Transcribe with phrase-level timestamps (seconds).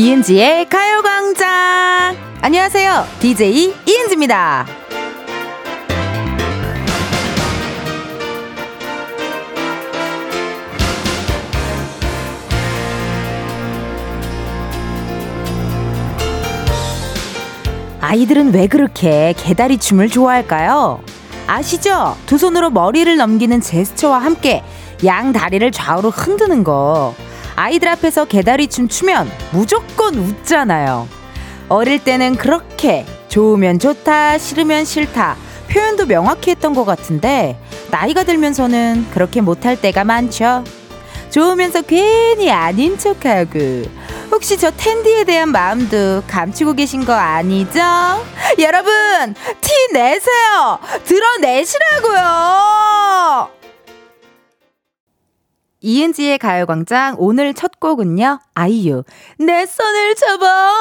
[0.00, 2.16] 이은지의 가요광장!
[2.40, 3.04] 안녕하세요.
[3.20, 4.66] DJ 이은지입니다.
[18.00, 21.02] 아이들은 왜 그렇게 개다리 춤을 좋아할까요?
[21.46, 22.16] 아시죠?
[22.24, 24.64] 두 손으로 머리를 넘기는 제스처와 함께
[25.04, 27.14] 양 다리를 좌우로 흔드는 거.
[27.60, 31.06] 아이들 앞에서 개다리 춤 추면 무조건 웃잖아요.
[31.68, 35.36] 어릴 때는 그렇게 좋으면 좋다, 싫으면 싫다.
[35.68, 37.60] 표현도 명확히 했던 것 같은데,
[37.90, 40.64] 나이가 들면서는 그렇게 못할 때가 많죠.
[41.28, 43.82] 좋으면서 괜히 아닌 척하고,
[44.30, 47.78] 혹시 저 텐디에 대한 마음도 감추고 계신 거 아니죠?
[48.58, 50.78] 여러분, 티 내세요!
[51.04, 52.20] 드러내시라고요!
[55.82, 59.02] 이은지의 가요광장 오늘 첫 곡은요, 아이유,
[59.38, 60.72] 내 손을 잡아!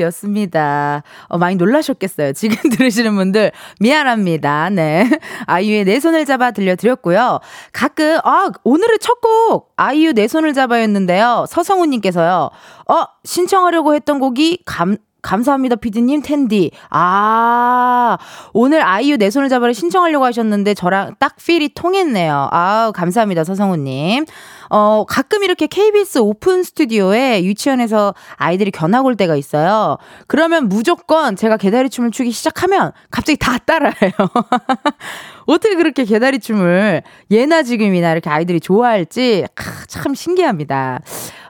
[0.00, 1.02] 였습니다.
[1.28, 2.32] 어, 많이 놀라셨겠어요.
[2.32, 4.70] 지금 들으시는 분들, 미안합니다.
[4.70, 5.08] 네.
[5.46, 7.40] 아이유의 내 손을 잡아 들려드렸고요.
[7.72, 11.44] 가끔, 아, 오늘의 첫 곡, 아이유 내 손을 잡아였는데요.
[11.48, 12.50] 서성우님께서요,
[12.88, 16.70] 어, 신청하려고 했던 곡이 감, 감사합니다, 피디님, 텐디.
[16.90, 18.18] 아,
[18.52, 22.48] 오늘 아이유 내 손을 잡아를 신청하려고 하셨는데 저랑 딱 필이 통했네요.
[22.50, 24.24] 아우, 감사합니다, 서성우님.
[24.70, 29.98] 어, 가끔 이렇게 KBS 오픈 스튜디오에 유치원에서 아이들이 견학 올 때가 있어요.
[30.28, 34.12] 그러면 무조건 제가 개다리 춤을 추기 시작하면 갑자기 다 따라해요.
[35.46, 39.44] 어떻게 그렇게 개다리 춤을 예나 지금이나 이렇게 아이들이 좋아할지
[39.88, 41.00] 참 신기합니다.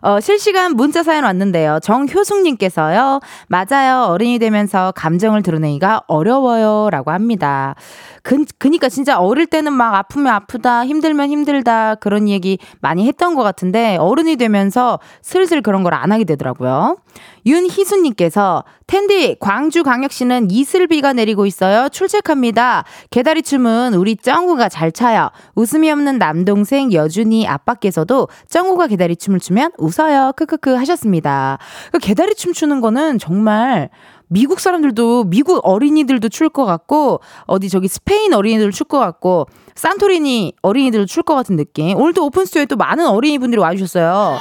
[0.03, 1.79] 어, 실시간 문자 사연 왔는데요.
[1.83, 3.21] 정효숙님께서요.
[3.49, 4.05] 맞아요.
[4.05, 6.89] 어른이 되면서 감정을 드러내기가 어려워요.
[6.91, 7.75] 라고 합니다.
[8.23, 13.43] 그, 그니까 진짜 어릴 때는 막 아프면 아프다, 힘들면 힘들다, 그런 얘기 많이 했던 것
[13.43, 16.97] 같은데, 어른이 되면서 슬슬 그런 걸 안 하게 되더라고요.
[17.47, 21.89] 윤희수님께서, 텐디, 광주광역시는 이슬비가 내리고 있어요.
[21.89, 22.85] 출첵합니다.
[23.11, 25.31] 개다리 춤은 우리 쩡구가 잘 차요.
[25.55, 30.33] 웃음이 없는 남동생 여준이 아빠께서도 쩡구가 개다리 춤을 추면 웃어요.
[30.37, 31.59] 크크크 하셨습니다.
[31.93, 33.91] 그 개다리 춤 추는 거는 정말
[34.33, 40.55] 미국 사람들도 미국 어린이들도 출 것 같고 어디 저기 스페인 어린이들 출 것 같고 산토리니
[40.63, 41.97] 어린이들 출 것 같은 느낌.
[41.97, 44.39] 오늘도 오픈 스튜디오에 또 많은 어린이분들이 와주셨어요.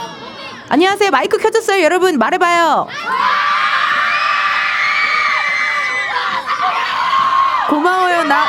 [0.69, 1.11] 안녕하세요.
[1.11, 1.83] 마이크 켜졌어요.
[1.83, 2.87] 여러분 말해봐요.
[7.69, 8.23] 고마워요.
[8.23, 8.45] 나,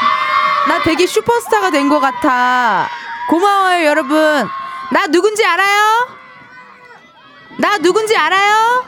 [0.68, 2.88] 나 되게 슈퍼스타가 된 것 같아.
[3.28, 4.48] 고마워요, 여러분.
[4.92, 6.08] 나 누군지 알아요?
[7.58, 8.84] 나 누군지 알아요?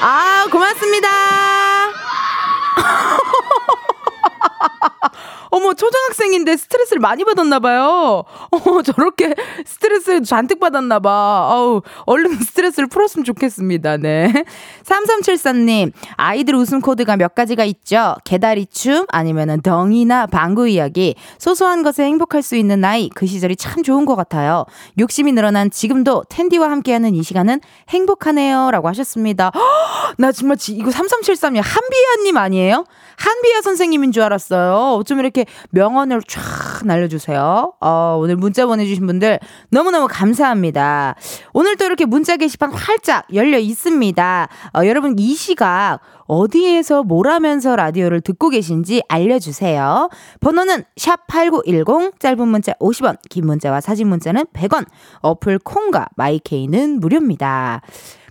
[0.00, 1.08] 아, 고맙습니다.
[5.50, 8.24] 어머, 초등학생인데 스트레스를 많이 받았나봐요.
[8.50, 11.10] 어머, 저렇게 스트레스를 잔뜩 받았나봐.
[11.50, 13.98] 아우, 얼른 스트레스를 풀었으면 좋겠습니다.
[13.98, 14.32] 네.
[14.84, 18.14] 3374님, 아이들 웃음 코드가 몇 가지가 있죠.
[18.24, 21.14] 개다리춤, 아니면은 덩이나 방구 이야기.
[21.38, 24.64] 소소한 것에 행복할 수 있는 나이, 그 시절이 참 좋은 것 같아요.
[24.98, 28.70] 욕심이 늘어난 지금도 텐디와 함께하는 이 시간은 행복하네요.
[28.70, 29.50] 라고 하셨습니다.
[29.54, 29.60] 허,
[30.18, 32.84] 나 정말 지, 이거 3373님, 한비아님 아니에요?
[33.18, 34.96] 한비아 선생님인 줄 알았어요.
[34.96, 36.40] 어쩜 이렇게 명언을 쫙
[36.84, 37.74] 날려주세요.
[37.80, 39.40] 어, 오늘 문자 보내주신 분들
[39.70, 41.16] 너무너무 감사합니다.
[41.52, 44.48] 오늘 또 이렇게 문자 게시판 활짝 열려 있습니다.
[44.76, 50.10] 어, 여러분 이 시각 어디에서 뭘 하면서 라디오를 듣고 계신지 알려주세요.
[50.40, 54.86] 번호는 샵8910, 짧은 문자 50원, 긴 문자와 사진 문자는 100원,
[55.22, 57.82] 어플 콩과 마이케이는 무료입니다.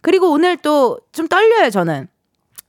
[0.01, 2.07] 그리고 오늘 또 좀 떨려요, 저는.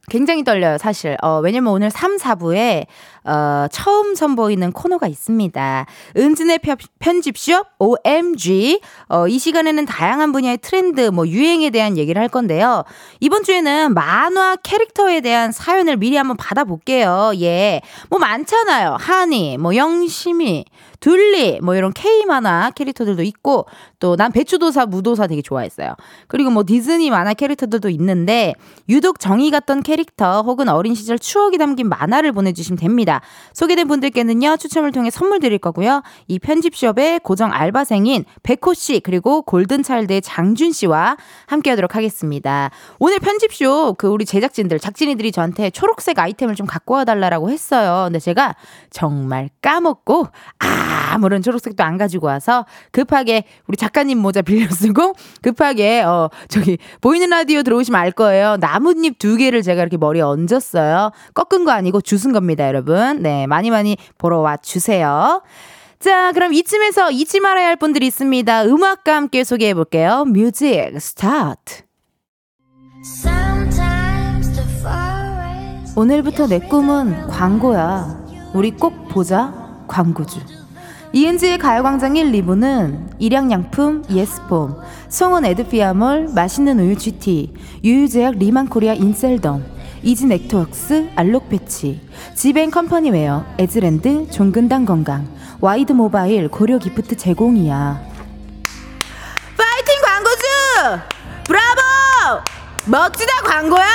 [0.08, 1.16] 굉장히 떨려요, 사실.
[1.22, 2.86] 어, 왜냐면 오늘 3, 4부에,
[3.24, 5.86] 어, 처음 선보이는 코너가 있습니다.
[6.16, 6.60] 은진의
[6.98, 8.80] 편집쇼, OMG.
[9.08, 12.84] 어, 이 시간에는 다양한 분야의 트렌드, 뭐, 유행에 대한 얘기를 할 건데요.
[13.20, 17.32] 이번 주에는 만화 캐릭터에 대한 사연을 미리 한번 받아볼게요.
[17.40, 17.80] 예.
[18.08, 18.96] 뭐, 많잖아요.
[18.98, 20.64] 하니, 뭐, 영심이,
[21.00, 23.66] 둘리 뭐 이런 K 만화 캐릭터들도 있고
[24.00, 25.94] 또 난 배추도사 무도사 되게 좋아했어요.
[26.26, 28.54] 그리고 뭐 디즈니 만화 캐릭터들도 있는데
[28.88, 33.20] 유독 정이 갔던 캐릭터 혹은 어린 시절 추억이 담긴 만화를 보내주시면 됩니다.
[33.52, 36.02] 소개된 분들께는요 추첨을 통해 선물 드릴 거고요.
[36.26, 41.16] 이 편집숍의 고정 알바생인 백호 씨 그리고 골든차일드의 장준 씨와
[41.46, 42.70] 함께하도록 하겠습니다.
[42.98, 48.06] 오늘 편집숍 그 우리 제작진들 작진이들이 저한테 초록색 아이템을 좀 갖고 와달라고 했어요.
[48.06, 48.56] 근데 제가
[48.90, 50.26] 정말 까먹고
[50.58, 56.78] 아 아무런 초록색도 안 가지고 와서 급하게 우리 작가님 모자 빌려 쓰고 급하게 어 저기
[57.00, 58.56] 보이는 라디오 들어오시면 알 거예요.
[58.58, 61.12] 나뭇잎 두 개를 제가 이렇게 머리에 얹었어요.
[61.34, 63.22] 꺾은 거 아니고 주운 겁니다, 여러분.
[63.22, 65.42] 네, 많이 많이 보러 와 주세요.
[65.98, 68.64] 자, 그럼 이쯤에서 잊지 말아야 할 분들이 있습니다.
[68.66, 70.24] 음악과 함께 소개해 볼게요.
[70.26, 71.82] 뮤직 스타트.
[75.96, 78.26] 오늘부터 내 꿈은 광고야.
[78.54, 79.52] 우리 꼭 보자.
[79.88, 80.57] 광고주.
[81.12, 84.76] 이은지의 가요광장 1, 2부는 일양약품, 예스폼,
[85.08, 89.64] 성원 에드피아몰, 맛있는 우유 GT, 유유제약 리만코리아 인셀덤,
[90.02, 92.00] 이지넥트웍스, 알록배치,
[92.34, 95.26] 지벤컴퍼니웨어, 에즈랜드, 종근당 건강,
[95.60, 98.00] 와이드 모바일, 고려 기프트 제공이야.
[99.56, 100.44] 파이팅 광고주!
[101.44, 101.80] 브라보!
[102.86, 103.86] 멋지다 광고야!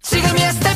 [0.00, 0.71] 지금이야 스텝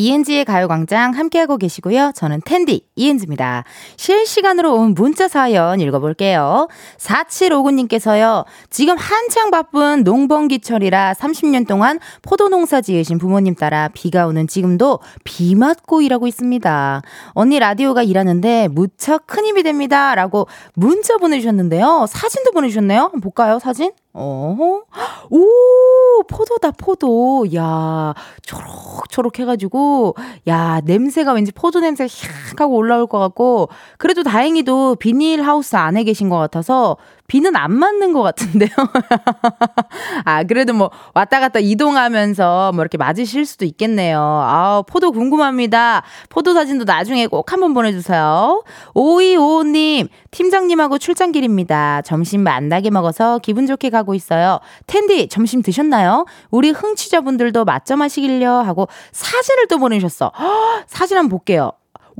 [0.00, 2.12] 이은지의 가요광장 함께하고 계시고요.
[2.14, 3.64] 저는 텐디 이은지입니다.
[3.96, 6.68] 실시간으로 온 문자 사연 읽어볼게요.
[6.96, 8.46] 4759님께서요.
[8.70, 15.54] 지금 한창 바쁜 농번기철이라 30년 동안 포도 농사 지으신 부모님 따라 비가 오는 지금도 비
[15.54, 17.02] 맞고 일하고 있습니다.
[17.32, 20.14] 언니 라디오가 일하는데 무척 큰 힘이 됩니다.
[20.14, 22.06] 라고 문자 보내주셨는데요.
[22.08, 23.12] 사진도 보내주셨네요.
[23.22, 23.92] 볼까요, 사진?
[24.12, 24.82] 어허.
[25.30, 27.46] 오, 포도다, 포도.
[27.54, 28.12] 야,
[28.42, 30.16] 초록초록 해가지고,
[30.48, 33.68] 야, 냄새가 왠지 포도 냄새가 샥 하고 올라올 것 같고,
[33.98, 36.96] 그래도 다행히도 비닐하우스 안에 계신 것 같아서
[37.30, 38.70] 비는 안 맞는 것 같은데요.
[40.24, 44.18] 아, 그래도 뭐 왔다 갔다 이동하면서 뭐 이렇게 맞으실 수도 있겠네요.
[44.20, 46.02] 아, 포도 궁금합니다.
[46.28, 48.64] 포도 사진도 나중에 꼭 한번 보내주세요.
[48.96, 52.02] 5255님, 팀장님하고 출장 길입니다.
[52.02, 54.58] 점심 만나게 먹어서 기분 좋게 가고 있어요.
[54.88, 56.26] 텐디, 점심 드셨나요?
[56.50, 60.32] 우리 흥취자분들도 맛점 하시길요 하고 사진을 또 보내주셨어.
[60.36, 61.70] 허, 사진 한번 볼게요.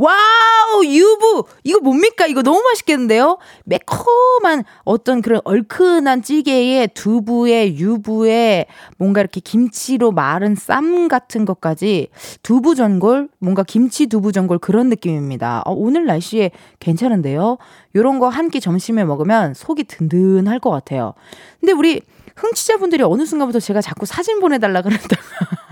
[0.02, 1.44] wow, 유부!
[1.62, 2.26] 이거 뭡니까?
[2.26, 3.37] 이거 너무 맛있겠는데요?
[3.64, 8.64] 매콤한 어떤 그런 얼큰한 찌개에 두부에 유부에
[8.97, 12.08] 뭔가 이렇게 김치로 말은 쌈 같은 것까지
[12.43, 15.62] 두부 전골, 뭔가 김치 두부 전골 그런 느낌입니다.
[15.67, 17.58] 어, 오늘 날씨에 괜찮은데요?
[17.94, 21.12] 요런 거 한 끼 점심에 먹으면 속이 든든할 것 같아요.
[21.61, 22.00] 근데 우리
[22.37, 25.20] 흥취자분들이 어느 순간부터 제가 자꾸 사진 보내달라 그랬다가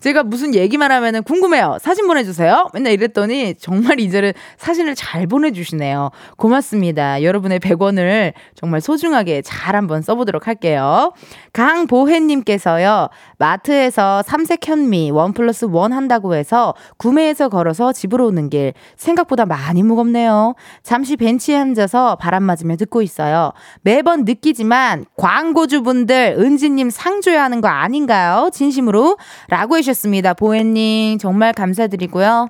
[0.00, 1.78] 제가 무슨 얘기만 하면은 궁금해요.
[1.80, 2.68] 사진 보내주세요.
[2.72, 6.10] 맨날 이랬더니 정말 이제는 사진을 잘 보내주시네요.
[6.36, 7.22] 고맙습니다.
[7.24, 11.12] 여러분의 100원을 정말 소중하게 잘 한번 써보도록 할게요.
[11.52, 13.08] 강보혜님께서요.
[13.38, 19.82] 마트에서 삼색 현미 원 플러스 원 한다고 해서 구매해서 걸어서 집으로 오는 길 생각보다 많이
[19.82, 20.54] 무겁네요.
[20.84, 23.52] 잠시 벤치에 앉아서 바람 맞으며 듣고 있어요.
[23.82, 28.50] 매번 느끼지만 광고주분들 은지님 상 줘야 하는 거 아닌가요?
[28.52, 29.18] 진심으로
[29.48, 30.34] 라고 해주 셨습니다.
[30.34, 32.48] 보혜님 정말 감사드리고요.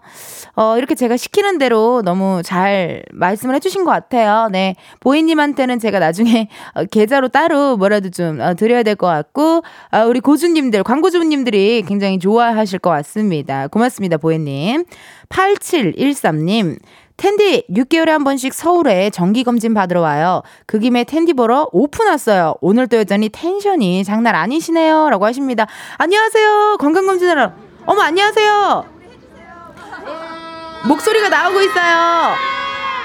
[0.55, 4.49] 어, 이렇게 제가 시키는 대로 너무 잘 말씀을 해주신 것 같아요.
[4.51, 4.75] 네.
[5.01, 9.63] 보혜님한테는 제가 나중에 어, 계좌로 따로 뭐라도 좀 어, 드려야 될 것 같고
[9.93, 13.69] 어, 우리 고주님들 분들, 광고주분님들이 굉장히 좋아하실 것 같습니다.
[13.69, 14.85] 고맙습니다, 보혜님.
[15.29, 16.79] 8713님.
[17.19, 20.43] 텐디 6개월에 한 번씩 서울에 정기 검진 받으러 와요.
[20.67, 22.55] 그 김에 텐디 보러 오픈 왔어요.
[22.61, 25.11] 오늘 또 여전히 텐션이 장난 아니시네요.
[25.11, 25.67] 라고 하십니다.
[25.97, 26.77] 안녕하세요.
[26.79, 27.53] 건강 검진하러.
[27.87, 28.85] 어머, 안녕하세요.
[30.87, 32.35] 목소리가 나오고 있어요.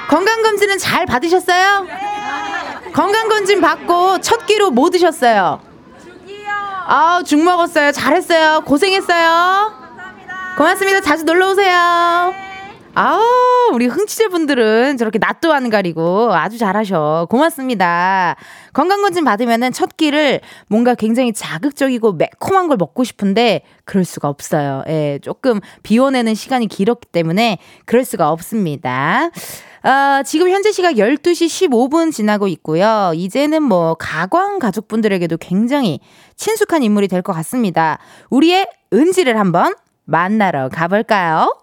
[0.07, 1.87] 건강 검진은 잘 받으셨어요?
[2.93, 5.59] 건강 검진 받고 첫 끼로 뭐 드셨어요?
[6.85, 7.91] 아, 죽 먹었어요.
[7.91, 8.61] 잘했어요.
[8.61, 9.73] 고생했어요.
[9.87, 10.55] 감사합니다.
[10.55, 11.01] 고맙습니다.
[11.01, 12.42] 자주 놀러 오세요.
[12.95, 13.19] 아,
[13.73, 17.25] 우리 흥취자분들은 저렇게 낯도 안 가리고 아주 잘하셔.
[17.27, 18.35] 고맙습니다.
[18.73, 24.83] 건강검진 받으면은 첫 끼를 뭔가 굉장히 자극적이고 매콤한 걸 먹고 싶은데 그럴 수가 없어요.
[24.87, 29.31] 예, 조금 비워내는 시간이 길었기 때문에 그럴 수가 없습니다.
[29.83, 33.11] 어, 지금 현재 시각 12시 15분 지나고 있고요.
[33.15, 35.99] 이제는 뭐 가광 가족분들에게도 굉장히
[36.35, 37.97] 친숙한 인물이 될 것 같습니다.
[38.29, 39.73] 우리의 은지를 한번
[40.05, 41.62] 만나러 가볼까요?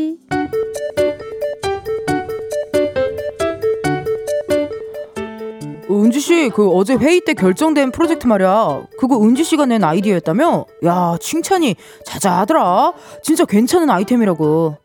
[6.53, 8.83] 그 어제 회의 때 결정된 프로젝트 말이야.
[8.99, 10.65] 그거 은지 씨가 낸 아이디어였다며?
[10.85, 12.93] 야, 칭찬이 자자하더라.
[13.23, 14.77] 진짜 괜찮은 아이템이라고.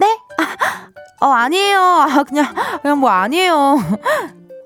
[0.00, 0.18] 네?
[1.20, 1.78] 아, 어, 아니에요.
[1.80, 2.46] 아, 그냥,
[2.82, 3.78] 그냥 뭐 아니에요.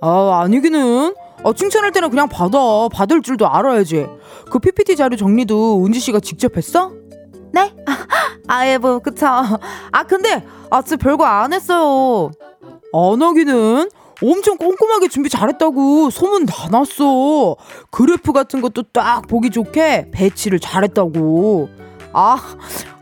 [0.00, 1.14] 아, 아니기는.
[1.44, 2.58] 아, 칭찬할 때는 그냥 받아.
[2.92, 4.06] 받을 줄도 알아야지.
[4.50, 6.92] 그 PPT 자료 정리도 은지 씨가 직접 했어?
[7.52, 7.74] 네?
[8.48, 9.26] 아, 예, 뭐, 그쵸.
[9.26, 12.30] 아, 근데, 아, 진짜 별거 안 했어요.
[12.92, 13.88] 안 하기는?
[14.22, 17.56] 엄청 꼼꼼하게 준비 잘했다고 소문 다 났어.
[17.90, 21.68] 그래프 같은 것도 딱 보기 좋게 배치를 잘했다고.
[22.12, 22.36] 아,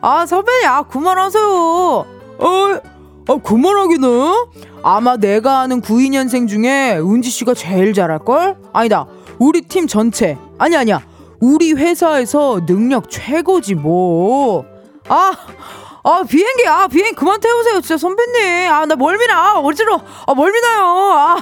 [0.00, 1.44] 아, 선배님, 아, 그만하세요.
[1.44, 2.06] 어,
[3.28, 4.08] 아, 그만하기는?
[4.82, 8.56] 아마 내가 아는 92년생 중에 은지 씨가 제일 잘할걸?
[8.72, 9.06] 아니다.
[9.38, 10.37] 우리 팀 전체.
[10.58, 11.02] 아니, 아니야.
[11.40, 14.64] 우리 회사에서 능력 최고지, 뭐.
[15.08, 15.32] 아,
[16.08, 18.70] 아, 비행기, 아, 비행 그만 태우세요, 진짜 선배님.
[18.70, 19.60] 아, 나 멀미나.
[19.60, 20.82] 어지러 아, 멀미나요.
[20.82, 21.36] 아,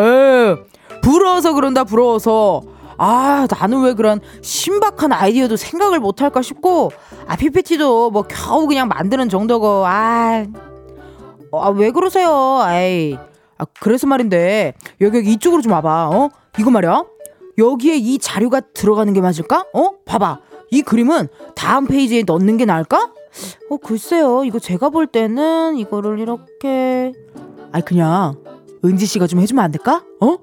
[0.00, 0.56] 에,
[1.02, 2.62] 부러워서 그런다, 부러워서.
[2.96, 6.92] 아, 나는 왜 그런 신박한 아이디어도 생각을 못할까 싶고,
[7.26, 10.46] 아, PPT도 뭐 겨우 그냥 만드는 정도고, 아,
[11.52, 12.60] 아, 왜 그러세요?
[12.62, 13.18] 아이.
[13.58, 16.30] 아, 그래서 말인데, 여기, 여기 이쪽으로 좀 와봐, 어?
[16.58, 17.04] 이거 말이야.
[17.58, 19.66] 여기에 이 자료가 들어가는 게 맞을까?
[19.74, 19.90] 어?
[20.06, 20.40] 봐봐.
[20.70, 23.10] 이 그림은 다음 페이지에 넣는 게 나을까?
[23.70, 24.44] 어, 글쎄요.
[24.44, 27.12] 이거 제가 볼 때는 이거를 이렇게.
[27.72, 28.36] 아이, 그냥,
[28.84, 30.04] 은지 씨가 좀 해주면 안 될까?
[30.20, 30.38] 어?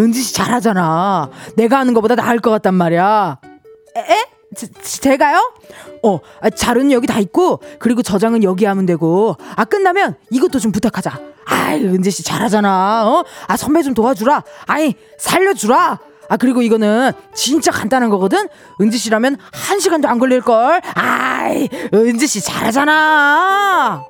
[0.00, 1.30] 은지 씨 잘하잖아.
[1.56, 3.38] 내가 하는 것보다 나을 것 같단 말이야.
[3.96, 4.26] 에?
[4.54, 5.52] 제, 제가요?
[6.02, 10.72] 어, 아, 자료는 여기 다 있고, 그리고 저장은 여기 하면 되고, 아, 끝나면 이것도 좀
[10.72, 11.20] 부탁하자.
[11.44, 13.08] 아이, 은지 씨 잘하잖아.
[13.08, 13.24] 어?
[13.46, 14.44] 아, 선배 좀 도와주라.
[14.66, 16.00] 아이, 살려주라.
[16.32, 18.48] 아, 그리고 이거는 진짜 간단한 거거든?
[18.80, 20.80] 은지 씨라면 한 시간도 안 걸릴 걸?
[20.94, 24.02] 아이, 은지 씨 잘하잖아!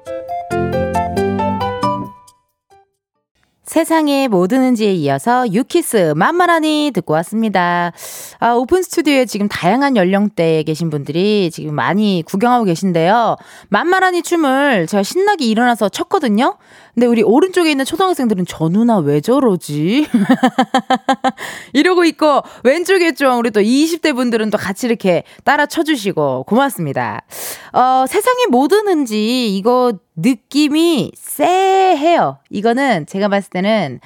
[3.64, 7.90] 세상의 모든 은지에 이어서 유키스 만만하니 듣고 왔습니다.
[8.38, 13.36] 아, 오픈 스튜디오에 지금 다양한 연령대에 계신 분들이 지금 많이 구경하고 계신데요.
[13.70, 16.58] 만만하니 춤을 제가 신나게 일어나서 췄거든요.
[16.94, 20.06] 근데 우리 오른쪽에 있는 초등학생들은 저 누나 왜 저러지?
[21.72, 27.22] 이러고 있고 왼쪽에 좀 우리 또 20대 분들은 또 같이 이렇게 따라 쳐주시고 고맙습니다.
[27.72, 32.38] 어, 세상에 뭐 드는지 이거 느낌이 쎄해요.
[32.50, 34.00] 이거는 제가 봤을 때는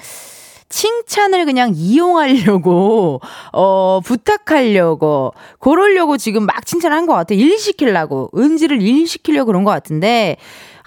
[0.68, 3.20] 칭찬을 그냥 이용하려고,
[3.52, 7.34] 어, 부탁하려고, 그러려고 지금 막 칭찬한 것 같아.
[7.34, 8.30] 일 시키려고.
[8.36, 10.36] 은지를 일 시키려고 그런 것 같은데,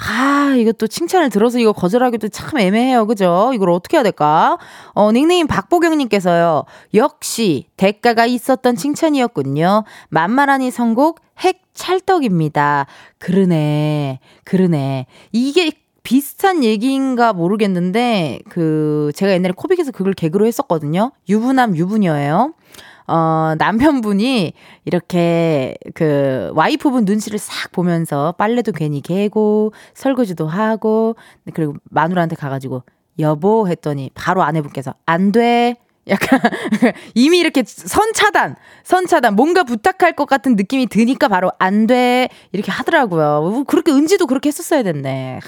[0.02, 3.06] 아, 이것도 칭찬을 들어서 이거 거절하기도 참 애매해요.
[3.06, 3.52] 그죠?
[3.54, 4.58] 이걸 어떻게 해야 될까?
[4.94, 6.64] 어, 닉네임 박보경님께서요.
[6.94, 9.84] 역시 대가가 있었던 칭찬이었군요.
[10.10, 12.86] 만만하니 선곡 핵 찰떡입니다.
[13.18, 14.20] 그러네.
[14.46, 15.06] 그러네.
[15.34, 21.12] 이게 비슷한 얘기인가 모르겠는데, 그, 제가 옛날에 코빅에서 그걸 개그로 했었거든요.
[21.28, 22.54] 유부남 유부녀예요.
[23.10, 24.54] 어, 남편분이
[24.86, 31.16] 이렇게 그 와이프분 눈치를 싹 보면서 빨래도 괜히 개고 설거지도 하고
[31.54, 32.84] 그리고 마누라한테 가가지고
[33.18, 35.76] 여보 했더니 바로 아내분께서 안 돼.
[36.10, 36.40] 약간
[37.16, 42.30] 이미 이렇게 선차단, 선차단 뭔가 부탁할 것 같은 느낌이 드니까 바로 안 돼.
[42.52, 43.64] 이렇게 하더라고요.
[43.68, 45.40] 그렇게 은지도 그렇게 했었어야 됐네.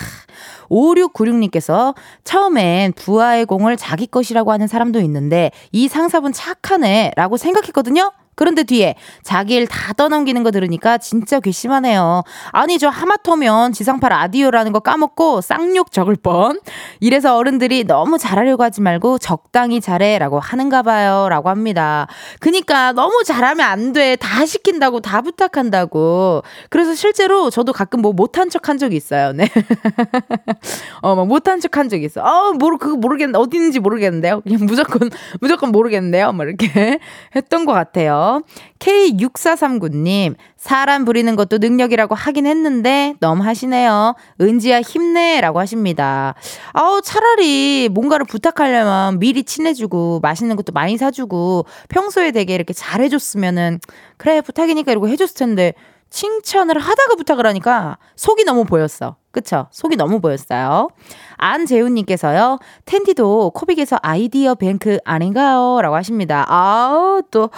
[0.70, 8.12] 5696님께서 처음엔 부하의 공을 자기 것이라고 하는 사람도 있는데 이 상사분 착하네 라고 생각했거든요.
[8.42, 12.24] 그런데 뒤에 자기 일 다 떠넘기는 거 들으니까 진짜 괘씸하네요.
[12.52, 16.60] 아니 저 하마터면 지상파 라디오라는 거 까먹고 쌍욕 적을 뻔.
[17.00, 22.08] 이래서 어른들이 너무 잘하려고 하지 말고 적당히 잘해라고 하는가 봐요라고 합니다.
[22.40, 24.16] 그니까 너무 잘하면 안 돼.
[24.16, 26.42] 다 시킨다고 다 부탁한다고.
[26.72, 29.34] 그래서 실제로 저도 가끔 뭐 못한 척 한 적이 있어요.
[29.34, 29.48] 네.
[31.02, 32.22] 어, 막 못한 척 한 적이 있어.
[32.22, 34.42] 어, 모르 그거 모르겠는데 어디 있는지 모르겠는데요.
[34.42, 36.32] 그냥 무조건 무조건 모르겠는데요.
[36.34, 37.00] 뭐 이렇게
[37.36, 38.31] 했던 것 같아요.
[38.80, 44.16] K6439님, 사람 부리는 것도 능력이라고 하긴 했는데, 너무 하시네요.
[44.40, 45.42] 은지야 힘내.
[45.42, 46.36] 라고 하십니다.
[46.74, 53.80] 아우, 차라리 뭔가를 부탁하려면 미리 친해주고, 맛있는 것도 많이 사주고, 평소에 되게 이렇게 잘해줬으면은,
[54.18, 55.74] 그래, 부탁이니까 이러고 해줬을 텐데,
[56.10, 59.16] 칭찬을 하다가 부탁을 하니까 속이 너무 보였어.
[59.32, 59.68] 그쵸?
[59.72, 60.90] 속이 너무 보였어요.
[61.38, 65.80] 안재훈님께서요, 텐디도 코빅에서 아이디어 뱅크 아닌가요?
[65.82, 66.46] 라고 하십니다.
[66.48, 67.50] 아우, 또,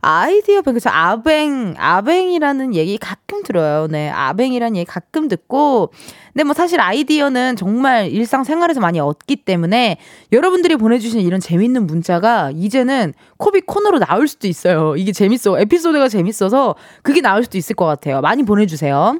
[0.00, 3.86] 아이디어 뱅크에서 아뱅, 아뱅이라는 얘기 가끔 들어요.
[3.88, 5.90] 네, 아뱅이라는 얘기 가끔 듣고,
[6.32, 9.98] 근데 뭐 사실 아이디어는 정말 일상생활에서 많이 얻기 때문에
[10.32, 14.96] 여러분들이 보내주신 이런 재밌는 문자가 이제는 코빅 코너로 나올 수도 있어요.
[14.96, 15.58] 이게 재밌어.
[15.58, 18.20] 에피소드가 재밌어서 그게 나올 수도 있을 것 같아요.
[18.20, 19.18] 많이 보내주세요.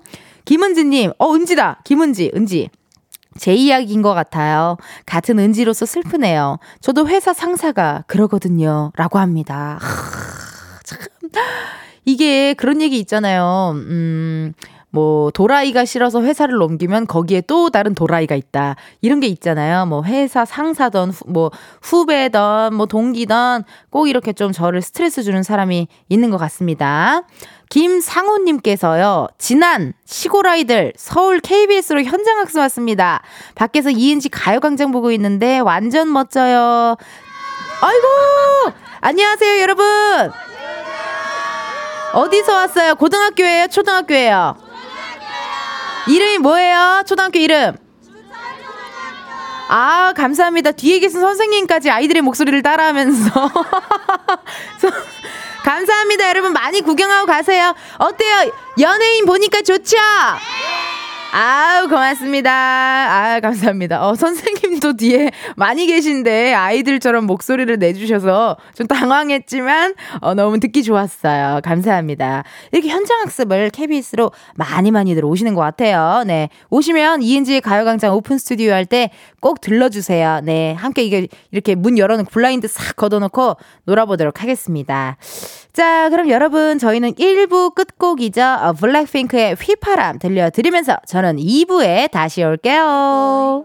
[0.49, 1.83] 김은지님, 어, 은지다.
[1.85, 2.71] 김은지, 은지.
[3.39, 4.79] 제 이야기인 것 같아요.
[5.05, 6.59] 같은 은지로서 슬프네요.
[6.81, 8.91] 저도 회사 상사가 그러거든요.
[8.97, 9.77] 라고 합니다.
[9.79, 11.01] 하, 참.
[12.07, 13.73] 이게 그런 얘기 있잖아요.
[13.75, 14.55] 음,
[14.99, 18.75] 뭐 도라이가 싫어서 회사를 옮기면 거기에 또 다른 도라이가 있다.
[19.01, 19.87] 이런 게 있잖아요.
[19.87, 21.51] 뭐 회사 상사던 후, 뭐
[21.83, 27.23] 후배던 뭐 동기던 꼭 이렇게 좀 저를 스트레스 주는 사람이 있는 것 같습니다.
[27.71, 33.23] 김상호님께서요, 지난 시골 아이들 서울 KBS로 현장학습 왔습니다.
[33.55, 36.97] 밖에서 이은지 가요광장 보고 있는데 완전 멋져요.
[37.81, 38.07] 아이고!
[39.01, 39.87] 안녕하세요, 여러분!
[42.15, 42.95] 어디서 왔어요?
[42.97, 43.69] 고등학교예요?
[43.69, 44.68] 초등학교예요?
[46.09, 47.03] 이름이 뭐예요?
[47.07, 47.77] 초등학교 이름?
[49.71, 50.73] 아, 감사합니다.
[50.73, 53.31] 뒤에 계신 선생님까지 아이들의 목소리를 따라하면서.
[55.63, 56.29] 감사합니다.
[56.31, 57.75] 여러분 많이 구경하고 가세요.
[57.99, 58.51] 어때요?
[58.81, 59.97] 연예인 보니까 좋죠?
[61.31, 62.51] 아우 고맙습니다.
[62.51, 64.07] 아 감사합니다.
[64.07, 71.61] 어 선생님도 뒤에 많이 계신데 아이들처럼 목소리를 내주셔서 좀 당황했지만 어 너무 듣기 좋았어요.
[71.63, 72.45] 감사합니다.
[72.73, 76.25] 이렇게 현장 학습을 KBS로 많이 많이들 오시는 것 같아요.
[76.27, 80.41] 네 오시면 이은지의 가요광장 오픈 스튜디오 할 때 꼭 들러주세요.
[80.43, 85.17] 네 함께 이게 이렇게 문 열어놓고 블라인드 싹 걷어놓고 놀아보도록 하겠습니다.
[85.79, 88.43] 자 그럼 여러분 저희는 1부 끝곡이죠.
[88.43, 93.65] 어, 블랙핑크의 휘파람 들려드리면서 저는 2부에 다시 올게요.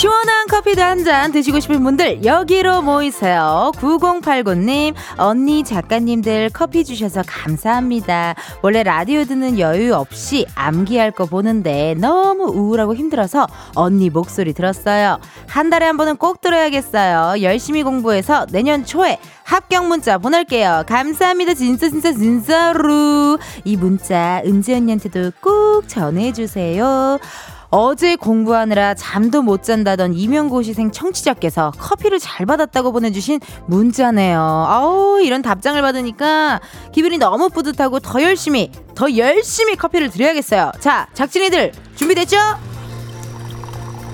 [0.00, 3.70] 시원한 커피도 한 잔 드시고 싶은 분들 여기로 모이세요.
[3.76, 8.34] 9089님, 언니 작가님들 커피 주셔서 감사합니다.
[8.62, 15.18] 원래 라디오 듣는 여유 없이 암기할 거 보는데 너무 우울하고 힘들어서 언니 목소리 들었어요.
[15.46, 17.42] 한 달에 한 번은 꼭 들어야겠어요.
[17.42, 20.84] 열심히 공부해서 내년 초에 합격 문자 보낼게요.
[20.86, 21.52] 감사합니다.
[21.52, 23.38] 진짜 진짜 진짜로.
[23.64, 27.18] 이 문자 은지 언니한테도 꼭 전해주세요.
[27.70, 34.40] 어제 공부하느라 잠도 못 잔다던 임용고시생 청취자께서 커피를 잘 받았다고 보내주신 문자네요.
[34.40, 36.60] 아우, 이런 답장을 받으니까
[36.92, 40.72] 기분이 너무 뿌듯하고 더 열심히, 더 열심히 커피를 드려야겠어요.
[40.80, 42.36] 자, 작진이들, 준비됐죠?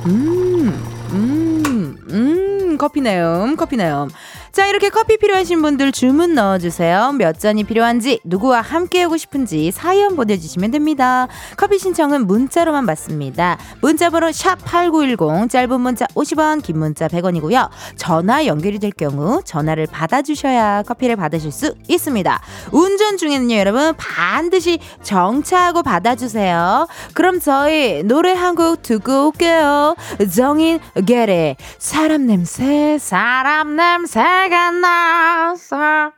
[0.05, 0.69] 음,
[1.12, 4.09] 음, 음, 커피 내음, 커피 내음.
[4.57, 7.12] 자, 이렇게 커피 필요하신 분들 주문 넣어주세요.
[7.19, 11.29] 몇 잔이 필요한지, 누구와 함께 하고 싶은지 사연 보내주시면 됩니다.
[11.59, 13.59] 커피 신청은 문자로만 받습니다.
[13.83, 17.69] 문자번호 샵8910, 짧은 문자 50원, 긴 문자 100원이고요.
[17.97, 22.40] 전화 연결이 될 경우 전화를 받아주셔야 커피를 받으실 수 있습니다.
[22.73, 26.88] 운전 중에는요, 여러분 반드시 정차하고 받아주세요.
[27.12, 29.97] 그럼 저희 노래 한 곡 듣고 올게요.
[30.35, 34.45] 정인 게레 사람 냄새, 사람 냄새.
[34.46, 36.12] 내가 나서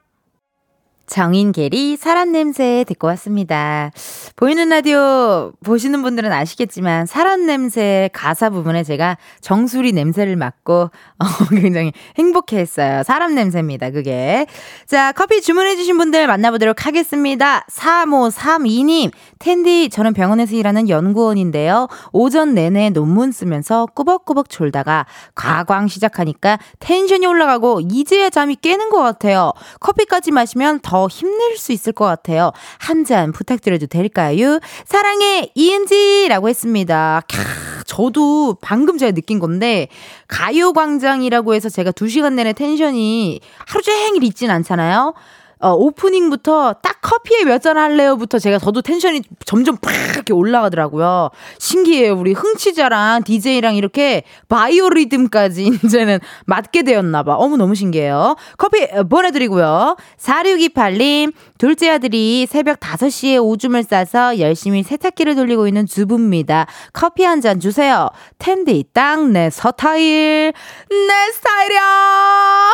[1.08, 3.90] 정인 게리 사람 냄새 듣고 왔습니다.
[4.36, 11.92] 보이는 라디오 보시는 분들은 아시겠지만 사람 냄새 가사 부분에 제가 정수리 냄새를 맡고 어, 굉장히
[12.18, 13.02] 행복해 했어요.
[13.04, 13.90] 사람 냄새입니다.
[13.90, 14.46] 그게.
[14.86, 17.64] 자, 커피 주문해 주신 분들 만나보도록 하겠습니다.
[17.70, 19.10] 3532님.
[19.38, 21.88] 텐디 저는 병원에서 일하는 연구원인데요.
[22.12, 29.52] 오전 내내 논문 쓰면서 꾸벅꾸벅 졸다가 가광 시작하니까 텐션이 올라가고 이제야 잠이 깨는 것 같아요.
[29.80, 32.52] 커피까지 마시면 더 힘낼 수 있을 것 같아요.
[32.78, 34.58] 한 잔 부탁드려도 될까요?
[34.84, 37.22] 사랑해, 이은지 라고 했습니다.
[37.28, 39.88] 캬, 저도 방금 제가 느낀 건데,
[40.26, 45.14] 가요광장이라고 해서 제가 두 시간 내내 텐션이 하루 종일 있진 않잖아요?
[45.60, 51.30] 어, 오프닝부터 딱 커피에 몇 잔 할래요부터 제가 저도 텐션이 점점 팍 이렇게 올라가더라고요.
[51.58, 52.14] 신기해요.
[52.16, 57.34] 우리 흥취자랑 DJ랑 이렇게 바이오 리듬까지 이제는 맞게 되었나봐.
[57.34, 58.36] 어머, 너무 신기해요.
[58.56, 59.96] 커피 보내드리고요.
[60.20, 66.66] 4628님, 둘째 아들이 새벽 5시에 오줌을 싸서 열심히 세탁기를 돌리고 있는 주부입니다.
[66.92, 68.08] 커피 한 잔 주세요.
[68.38, 70.52] 텐디, 땅, 내 서타일.
[70.90, 72.70] 내 스타일이야!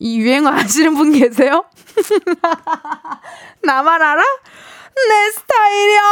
[0.00, 1.64] 이 유행어 아시는 분 계세요?
[3.62, 4.22] 나만 알아?
[4.96, 6.02] 내 스타일이야!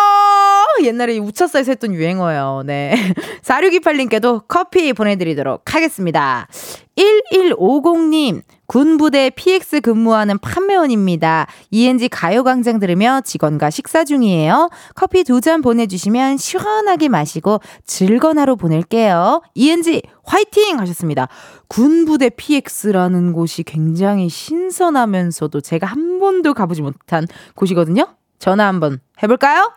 [0.84, 2.62] 옛날에 우차사에서 했던 유행어예요.
[2.66, 2.94] 네.
[3.42, 6.48] 4628님께도 커피 보내드리도록 하겠습니다.
[6.96, 8.42] 1150님,
[8.76, 11.46] 군부대 PX 근무하는 판매원입니다.
[11.70, 14.70] ENG 가요광장 들으며 직원과 식사 중이에요.
[14.94, 19.42] 커피 두 잔 보내주시면 시원하게 마시고 즐거운 하루 보낼게요.
[19.54, 20.78] ENG 화이팅!
[20.78, 21.28] 하셨습니다.
[21.68, 28.06] 군부대 PX라는 곳이 굉장히 신선하면서도 제가 한 번도 가보지 못한 곳이거든요.
[28.38, 29.70] 전화 한번 해볼까요?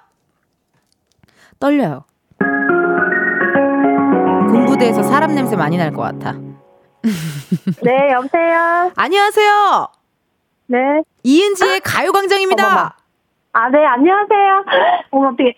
[1.59, 2.05] 떨려요.
[4.47, 6.44] 군부대에서 사람 냄새 많이 날 것 같아.
[7.83, 8.91] 네, 여보세요?
[8.95, 9.87] 안녕하세요.
[10.67, 10.77] 네.
[11.23, 12.65] 이은지의 가요광장입니다.
[12.67, 12.89] 어머머.
[13.53, 14.65] 아, 네, 안녕하세요.
[15.11, 15.55] 어머, 어떻게.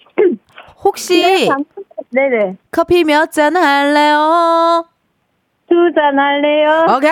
[0.84, 1.64] 혹시 네, 감-
[2.12, 2.58] 네네.
[2.72, 4.86] 커피 몇 잔 할래요?
[5.70, 6.86] 두 잔 할래요?
[6.96, 7.12] 오케이!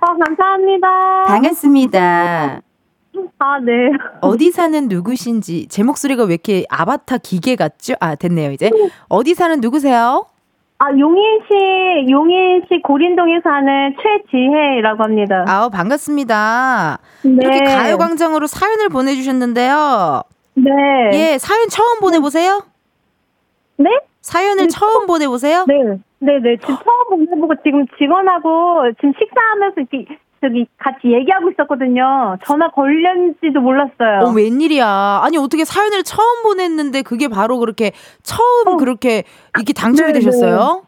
[0.00, 1.24] 어, 감사합니다.
[1.26, 2.60] 반갑습니다.
[3.38, 3.72] 아, 네.
[4.20, 7.94] 어디 사는 누구신지 제 목소리가 왜 이렇게 아바타 기계 같죠?
[8.00, 8.70] 아 됐네요 이제
[9.08, 10.26] 어디 사는 누구세요?
[10.82, 15.44] 아, 용인시, 용인시 고린동에 사는 최지혜라고 합니다.
[15.46, 16.98] 아우 반갑습니다.
[17.22, 17.30] 네.
[17.40, 20.22] 이렇게 가요광장으로 사연을 보내주셨는데요.
[20.54, 20.70] 네.
[21.12, 22.64] 예 사연 처음 보내보세요.
[23.76, 23.90] 네?
[24.22, 25.66] 사연을 처음 보내보세요.
[25.68, 25.74] 네.
[26.18, 26.56] 네네.
[26.56, 32.36] 지금 처음 보내보고 지금 직원하고 지금 식사하면서 이렇게 저기 같이 얘기하고 있었거든요.
[32.44, 34.26] 전화 걸렸는지도 몰랐어요.
[34.26, 35.20] 어 웬일이야?
[35.22, 38.76] 아니 어떻게 사연을 처음 보냈는데 그게 바로 그렇게 처음 어.
[38.76, 39.22] 그렇게
[39.54, 40.82] 이렇게 당첨이 네, 되셨어요?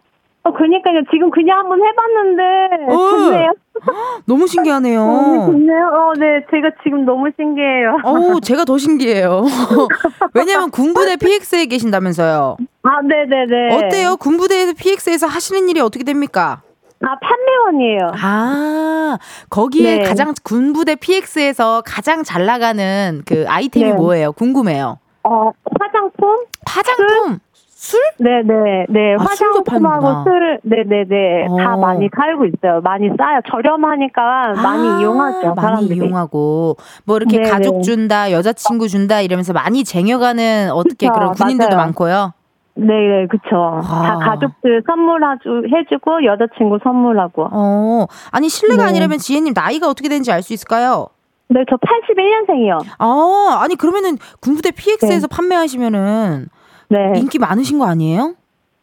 [0.46, 1.00] 어, 그니까요.
[1.10, 2.96] 지금 그냥 한번 해봤는데, 어.
[2.96, 3.52] 좋네요.
[4.26, 5.00] 너무 어, 신기하네요.
[5.46, 5.86] 좋네요.
[5.86, 6.44] 어, 네.
[6.50, 7.96] 제가 지금 너무 신기해요.
[8.04, 9.42] 어우 제가 더 신기해요.
[10.34, 12.58] 왜냐면 군부대 PX에 계신다면서요.
[12.82, 13.74] 아, 네네네.
[13.74, 14.16] 어때요?
[14.18, 16.60] 군부대에서 PX에서 하시는 일이 어떻게 됩니까?
[17.06, 18.10] 아, 판매원이에요.
[18.22, 19.18] 아,
[19.50, 20.02] 거기에 네.
[20.04, 23.92] 가장 군부대 PX에서 가장 잘 나가는 그 아이템이 네.
[23.96, 24.32] 뭐예요?
[24.32, 24.98] 궁금해요.
[25.24, 26.44] 어, 화장품?
[26.66, 27.38] 화장품?
[27.76, 28.00] 술?
[28.18, 29.14] 네네, 네.
[29.18, 30.24] 아, 술도 화장품하고.
[30.24, 31.48] 술을, 네네네.
[31.62, 31.76] 다 어.
[31.78, 32.80] 많이 팔고 있어요.
[32.82, 33.40] 많이 싸요.
[33.50, 35.48] 저렴하니까 많이 아, 이용하죠.
[35.54, 35.96] 많이 사람들이.
[35.96, 37.50] 이용하고 뭐 이렇게 네네.
[37.50, 41.86] 가족 준다, 여자친구 준다 이러면서 많이 쟁여가는 어떻게 그쵸, 그런 군인들도 맞아요.
[41.86, 42.32] 많고요.
[42.76, 43.80] 네, 네, 그쵸.
[43.82, 43.82] 아.
[43.82, 47.48] 다 가족들 선물하주, 해주고, 여자친구 선물하고.
[47.52, 48.88] 어, 아니 실례가 네.
[48.90, 51.06] 아니라면 지혜님 나이가 어떻게 되는지 알 수 있을까요?
[51.48, 52.80] 네, 저 81년생이요.
[52.98, 56.48] 아, 아니 그러면은 군부대 PX에서 판매하시면은
[56.88, 57.12] 네.
[57.16, 58.34] 인기 많으신 거 아니에요?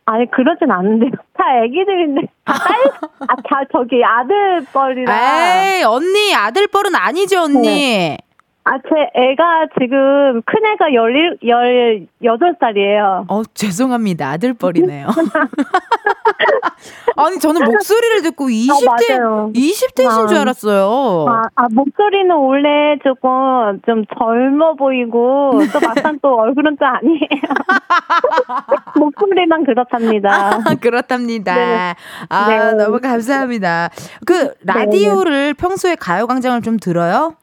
[0.05, 1.11] 아니, 그러진 않은데요.
[1.37, 2.21] 다 애기들인데.
[2.45, 2.77] 다 딸,
[3.27, 5.75] 아, 다 저기 아들뻘이라.
[5.77, 8.17] 에이, 언니 아들뻘은 아니죠, 언니.
[8.63, 13.25] 아, 제 애가 지금, 큰 애가 열, 열, 여덟 살이에요.
[13.27, 14.29] 어, 죄송합니다.
[14.29, 15.07] 아들뻘이네요.
[17.17, 19.51] 아니, 저는 목소리를 듣고 20대, 아, 맞아요.
[19.53, 20.41] 20대신 줄 아.
[20.41, 21.25] 알았어요.
[21.27, 27.19] 아, 아, 목소리는 원래 조금 좀 젊어 보이고, 또 막상 또 얼굴은 또 아니에요.
[28.95, 30.59] 목소리만 그렇답니다.
[30.63, 31.55] 아, 그렇답니다.
[31.55, 31.95] 네.
[32.29, 32.73] 아, 네.
[32.83, 33.89] 너무 감사합니다.
[34.27, 37.33] 그, 라디오를 평소에 가요광장을 좀 들어요?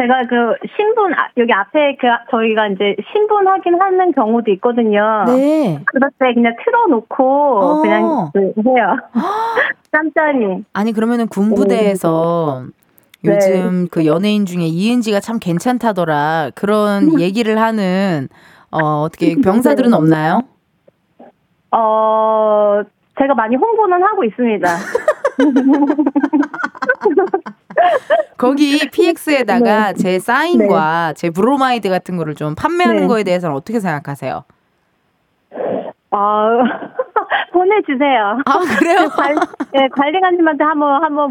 [0.00, 5.24] 제가 그 신분, 아, 여기 앞에 그, 저희가 이제 신분 확인하는 경우도 있거든요.
[5.26, 5.80] 네.
[5.86, 7.82] 그럴 때 그냥 틀어놓고, 어.
[7.82, 8.96] 그냥 그 해요.
[9.90, 10.64] 짠짠이.
[10.72, 12.66] 아니, 그러면은 군부대에서
[13.22, 13.34] 네.
[13.34, 16.52] 요즘 그 연예인 중에 이은지가 참 괜찮다더라.
[16.54, 18.28] 그런 얘기를 하는,
[18.70, 20.42] 어, 어떻게 병사들은 없나요?
[21.72, 22.82] 어,
[23.18, 24.68] 제가 많이 홍보는 하고 있습니다.
[28.36, 31.14] 거기 PX에다가 제 사인과 네.
[31.14, 33.06] 제 브로마이드 같은 거를 좀 판매하는 네.
[33.08, 34.44] 거에 대해서는 어떻게 생각하세요?
[36.10, 36.18] 어,
[37.52, 38.38] 보내주세요.
[38.46, 39.08] 아, 그래요?
[39.14, 39.36] 관,
[39.74, 41.30] 예, 관리관님한테 한번, 한번.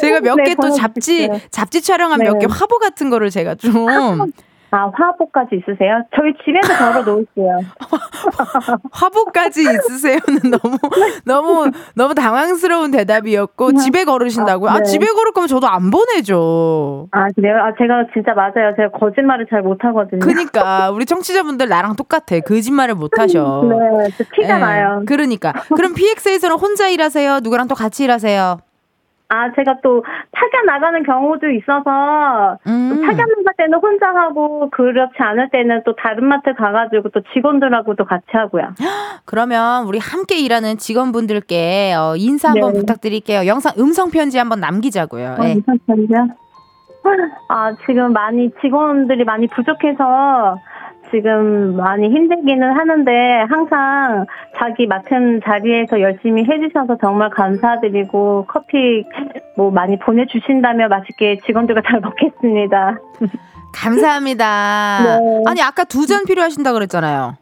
[0.00, 1.28] 제가 몇 네, 개또 잡지.
[1.50, 2.24] 잡지 촬영한 네.
[2.24, 3.86] 몇개 화보 같은 거를 제가 좀.
[4.74, 6.02] 아, 화보까지 있으세요?
[6.16, 7.60] 저희 집에서 걸어 놓을게요.
[8.90, 10.78] 화보까지 있으세요는 너무,
[11.26, 14.70] 너무, 너무 당황스러운 대답이었고, 집에 걸으신다고요?
[14.70, 14.84] 아, 네.
[14.84, 17.08] 집에 걸을 거면 저도 안 보내죠.
[17.12, 17.56] 아, 그래요?
[17.58, 18.74] 아, 제가 진짜 맞아요.
[18.76, 20.20] 제가 거짓말을 잘 못하거든요.
[20.20, 22.40] 그니까, 우리 청취자분들 나랑 똑같아.
[22.40, 23.62] 거짓말을 못 하셔.
[23.68, 25.02] 네, 저 티가 예, 나요.
[25.06, 25.52] 그러니까.
[25.76, 27.40] 그럼 PX에서는 혼자 일하세요?
[27.40, 28.56] 누구랑 또 같이 일하세요?
[29.32, 32.90] 아, 제가 또 파견 나가는 경우도 있어서, 음.
[32.90, 38.04] 또 파견 나갈 때는 혼자 하고, 그렇지 않을 때는 또 다른 마트 가가지고 또 직원들하고도
[38.04, 38.74] 같이 하고요.
[39.24, 42.80] 그러면 우리 함께 일하는 직원분들께 어, 인사 한번 네.
[42.80, 43.46] 부탁드릴게요.
[43.46, 45.36] 영상 음성 편지 한번 남기자고요.
[45.38, 45.54] 어, 예.
[45.54, 46.28] 괜찮은데요?
[47.48, 50.58] 아, 지금 많이 직원들이 많이 부족해서
[51.12, 53.10] 지금 많이 힘들기는 하는데
[53.48, 54.26] 항상
[54.58, 59.04] 자기 맡은 자리에서 열심히 해주셔서 정말 감사드리고 커피
[59.56, 62.98] 뭐 많이 보내주신다며 맛있게 직원들과 잘 먹겠습니다.
[63.74, 65.02] 감사합니다.
[65.04, 65.42] 네.
[65.46, 67.36] 아니 아까 두 잔 필요하신다 그랬잖아요.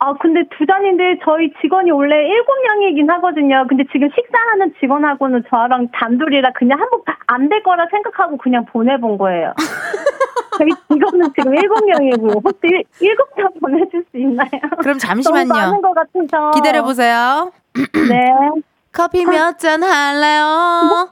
[0.00, 3.64] 아, 근데 두 잔인데 저희 직원이 원래 일곱 명이긴 하거든요.
[3.68, 9.54] 근데 지금 식사하는 직원하고는 저랑 단둘이라 그냥 한번 안 될 거라 생각하고 그냥 보내본 거예요.
[10.58, 14.48] 저희 직원은 지금 일곱 명이고 혹시 일곱 잔 보내줄 수 있나요?
[14.80, 15.48] 그럼 잠시만요.
[15.48, 16.50] 너무 많은 것 같아서.
[16.52, 17.52] 기다려보세요.
[17.74, 18.30] 네.
[18.92, 21.08] 커피 몇 잔 할래요?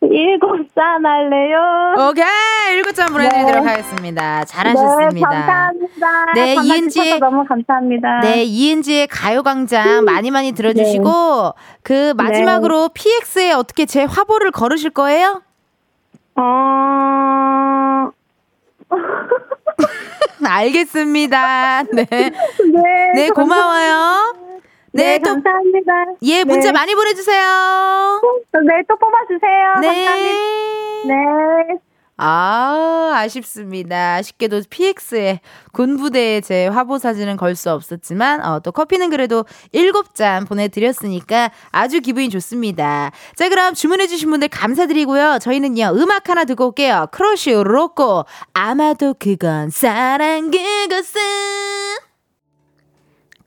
[0.00, 2.08] 일곱 잔 할래요.
[2.10, 3.70] 오케이 일곱 잔 보내드리도록 네.
[3.70, 4.44] 하겠습니다.
[4.44, 5.10] 잘하셨습니다.
[5.12, 6.32] 네, 감사합니다.
[6.34, 8.20] 네 이은지 너무 감사합니다.
[8.20, 11.78] 네 이은지의 가요광장 많이 많이 들어주시고 네.
[11.82, 12.94] 그 마지막으로 네.
[12.94, 15.42] PX에 어떻게 제 화보를 걸으실 거예요?
[16.36, 18.10] 어.
[20.44, 21.82] 알겠습니다.
[21.92, 22.04] 네.
[22.10, 22.32] 네,
[23.14, 24.47] 네 고마워요.
[24.98, 25.92] 네, 네 감사합니다.
[26.22, 26.72] 예, 문자 네.
[26.72, 28.20] 많이 보내주세요.
[28.66, 29.74] 네, 또 뽑아주세요.
[29.80, 30.04] 네.
[30.04, 30.38] 감사합니다.
[31.06, 31.78] 네.
[32.20, 34.14] 아, 아쉽습니다.
[34.16, 35.38] 아쉽게도 PX에
[35.72, 42.28] 군부대에 제 화보 사진은 걸 수 없었지만, 어, 또 커피는 그래도 7잔 보내드렸으니까 아주 기분이
[42.30, 43.12] 좋습니다.
[43.36, 45.38] 자, 그럼 주문해주신 분들 감사드리고요.
[45.40, 47.06] 저희는요, 음악 하나 듣고 올게요.
[47.12, 48.24] 크러쉬 로꼬.
[48.52, 51.20] 아마도 그건 사랑 그것은.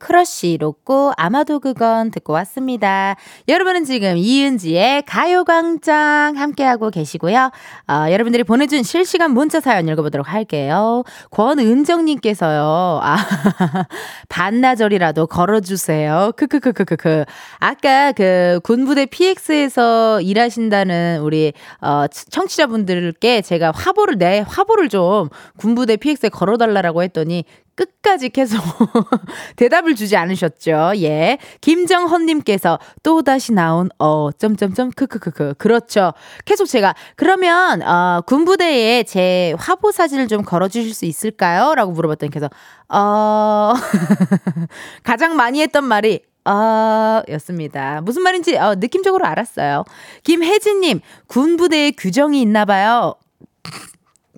[0.01, 3.15] 크러쉬 로꼬 아마도 그건 듣고 왔습니다.
[3.47, 7.51] 여러분은 지금 이은지의 가요광장 함께하고 계시고요.
[7.87, 11.03] 어, 여러분들이 보내준 실시간 문자 사연 읽어보도록 할게요.
[11.29, 12.99] 권은정님께서요.
[13.03, 13.15] 아,
[14.27, 16.31] 반나절이라도 걸어주세요.
[16.35, 17.25] 크크크크크크.
[17.59, 26.29] 아까 그 군부대 PX에서 일하신다는 우리 어, 청취자분들께 제가 화보를 내 화보를 좀 군부대 PX에
[26.29, 28.61] 걸어달라고 했더니 끝까지 계속
[29.55, 30.93] 대답을 주지 않으셨죠.
[30.97, 31.37] 예.
[31.61, 35.55] 김정헌님께서 또다시 나온, 어, 점점점, 크크크크.
[35.57, 36.13] 그렇죠.
[36.45, 41.75] 계속 제가, 그러면, 어, 군부대에 제 화보 사진을 좀 걸어주실 수 있을까요?
[41.75, 42.51] 라고 물어봤더니 계속,
[42.89, 43.73] 어,
[45.03, 48.01] 가장 많이 했던 말이, 아, 였습니다.
[48.01, 49.83] 무슨 말인지, 어, 느낌적으로 알았어요.
[50.23, 53.15] 김혜진님, 군부대에 규정이 있나 봐요.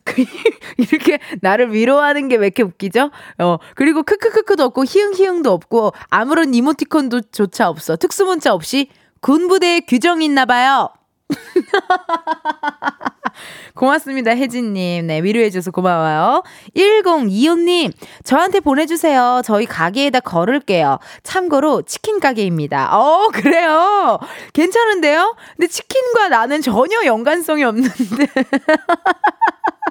[0.77, 3.09] 이렇게 나를 위로하는 게 왜 이렇게 웃기죠?
[3.39, 7.95] 어, 그리고 크크크크도 없고 히응히응도 없고 아무런 이모티콘도 조차 없어.
[7.95, 8.89] 특수 문자 없이
[9.21, 10.89] 군부대에 규정이 있나 봐요.
[13.75, 15.07] 고맙습니다, 혜진님.
[15.07, 16.43] 네, 위로해줘서 고마워요.
[16.75, 17.91] 1025님,
[18.23, 19.41] 저한테 보내주세요.
[19.43, 20.99] 저희 가게에다 걸을게요.
[21.23, 22.95] 참고로 치킨 가게입니다.
[22.95, 24.19] 어, 그래요?
[24.53, 25.35] 괜찮은데요?
[25.57, 27.93] 근데 치킨과 나는 전혀 연관성이 없는데.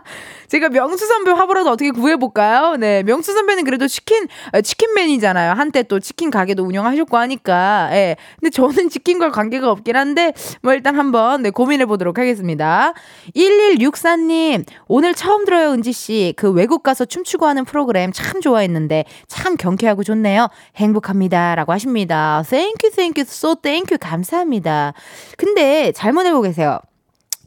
[0.49, 2.77] 제가 명수 선배 화보라도 어떻게 구해볼까요?
[2.77, 5.53] 네, 명수 선배는 그래도 치킨, 아, 치킨맨이잖아요.
[5.53, 7.89] 한때 또 치킨 가게도 운영하셨고 하니까.
[7.93, 8.17] 예.
[8.39, 12.93] 근데 저는 치킨과 관계가 없긴 한데, 뭐 일단 한번, 네, 고민해보도록 하겠습니다.
[13.35, 16.35] 1164님, 오늘 처음 들어요, 은지씨.
[16.37, 20.49] 그 외국 가서 춤추고 하는 프로그램 참 좋아했는데, 참 경쾌하고 좋네요.
[20.77, 21.55] 행복합니다.
[21.55, 22.43] 라고 하십니다.
[22.49, 23.99] Thank you, thank you, so thank you.
[23.99, 24.93] 감사합니다.
[25.37, 26.81] 근데 잘못 알고 계세요.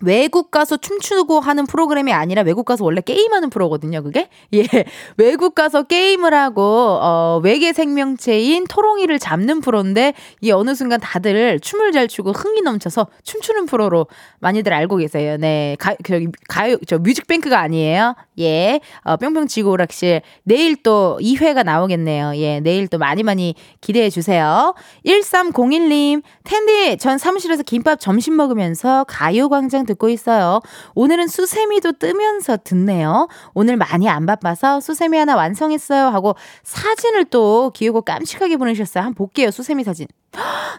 [0.02, 4.30] 외국 가서 춤추고 하는 프로그램이 아니라 외국 가서 원래 게임하는 프로거든요, 그게?
[4.54, 4.66] 예.
[5.18, 6.62] 외국 가서 게임을 하고,
[7.02, 13.08] 어, 외계 생명체인 토롱이를 잡는 프로인데, 이 어느 순간 다들 춤을 잘 추고 흥이 넘쳐서
[13.24, 14.08] 춤추는 프로로
[14.40, 15.38] 많이들 알고 계세요.
[15.38, 15.78] 네.
[15.80, 18.16] 가, 저기, 가요, 저 뮤직뱅크가 아니에요.
[18.40, 18.82] 예.
[19.04, 20.22] 어, 뿅뿅 지구 오락실.
[20.44, 22.36] 내일 또 2회가 나오겠네요.
[22.36, 22.60] 예.
[22.60, 24.76] 내일 또 많이 많이 기대해 주세요.
[25.06, 30.60] 1301님, 텐디, 전 사무실에서 김밥 점심 먹으면서 가요광장 듣고 있어요.
[30.96, 33.28] 오늘은 수세미도 뜨면서 듣네요.
[33.54, 36.08] 오늘 많이 안 바빠서 수세미 하나 완성했어요.
[36.08, 39.04] 하고 사진을 또 귀여고 깜찍하게 보내주셨어요.
[39.04, 39.52] 한번 볼게요.
[39.52, 40.08] 수세미 사진.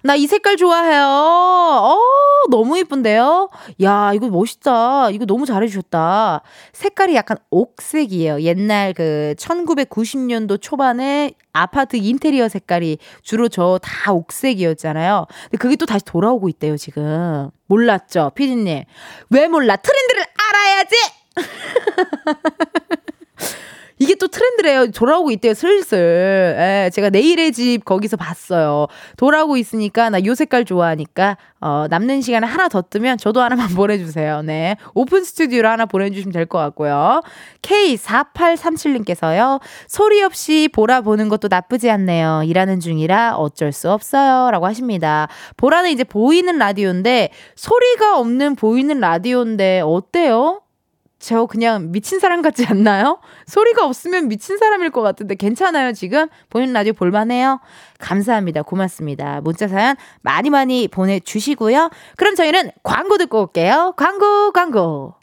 [0.03, 1.03] 나 이 색깔 좋아해요.
[1.07, 1.99] 어,
[2.51, 3.49] 너무 예쁜데요?
[3.83, 5.11] 야, 이거 멋있다.
[5.11, 6.42] 이거 너무 잘해주셨다.
[6.75, 8.42] 색깔이 약간 옥색이에요.
[8.42, 15.27] 옛날 그 1990년도 초반에 아파트 인테리어 색깔이 주로 저 다 옥색이었잖아요.
[15.45, 17.51] 근데 그게 또 다시 돌아오고 있대요, 지금.
[17.66, 18.85] 몰랐죠, 피디님?
[19.31, 19.76] 왜 몰라?
[19.76, 20.96] 트렌드를 알아야지!
[23.99, 24.91] 이게 또 트렌드래요.
[24.91, 26.55] 돌아오고 있대요, 슬슬.
[26.59, 28.87] 예, 제가 내일의 집 거기서 봤어요.
[29.17, 34.43] 돌아오고 있으니까 나 요 색깔 좋아하니까, 어, 남는 시간에 하나 더 뜨면 저도 하나만 보내주세요.
[34.43, 34.77] 네.
[34.95, 37.23] 오픈 스튜디오로 하나 보내주시면 될 것 같고요.
[37.63, 42.43] K4837님께서요, 소리 없이 보라 보는 것도 나쁘지 않네요.
[42.45, 44.51] 일하는 중이라 어쩔 수 없어요.
[44.51, 45.29] 라고 하십니다.
[45.57, 50.61] 보라는 이제 보이는 라디오인데, 소리가 없는 보이는 라디오인데, 어때요?
[51.18, 53.20] 저 그냥 미친 사람 같지 않나요?
[53.46, 56.29] 소리가 없으면 미친 사람일 것 같은데 괜찮아요, 지금?
[56.50, 57.61] 보는 라디오 볼만해요?
[57.98, 58.62] 감사합니다.
[58.62, 59.40] 고맙습니다.
[59.40, 61.90] 문자 사연 많이 많이 보내주시고요.
[62.16, 63.94] 그럼 저희는 광고 듣고 올게요.
[63.96, 65.14] 광고, 광고.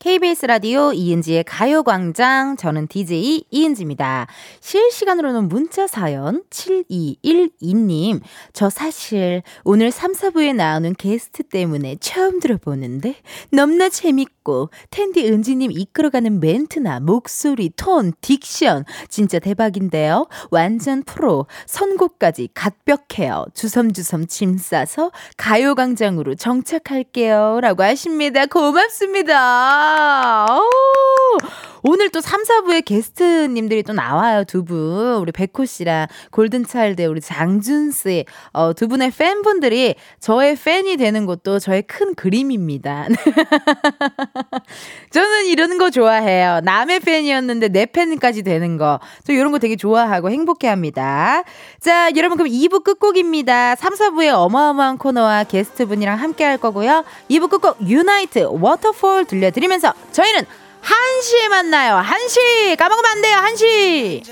[0.00, 2.56] KBS 라디오 이은지의 가요광장.
[2.56, 4.28] 저는 DJ 이은지입니다.
[4.60, 8.22] 실시간으로는 문자 사연 7212님.
[8.54, 13.16] 저 사실 오늘 3, 4부에 나오는 게스트 때문에 처음 들어보는데
[13.50, 14.39] 너무나 재밌고
[14.90, 20.26] 텐디 은지님 이끌어가는 멘트나 목소리, 톤, 딕션 진짜 대박인데요.
[20.50, 21.46] 완전 프로.
[21.66, 23.46] 선곡까지 갓벽해요.
[23.54, 27.60] 주섬주섬 짐 싸서 가요광장으로 정착할게요.
[27.60, 28.46] 라고 하십니다.
[28.46, 30.46] 고맙습니다.
[30.46, 31.38] 오,
[31.82, 35.16] 늘 또 3, 4부에 게스트님들이 또 나와요, 두 분.
[35.20, 38.24] 우리 백호 씨랑 골든차일드 우리 장준 씨.
[38.52, 43.06] 어, 두 분의 팬분들이 저의 팬이 되는 것도 저의 큰 그림입니다.
[45.10, 46.60] 저는 이런 거 좋아해요.
[46.64, 48.98] 남의 팬이었는데 내 팬까지 되는 거.
[49.24, 51.42] 저 이런 거 되게 좋아하고 행복해 합니다.
[51.80, 53.76] 자, 여러분 그럼 2부 끝곡입니다.
[53.76, 57.04] 3, 4부에 어마어마한 코너와 게스트분이랑 함께 할 거고요.
[57.30, 60.44] 2부 끝곡 유나이트 Waterfall 들려드리면서 저희는
[60.82, 62.02] 1시에 만나요.
[62.02, 62.76] 1시!
[62.76, 64.22] 까먹으면 안 돼요, 1시!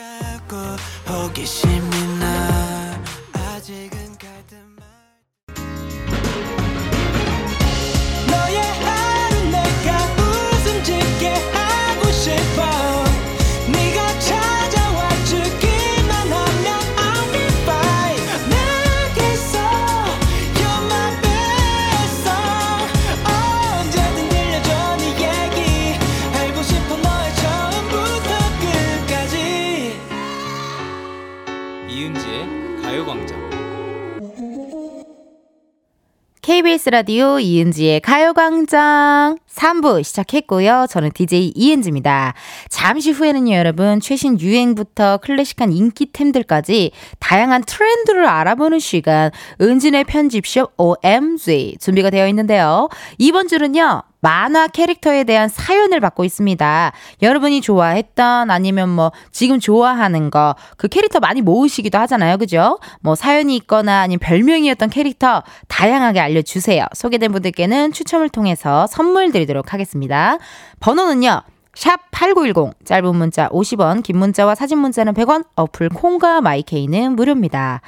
[36.49, 40.87] KBS 라디오 이은지의 가요광장 3부 시작했고요.
[40.89, 42.33] 저는 DJ 이은지입니다.
[42.71, 49.31] 잠시 후에는요, 여러분, 최신 유행부터 클래식한 인기템들까지 다양한 트렌드를 알아보는 시간,
[49.61, 52.89] 은진의 편집숍 OMG 준비가 되어 있는데요.
[53.19, 56.93] 이번 주는요, 만화 캐릭터에 대한 사연을 받고 있습니다.
[57.23, 62.37] 여러분이 좋아했던 아니면 뭐 지금 좋아하는 거 그 캐릭터 많이 모으시기도 하잖아요.
[62.39, 62.79] 그죠?
[63.01, 66.85] 뭐 사연이 있거나 아니면 별명이었던 캐릭터 다양하게 알려주세요.
[66.95, 70.39] 소개된 분들께는 추첨을 통해서 선물 드리도록 하겠습니다.
[70.81, 71.43] 번호는요.
[71.75, 77.81] 샵 8910 짧은 문자 50원 긴 문자와 사진 문자는 100원 어플 콩과 마이케이는 무료입니다.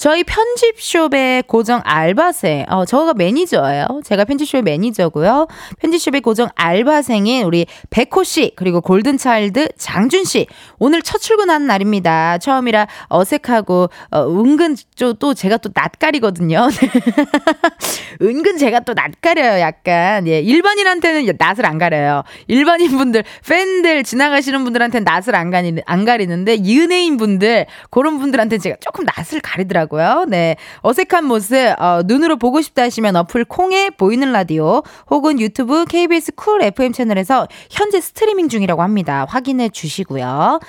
[0.00, 4.00] 저희 편집숍의 고정 알바생, 어, 저가 매니저예요.
[4.02, 5.46] 제가 편집숍의 매니저고요.
[5.78, 10.46] 편집숍의 고정 알바생인 우리 백호 씨, 그리고 골든차일드 장준 씨.
[10.78, 12.38] 오늘 첫 출근하는 날입니다.
[12.38, 14.74] 처음이라 어색하고, 어, 은근
[15.18, 16.68] 또 제가 또 낯가리거든요.
[18.22, 20.26] 은근 제가 또 낯가려요, 약간.
[20.26, 22.22] 예, 일반인한테는 낯을 안 가려요.
[22.46, 28.76] 일반인 분들, 팬들, 지나가시는 분들한테는 낯을 안, 가리, 안 가리는데, 연예인 분들, 그런 분들한테는 제가
[28.80, 29.89] 조금 낯을 가리더라고요.
[29.90, 30.24] 있더라고요.
[30.28, 30.56] 네.
[30.82, 36.62] 어색한 모습, 어, 눈으로 보고 싶다 하시면 어플 콩에 보이는 라디오 혹은 유튜브 KBS 쿨
[36.62, 39.26] FM 채널에서 현재 스트리밍 중이라고 합니다.
[39.28, 40.60] 확인해 주시고요.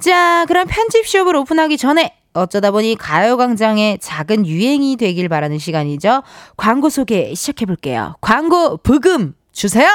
[0.00, 6.24] 자, 그럼 편집숍을 오픈하기 전에 어쩌다 보니 가요광장의 작은 유행이 되길 바라는 시간이죠.
[6.56, 8.16] 광고 소개 시작해 볼게요.
[8.20, 9.88] 광고 브금 주세요!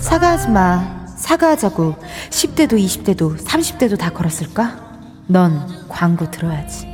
[0.00, 1.06] 사과하지 마.
[1.16, 1.96] 사과하자고.
[2.30, 4.87] 10대도 20대도 30대도 다 걸었을까?
[5.28, 6.88] 넌 광고 들어야지.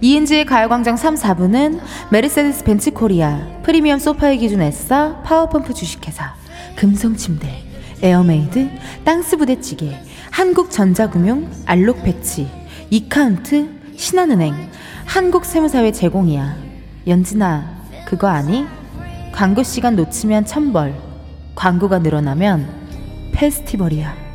[0.00, 6.34] 이은지의 가요광장 3, 4부는 메르세데스 벤츠 코리아, 프리미엄 소파의 기준 에싸, 파워펌프 주식회사,
[6.76, 7.48] 금성침대,
[8.02, 8.68] 에어메이드,
[9.04, 9.96] 땅스 부대찌개,
[10.30, 12.48] 한국전자금융, 알록배치,
[12.90, 14.54] 이카운트, 신한은행,
[15.06, 16.56] 한국세무사회 제공이야.
[17.06, 18.66] 연진아, 그거 아니?
[19.32, 20.94] 광고 시간 놓치면 천벌,
[21.54, 22.68] 광고가 늘어나면
[23.32, 24.25] 페스티벌이야.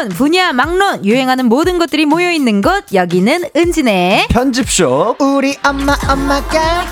[0.00, 5.16] 불문, 분야, 막론, 유행하는 모든 것들이 모여 있는 곳, 여기는 은지네 편집숍.
[5.18, 6.86] 우리 엄마, 엄마가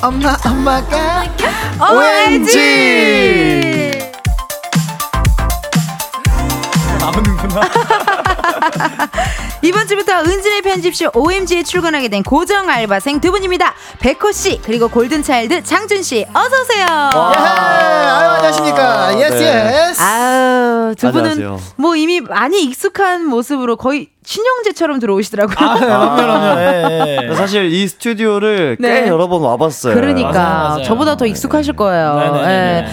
[0.00, 1.24] 엄마 엄마가
[1.90, 2.58] OMG!
[7.00, 8.31] 나오는구나.
[9.62, 13.74] 이번 주부터 은지네 편집숍 OMG에 출근하게 된 고정 알바생 두 분입니다.
[14.00, 16.86] 백호 씨 그리고 골든차일드 장준 씨 어서 오세요.
[16.86, 19.20] 예, 아유, 안녕하십니까.
[19.20, 19.88] Yes, 네.
[19.90, 20.02] Yes.
[20.02, 21.60] 아우 두 분은 안녕하세요.
[21.76, 25.56] 뭐 이미 많이 익숙한 모습으로 거의 친형제처럼 들어오시더라고요.
[25.58, 26.60] 아, 그럼요, 그럼요.
[26.60, 27.34] 예, 예.
[27.34, 29.02] 사실 이 스튜디오를 네.
[29.02, 29.94] 꽤 여러 번 와봤어요.
[29.94, 30.82] 그러니까 맞아요, 맞아요.
[30.84, 32.14] 저보다 더 익숙하실 거예요.
[32.14, 32.48] 네네네네.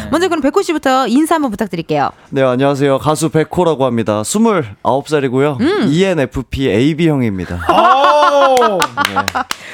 [0.05, 0.09] 예.
[0.09, 2.09] 먼저 그럼 백호 씨부터 인사 한번 부탁드릴게요.
[2.29, 2.97] 네, 안녕하세요.
[2.99, 4.21] 가수 백호라고 합니다.
[4.23, 5.59] 29살이고요.
[5.61, 5.87] 음.
[5.91, 7.59] ENFP AB형입니다.
[7.71, 8.79] 오!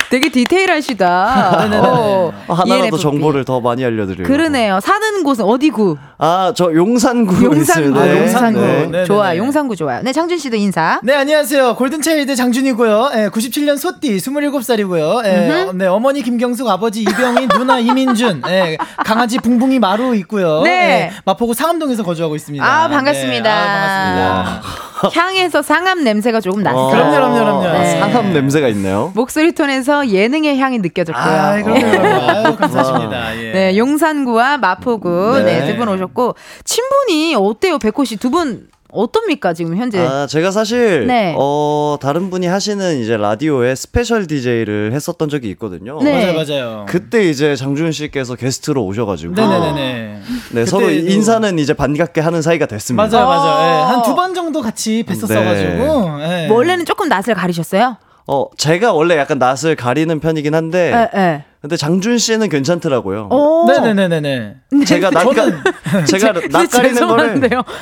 [0.10, 1.70] 되게 디테일하시다.
[1.82, 3.02] 어, 하나라도 ENFP.
[3.02, 4.28] 정보를 더 많이 알려드려요.
[4.28, 4.80] 그러네요.
[4.82, 5.98] 사는 곳은 어디구?
[6.18, 7.56] 아, 저 용산구 용산구.
[7.60, 8.00] 있습니다.
[8.00, 8.22] 아, 네.
[8.22, 8.60] 용산구.
[8.60, 8.68] 네.
[8.68, 9.04] 네네네.
[9.06, 9.36] 좋아.
[9.38, 10.02] 용산구 좋아요.
[10.04, 11.00] 네, 장준 씨도 인사.
[11.04, 11.45] 네, 안녕하세요.
[11.76, 13.12] 골든차일드 장준이고요.
[13.16, 15.26] 예, 97년 소띠, 27살이고요.
[15.26, 20.62] 예, 어, 네, 어머니 김경숙, 아버지 이병희, 누나 이민준, 예, 강아지 붕붕이 마루 있고요.
[20.64, 20.72] 네.
[20.72, 22.66] 예, 마포구 상암동에서 거주하고 있습니다.
[22.66, 23.44] 아, 반갑습니다.
[23.44, 24.86] 네, 아, 반갑습니다.
[25.14, 26.82] 향에서 상암 냄새가 조금 났어요.
[26.82, 26.90] 어.
[26.90, 27.64] 그럼요, 그럼요, 그럼요.
[27.80, 28.00] 네.
[28.00, 29.12] 상암 냄새가 있네요.
[29.14, 31.24] 목소리 톤에서 예능의 향이 느껴졌고요.
[31.24, 32.30] 아, 그럼요, 그럼요.
[32.32, 33.38] 아유, 감사합니다.
[33.38, 33.52] 예.
[33.52, 35.60] 네, 용산구와 마포구 네.
[35.60, 38.16] 네, 두 분 오셨고 친분이 어때요, 백호 씨?
[38.18, 40.00] 두 분 어떻습니까 지금 현재?
[40.00, 41.34] 아, 제가 사실 네.
[41.38, 46.02] 어, 다른 분이 하시는 이제 라디오에 special DJ를 했었던 적이 있거든요.
[46.02, 46.34] 네.
[46.34, 46.86] 맞아요, 맞아요.
[46.88, 50.22] 그때 이제 장준 씨께서 게스트로 오셔가지고 네네네네.
[50.52, 53.08] 네, 서로 인사는 이제 반갑게 하는 사이가 됐습니다.
[53.08, 53.68] 맞아요, 맞아요.
[53.68, 53.86] 예, 어.
[53.86, 56.22] 한두 번 정도 같이 뵀었어가지고.
[56.22, 56.48] 예.
[56.48, 57.98] 뭐 원래는 조금 낯을 가리셨어요?
[58.28, 61.44] 어, 제가 원래 약간 낯을 가리는 편이긴 한데 네, 네.
[61.66, 63.28] 근데 장준 씨는 괜찮더라고요.
[63.32, 63.66] 오.
[63.68, 64.56] 네네네네네.
[64.86, 65.26] 제가 낯
[66.06, 67.40] 제가 근데 낯 가리는 거를.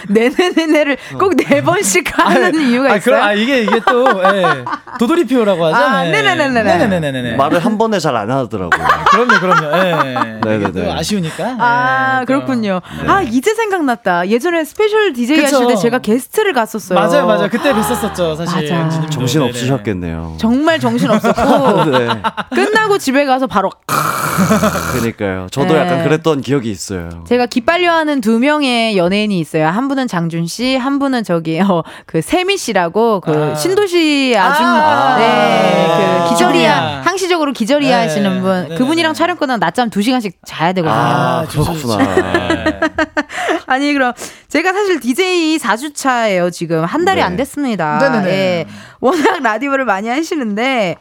[0.08, 3.02] 네네네네를 꼭 네 번씩 하는 이유가 아, 있어요?
[3.16, 4.06] 그럼, 아, 이게, 이게 또,
[4.36, 4.64] 예.
[5.00, 5.76] 도돌이표라고 하죠?
[5.76, 6.12] 아, 예.
[6.12, 6.64] 네네네네네.
[6.78, 7.36] 네네네네네.
[7.36, 8.70] 말을 한 번에 잘 안 하더라고요.
[9.12, 9.78] 그럼요, 그럼요.
[9.78, 10.40] 예.
[10.46, 10.92] 네네네.
[10.94, 11.58] 아쉬우니까.
[11.60, 12.80] 아, 예, 그렇군요.
[13.04, 13.10] 네.
[13.10, 14.30] 아, 이제 생각났다.
[14.30, 15.56] 예전에 special DJ 그쵸.
[15.58, 16.98] 하실 때 제가 게스트를 갔었어요.
[16.98, 17.50] 맞아요, 맞아요.
[17.50, 18.72] 그때 뵀었었죠, 사실.
[18.74, 19.10] 맞아.
[19.10, 19.42] 정신.
[19.42, 20.36] 없으셨겠네요.
[20.40, 22.08] 정말 정신 없었고 네.
[22.56, 23.72] 끝나고 집에 가서 바로
[24.94, 25.48] 그러니까요.
[25.52, 25.80] 저도 네.
[25.80, 27.10] 약간 그랬던 기억이 있어요.
[27.28, 29.68] 제가 기빨려하는 두 명의 연예인이 있어요.
[29.68, 33.56] 한 분은 장준 씨, 한 분은 저기 어, 그 세미 씨라고 그 아.
[33.56, 35.18] 신도시 아줌 아.
[35.18, 35.88] 네,
[36.24, 37.02] 그 기절이야 기절이야.
[37.04, 38.04] 항시적으로 기절이야 네.
[38.04, 38.76] 하시는 분 네네네.
[38.76, 40.96] 그분이랑 촬영 끝나고 낮잠 2시간씩 자야 되거든요.
[40.96, 41.74] 아, 좋죠.
[41.74, 42.48] 그렇구나.
[42.48, 42.80] 네.
[43.68, 44.14] 아니 그럼
[44.50, 47.24] 제가 사실 DJ 4주차예요 지금 한 달이 네.
[47.24, 47.98] 안 됐습니다.
[48.00, 48.68] 네네네.
[49.04, 49.08] 예.
[49.08, 50.96] 워낙 라디오를 많이 하시는데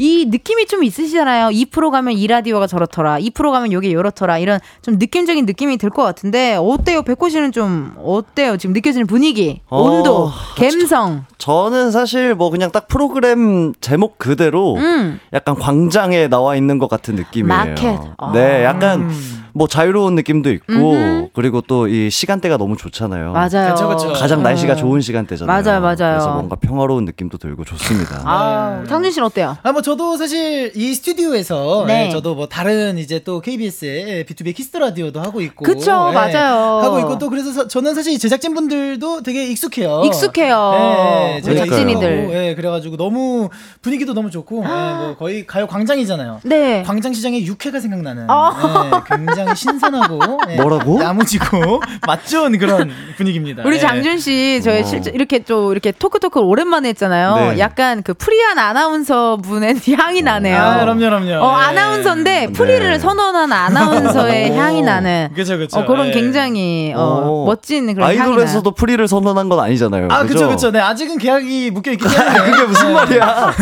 [0.00, 1.50] 이 느낌이 좀 있으시잖아요.
[1.50, 3.18] 이 프로 가면 이 라디오가 저렇더라.
[3.18, 4.38] 이 프로 가면 요게 요렇더라.
[4.38, 7.02] 이런 좀 느낌적인 느낌이 들 것 같은데 어때요?
[7.02, 8.56] 백호 씨는 좀 어때요?
[8.58, 11.24] 지금 느껴지는 분위기, 어, 온도, 감성.
[11.38, 15.18] 저 는 사실 뭐 그냥 딱 프로그램 제목 그대로 음.
[15.32, 17.46] 약간 광장에 나와 있는 것 같은 느낌이에요.
[17.58, 17.98] 마켓.
[18.18, 18.32] 아.
[18.32, 19.10] 네, 약간
[19.58, 21.28] 뭐 자유로운 느낌도 있고 음흠.
[21.34, 23.32] 그리고 또 이 시간대가 너무 좋잖아요.
[23.32, 23.74] 맞아요.
[23.74, 24.12] 그쵸, 그쵸.
[24.12, 24.76] 가장 날씨가 어.
[24.76, 25.62] 좋은 시간대잖아요.
[25.62, 25.96] 맞아요, 맞아요.
[25.96, 28.20] 그래서 뭔가 평화로운 느낌도 들고 좋습니다.
[28.24, 29.56] 아, 장준 씨는 어때요?
[29.62, 32.06] 아, 뭐, 저도 사실 이 스튜디오에서, 네.
[32.06, 35.64] 예, 저도 뭐, 다른 이제 또 KBS의 B2B 키스트 라디오도 하고 있고.
[35.64, 36.78] 그쵸, 예, 맞아요.
[36.82, 40.02] 하고 있고 또 그래서 서- 저는 사실 제작진 분들도 되게 익숙해요.
[40.04, 40.72] 익숙해요.
[40.74, 41.70] 예, 우리 그러니까요.
[41.70, 42.28] 작진이들.
[42.32, 43.48] 예, 그래가지고 너무
[43.80, 46.40] 분위기도 너무 좋고, 예, 뭐 거의 가요 광장이잖아요.
[46.44, 46.82] 네.
[46.82, 49.02] 광장시장의 육회가 생각나는 아.
[49.10, 51.02] 예, 굉장히 신선하고 예, 뭐라고?
[51.02, 53.62] 야무지고 맛 좋은 그런 분위기입니다.
[53.64, 53.80] 우리 예.
[53.80, 54.84] 장준 씨, 저희 어.
[54.84, 57.52] 실제 이렇게 또 이렇게 토크 토크 오랜만에 했잖아요.
[57.52, 57.58] 네.
[57.58, 60.58] 약간 그 free한 아나운서 분의 향이 나네요.
[60.58, 61.44] 아, 그럼요, 그럼요.
[61.44, 61.64] 어, 예.
[61.64, 62.98] 아나운서인데 free를 네.
[62.98, 64.54] 선언한 아나운서의 오.
[64.56, 65.80] 향이 나는 그쵸, 그쵸.
[65.80, 66.10] 어, 그런 예.
[66.12, 67.44] 굉장히 어, 어.
[67.46, 70.08] 멋진 그런 향이 아이돌에서도 free를 선언한 건 아니잖아요.
[70.10, 70.48] 아, 그쵸, 그죠?
[70.48, 70.70] 그쵸.
[70.70, 72.50] 네, 아직은 계약이 묶여 있기 때문에.
[72.50, 72.94] 그게 무슨 네.
[72.94, 73.54] 말이야?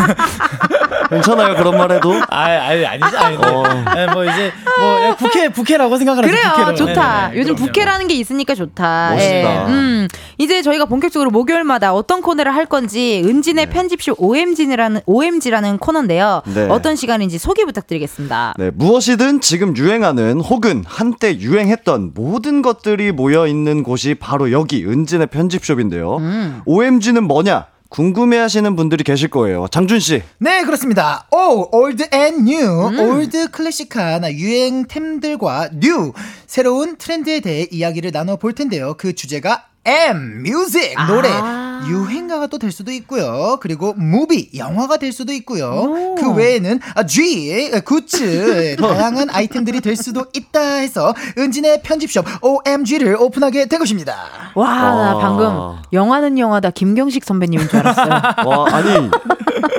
[1.11, 2.14] 괜찮아요 그런 말해도?
[2.30, 3.18] 아, 아니, 아니죠.
[3.18, 3.62] 아니, 어.
[3.95, 6.22] 네, 뭐 이제 뭐 부캐 부캐라고 생각을.
[6.24, 6.74] 그래요, 부캐로.
[6.74, 7.20] 좋다.
[7.29, 7.66] 네네네, 요즘 그럼요.
[7.66, 9.11] 부캐라는 게 있으니까 좋다.
[9.14, 9.66] 멋있다.
[9.68, 10.09] 음,
[10.39, 16.43] 이제 저희가 본격적으로 목요일마다 어떤 코너를 할 건지 은진의 편집쇼 OMG라는 OMG라는 코너인데요.
[16.47, 16.66] 네.
[16.68, 18.55] 어떤 시간인지 소개 부탁드리겠습니다.
[18.59, 25.29] 네, 무엇이든 지금 유행하는 혹은 한때 유행했던 모든 것들이 모여 있는 곳이 바로 여기 은진의
[25.29, 26.16] 편집숍인데요.
[26.16, 26.62] 음.
[26.64, 27.66] OMG는 뭐냐?
[27.89, 29.66] 궁금해 하시는 분들이 계실 거예요.
[29.70, 30.22] 장준 씨.
[30.39, 31.26] 네, 그렇습니다.
[31.30, 32.89] 오, old and new.
[32.89, 32.99] 음.
[32.99, 36.12] old 클래식한 유행템들과 new
[36.47, 38.95] 새로운 트렌드에 대해 이야기를 나눠 볼 텐데요.
[38.99, 41.66] 그 주제가 M, music, 노래, 아.
[41.89, 43.59] 유행가가 또 될 수도 있고요.
[43.61, 45.66] 그리고 movie, 영화가 될 수도 있고요.
[45.70, 46.14] 오.
[46.14, 53.66] 그 외에는 아, G, 굿즈, 다양한 아이템들이 될 수도 있다 해서 은지의 편집숍 OMG를 오픈하게
[53.66, 54.16] 된 것입니다.
[54.55, 55.18] 와, 나 와.
[55.20, 58.09] 방금 영화는 영화다 김경식 선배님인 줄 알았어요.
[58.47, 59.11] 와, 아니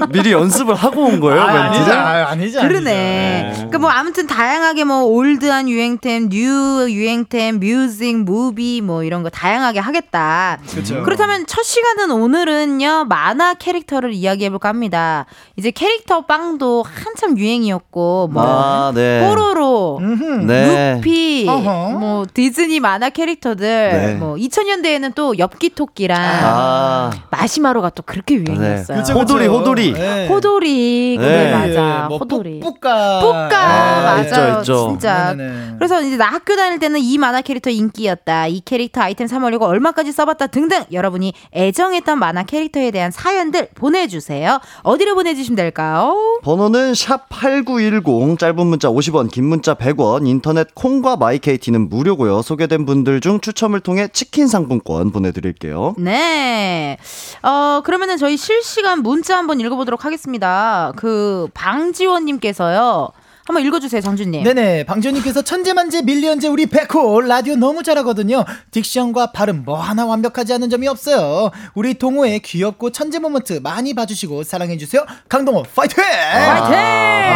[0.10, 1.98] 미리 연습을 하고 온 거예요, 아, 아니죠, 멘트를?
[1.98, 2.62] 아, 아니죠.
[2.62, 3.42] 그러네.
[3.46, 3.56] 아니죠.
[3.58, 9.80] 그러니까 뭐 아무튼 다양하게 뭐 old한 유행템, new 유행템, music, movie 뭐 이런 거 다양하게
[9.80, 10.60] 하겠다.
[10.70, 11.04] 그렇죠.
[11.04, 15.26] 그렇다면 첫 시간 은 오늘은요 만화 캐릭터를 이야기해 볼까 합니다.
[15.56, 19.28] 이제 캐릭터 빵도 한참 유행이었고 뭐 아, 네.
[19.28, 20.00] 뽀로로,
[20.46, 20.96] 네.
[20.96, 21.98] 루피, 어허.
[21.98, 24.14] 뭐 디즈니 만화 캐릭터들, 네.
[24.16, 28.98] 뭐 2000년대에는 또 엽기 토끼랑 아, 마시마로가 또 그렇게 유행이었어요.
[29.00, 29.94] 그쵸, 호돌이, 호돌이.
[29.94, 30.28] 네.
[30.28, 31.52] 호돌이, 그래 네.
[31.52, 32.60] 맞아, 뭐 호돌이.
[32.60, 33.20] 뿌까.
[33.22, 34.88] 뿌까 아, 맞아요 있죠, 있죠.
[34.90, 35.76] 진짜 네네네.
[35.78, 40.12] 그래서 이제 나 학교 다닐 때는 이 만화 캐릭터 인기였다 이 캐릭터 아이템 사모으려고 얼마까지
[40.12, 47.30] 써봤다 등등 여러분이 애 정했던 만화 캐릭터에 대한 사연들 보내주세요 어디로 보내주시면 될까요 번호는 샵
[47.30, 53.40] 8910 짧은 문자 50원 긴 문자 100원 인터넷 콩과 My K는 무료고요 소개된 분들 중
[53.40, 56.98] 추첨을 통해 치킨 상품권 보내드릴게요 네.
[57.44, 60.94] 어, 그러면은 저희 실시간 문자 한번 읽어보도록 하겠습니다.
[60.96, 63.10] 그, 방지원님께서요.
[63.48, 64.44] 한번 읽어주세요, 장준님.
[64.44, 70.70] 네네 방지호님께서 천재만재 million재 우리 백호 라디오 너무 잘하거든요 diction과 발음 뭐 하나 완벽하지 않은
[70.70, 76.76] 점이 없어요 우리 동호의 귀엽고 천재 moment 많이 봐주시고 사랑해주세요 강동호 파이팅 파이팅!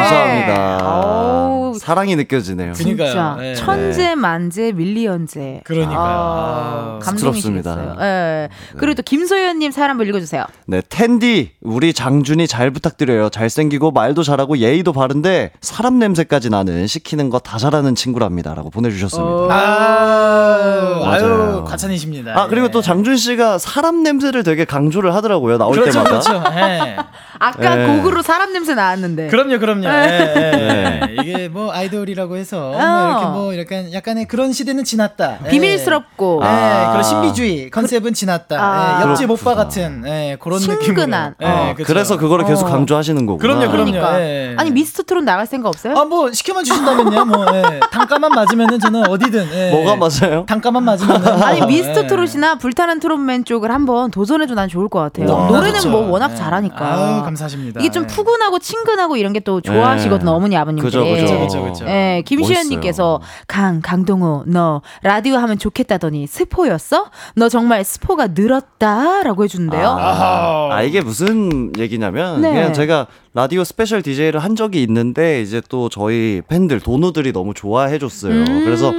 [0.02, 1.62] 감사합니다 어우.
[1.80, 3.08] 사랑이 느껴지네요 그니까요.
[3.08, 3.56] 진짜 네.
[3.56, 5.62] 천재 만재 밀리언재.
[5.64, 5.98] 그러니까요.
[6.00, 7.00] 아, 아.
[7.02, 7.96] 감동이시겠어요.
[8.02, 8.50] 예.
[8.78, 10.46] 그리고 또 김소연님 사연 한번 읽어주세요.
[10.68, 13.30] 네, 텐디, 우리 장준이 잘 부탁드려요.
[13.30, 18.54] 잘생기고 말도 잘하고 예의도 바른데 사람 냄새까지 나는 시키는 거 다 잘하는 친구랍니다.
[18.54, 19.54] 라고 보내주셨습니다.
[19.54, 21.24] 아, 맞아요.
[21.54, 22.72] 아유 과찬이십니다 아, 그리고 예.
[22.72, 25.58] 또 장준 씨가 사람 냄새를 되게 강조를 하더라고요.
[25.58, 26.10] 나올 그렇죠 때마다.
[26.10, 26.98] 그렇죠 예.
[27.40, 27.88] 아까 예.
[27.88, 29.28] 곡으로 사람 냄새 나왔는데.
[29.28, 29.86] 그럼요, 그럼요.
[29.88, 31.02] 예, 예, 네.
[31.10, 31.16] 예.
[31.24, 33.32] 이게 뭐 아이돌이라고 해서 어.
[33.32, 35.40] 뭐 이렇게 뭐 약간 약간의 그런 시대는 지났다.
[35.46, 35.50] 예.
[35.50, 36.42] 비밀스럽고.
[36.44, 36.90] 예, 아.
[36.92, 38.58] 그런 신비주의 컨셉은 지났다.
[38.60, 39.02] 아.
[39.04, 41.34] 예, 옆집 오빠 같은 예, 그런 친근한.
[41.40, 41.58] 느낌으로.
[41.66, 41.74] 예, 어.
[41.76, 41.88] 그쵸.
[41.88, 42.70] 그래서 그거를 계속 어.
[42.70, 43.42] 강조하시는 거구나.
[43.42, 43.92] 그럼요, 그럼요.
[43.92, 44.22] 그러니까.
[44.22, 44.54] 예.
[44.58, 45.91] 아니, 미스터 트롯 나갈 생각 없어요?
[45.98, 47.26] 아, 뭐 시켜만 주신다면요.
[47.26, 47.80] 뭐 예.
[47.92, 49.48] 단가만 맞으면은 저는 어디든.
[49.54, 49.72] 예.
[49.72, 50.46] 뭐가 맞아요?
[50.48, 55.32] 단가만 맞으면 아니 미스터 트롯이나 불타는 트롯맨 쪽을 한번 도전해도 난 좋을 것 같아요.
[55.34, 55.90] 와, 노래는 좋죠.
[55.90, 56.36] 뭐 워낙 예.
[56.36, 56.86] 잘하니까.
[56.86, 57.80] 아유, 감사하십니다.
[57.82, 58.08] 이게 좀 예.
[58.08, 60.32] 푸근하고 친근하고 이런 게 또 좋아하시거든 예.
[60.32, 60.86] 어머니 아버님들이.
[60.92, 61.40] 그죠, 그죠.
[61.40, 61.86] 그죠, 그죠.
[61.88, 67.06] 예, 김시현님께서 강 강동호 너 라디오 하면 좋겠다더니 스포였어?
[67.36, 69.88] 너 정말 스포가 늘었다 라고 해주는데요.
[69.88, 72.54] 아, 아, 이게 무슨 얘기냐면 네.
[72.54, 78.00] 그냥 제가 라디오 special DJ를 한 적이 있는데 이제 또 저희 팬들 도누들이 너무 좋아해
[78.00, 78.34] 줬어요.
[78.34, 78.66] 음.
[78.66, 78.92] 그래서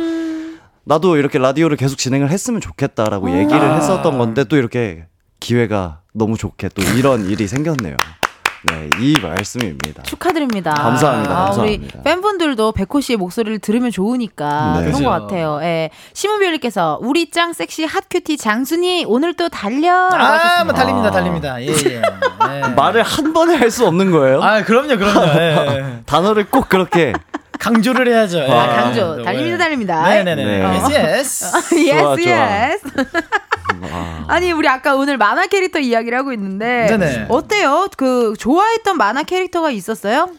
[0.84, 3.76] 나도 이렇게 라디오를 계속 진행을 했으면 좋겠다라고 얘기를 아.
[3.76, 5.06] 했었던 건데 또 이렇게
[5.40, 7.96] 기회가 너무 좋게 또 이런 일이 생겼네요.
[8.64, 10.02] 네, 이 말씀입니다.
[10.04, 10.72] 축하드립니다.
[10.74, 12.02] 감사합니다, 아, 우리 감사합니다.
[12.02, 14.86] 팬분들도 백호 씨의 목소리를 들으면 좋으니까 네.
[14.86, 15.02] 그런.
[15.02, 15.58] 것 같아요.
[15.62, 15.90] 예.
[16.12, 19.92] 시문별님께서 우리 짱 sexy hot cutie 장순이 오늘 또 달려.
[20.12, 21.60] 아, 뭐 달립니다, 달립니다.
[21.60, 22.02] 예, 예.
[22.02, 22.68] 예.
[22.76, 24.42] 말을 한 번에 할 수 없는 거예요?
[24.42, 25.26] 아, 그럼요, 그럼요.
[25.40, 26.02] 예, 예.
[26.06, 27.12] 단어를 꼭 그렇게
[27.58, 28.38] 강조를 해야죠.
[28.38, 28.50] 예.
[28.50, 29.22] 아, 강조.
[29.24, 30.02] 달립니다, 달립니다.
[30.08, 30.44] 네네네.
[30.44, 31.18] 네.
[31.18, 31.44] Yes,
[31.74, 32.86] 예스.
[33.92, 34.24] 예스.
[34.30, 37.26] 아니 우리 아까 오늘 만화 캐릭터 이야기를 하고 있는데 네네.
[37.28, 37.88] 어때요?
[37.96, 40.30] 그 좋아했던 만화 캐릭터가 있었어요?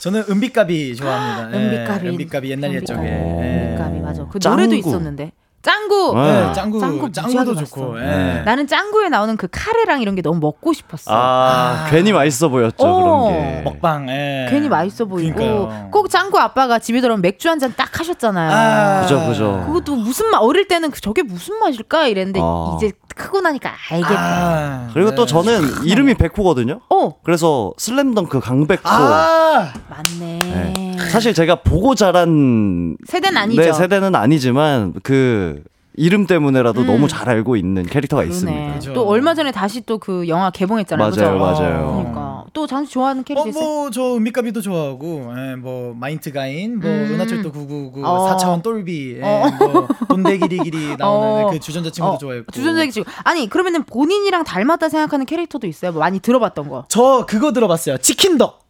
[0.00, 1.52] 저는 은비까비 좋아합니다.
[1.58, 2.08] 예, 은비까비.
[2.08, 2.74] 은비까비 옛날.
[2.74, 3.06] 옛적에.
[3.06, 3.74] 예.
[3.76, 4.26] 은비까비 맞아.
[4.30, 4.56] 그 짱구.
[4.62, 5.32] 노래도 있었는데.
[5.62, 6.12] 짱구.
[6.16, 6.46] 네.
[6.46, 8.00] 네, 짱구, 짱구 짱구도 좋고.
[8.00, 8.42] 예.
[8.44, 11.10] 나는 짱구에 나오는 그 카레랑 이런 게 너무 먹고 싶었어.
[11.14, 13.00] 아, 괜히 맛있어 보였죠 어.
[13.00, 13.62] 그런 게.
[13.62, 14.08] 먹방.
[14.10, 14.48] 예.
[14.50, 15.88] 괜히 맛있어 보이고 그러니까요.
[15.92, 18.50] 꼭 짱구 아빠가 집에 들어오면 맥주 한 잔 딱 하셨잖아요.
[18.52, 19.62] 아, 그죠, 그죠.
[19.66, 22.76] 그것도 무슨 맛 어릴 때는 그 저게 무슨 맛일까 이랬는데 어.
[22.76, 24.14] 이제 크고 나니까 알겠다.
[24.18, 25.16] 아, 그리고 네.
[25.16, 26.80] 또 저는 이름이 백호거든요.
[26.88, 28.80] 어 그래서 슬램덩크 강백호.
[28.84, 30.91] 아, 맞네.
[31.04, 31.10] 네.
[31.10, 33.62] 사실 제가 보고 자란 세대는 아니죠.
[33.62, 35.62] 네, 세대는 아니지만 그
[35.94, 38.50] 이름 때문에라도 너무 잘 알고 있는 캐릭터가 있습니다.
[38.58, 38.62] 음.
[38.64, 38.78] 그러네.
[38.78, 38.94] 그죠.
[38.94, 41.10] 또 얼마 전에 다시 또 그 영화 개봉했잖아요.
[41.10, 41.38] 맞아요, 그죠?
[41.38, 41.96] 맞아요.
[41.98, 43.64] 그러니까 또 장수 좋아하는 캐릭터 어, 있어요?
[43.64, 47.12] 뭐, 저 은비까비도 좋아하고, 예, 뭐, 마인트 가인, 뭐, 음.
[47.14, 48.36] 은하철도 999, 어.
[48.36, 49.46] 4차원 똘비, 예, 어.
[49.58, 51.50] 뭐, 돈대기리기리 나오는 어.
[51.50, 52.52] 그 주전자 친구도 어, 좋아했고.
[52.52, 53.10] 주전자기 친구.
[53.24, 55.92] 아니 그러면은 본인이랑 닮았다 생각하는 캐릭터도 있어요?
[55.92, 56.84] 뭐 많이 들어봤던 거.
[56.88, 57.98] 저 그거 들어봤어요.
[57.98, 58.61] 치킨덕.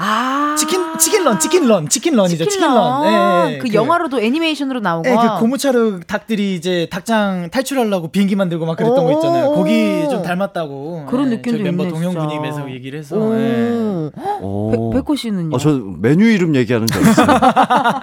[0.00, 2.44] 아 치킨, 치킨런, 치킨런, 치킨런이죠.
[2.46, 3.04] 치킨런.
[3.50, 5.08] 예, 예, 그, 영화로도 애니메이션으로 나오고.
[5.08, 9.46] 예, 그 고무차로 닭들이 이제 닭장 탈출하려고 비행기 만들고 막 그랬던 거 있잖아요.
[9.46, 9.54] 오.
[9.56, 11.06] 거기 좀 닮았다고.
[11.10, 12.40] 그런 예, 느낌도 저희 멤버 있네, 진짜.
[12.40, 13.16] 매서 얘기를 해서.
[13.16, 13.34] 오.
[13.34, 14.10] 예.
[14.40, 14.70] 오.
[14.92, 15.56] 백- 백호 씨는요?
[15.56, 15.70] 어, 저
[16.00, 17.28] 메뉴 이름 얘기하는 줄 알았어요.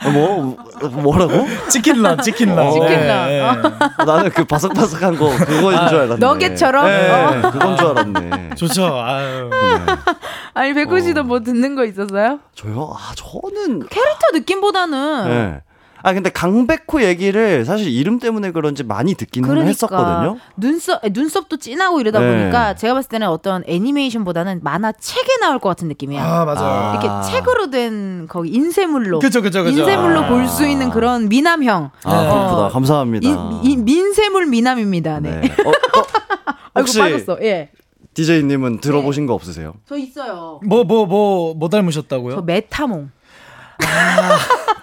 [0.06, 0.58] 어, 뭐
[1.02, 1.46] 뭐라고?
[1.70, 2.72] 치킨런, 치킨런.
[2.74, 3.30] 치킨런.
[3.30, 4.06] 예, 예.
[4.06, 6.18] 나는 그 바삭바삭한 거 그거인 줄 알았네.
[6.18, 6.86] 너겟처럼?
[6.88, 7.52] 네, 어.
[7.52, 8.50] 그건 줄 알았네.
[8.56, 8.86] 좋죠.
[8.86, 9.50] 아유.
[10.54, 11.24] 아니 백호 씨도 어.
[11.24, 12.40] 뭐 듣는 거 있었어요?
[12.54, 12.94] 저요?
[12.96, 15.62] 아 저는 캐릭터 느낌보다는 네.
[16.04, 20.38] 아 근데 강백호 얘기를 사실 이름 때문에 그런지 많이 듣기는 그러니까 했었거든요.
[20.56, 22.28] 눈썹 눈썹도 진하고 이러다 네.
[22.28, 26.24] 보니까 제가 봤을 때는 어떤 애니메이션보다는 만화 책에 나올 것 같은 느낌이야.
[26.24, 26.60] 아, 맞아요.
[26.60, 26.92] 아.
[27.02, 29.80] 이렇게 책으로 된 거기 인쇄물로 그죠, 그죠, 그죠.
[29.80, 30.28] 인쇄물로 아.
[30.28, 32.30] 볼수 있는 그런 미남형 아 네.
[32.30, 32.66] 그렇구나.
[32.68, 33.28] 어, 감사합니다.
[33.28, 35.22] 이, 이 민쇄물 미남입니다.
[35.22, 35.42] 네.
[35.42, 35.56] 네.
[35.66, 36.06] 어, 어,
[36.82, 37.44] 혹시 아이고 빠졌어.
[37.44, 37.72] 예.
[38.16, 39.76] DJ님은 들어보신 거 없으세요?
[39.88, 40.60] 저 있어요.
[40.66, 42.36] 뭐, 뭐, 뭐, 뭐 닮으셨다고요?
[42.36, 43.12] 저 메타몽.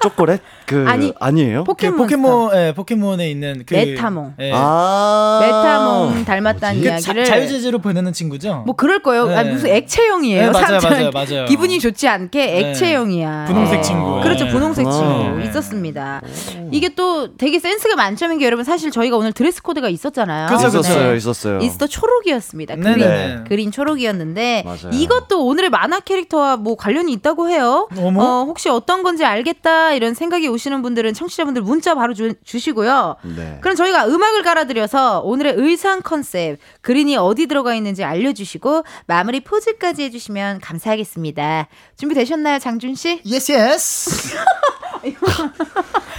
[0.01, 0.41] 초콜릿?
[0.67, 1.61] 그 아니, 아니에요?
[1.65, 3.75] 그 포켓몬 포켓몬, 예, 포켓몬에 있는 그.
[3.75, 4.35] 메타몽.
[4.41, 4.51] 예.
[4.55, 8.63] 아 메타몽 닮았다는 그 자, 이야기를 자유자재로 변하는 친구죠?
[8.67, 9.27] 뭐 그럴 거예요.
[9.27, 9.37] 네.
[9.37, 10.43] 아니, 무슨 액체형이에요.
[10.43, 11.45] 네, 맞아요, 맞아요, 맞아요.
[11.47, 12.71] 기분이 좋지 않게 네.
[12.71, 13.45] 액체형이야.
[13.49, 13.83] 분홍색 네.
[13.83, 14.21] 친구.
[14.23, 14.45] 그렇죠.
[14.45, 14.51] 네.
[14.51, 15.45] 분홍색 친구 네.
[15.49, 16.23] 있었습니다.
[16.71, 20.49] 이게 또 되게 센스가 만점인 게 여러분 사실 저희가 오늘 드레스 코드가 있었잖아요.
[20.49, 20.69] 그죠.
[20.69, 21.17] 있었어요, 네.
[21.17, 21.59] 있었어요.
[21.61, 22.77] 있어 초록이었습니다.
[22.77, 23.45] green 네네.
[23.49, 24.91] green 초록이었는데 맞아요.
[24.93, 27.89] 이것도 오늘의 만화 캐릭터와 뭐 관련이 있다고 해요.
[27.99, 28.23] 어머.
[28.23, 33.17] 어, 혹시 어떤 건지 알겠다 이런 생각이 오시는 분들은 청취자분들 문자 바로 주, 주시고요.
[33.37, 33.59] 네.
[33.61, 40.61] 그럼 저희가 음악을 깔아드려서 오늘의 의상 컨셉 green이 어디 들어가 있는지 알려주시고 마무리 포즈까지 해주시면
[40.61, 41.69] 감사하겠습니다.
[41.97, 43.21] 준비되셨나요, 장준 씨?
[43.27, 44.37] Yes, yes.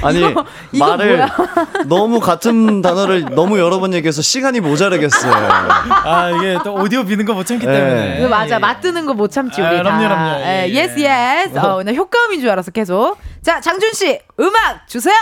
[0.02, 0.46] 아니 이거
[0.78, 1.26] 말을
[1.86, 5.34] 너무 같은 단어를 너무 여러 번 얘기해서 시간이 모자라겠어요.
[5.34, 7.74] 아, 이게 또 오디오 비는 거 못 참기 네.
[7.74, 8.20] 때문에.
[8.22, 8.60] 그 맞아 예.
[8.60, 10.08] 맞드는 거 못 참지 아, 우리 그럼요, 다.
[10.08, 10.40] 그럼요.
[10.46, 10.74] 예, 예.
[10.74, 11.58] Yes yes.
[11.58, 13.18] 어, 나 효과음인 줄 알았어 계속.
[13.42, 15.16] 자 장준 씨 음악 주세요.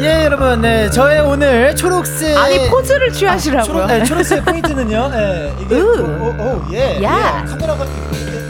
[0.00, 2.36] 예, 여러분, 네, 저의 오늘 초록색.
[2.36, 3.64] 아니 포즈를 취하시라고요.
[3.64, 5.74] 초록, 네, 초록색 포인트는요, 예, 이게.
[5.74, 5.82] 으.
[5.82, 7.02] 오, 오, 오, 예.
[7.02, 7.42] 야.
[7.42, 7.84] 예, 카메라가.
[7.84, 7.90] 네,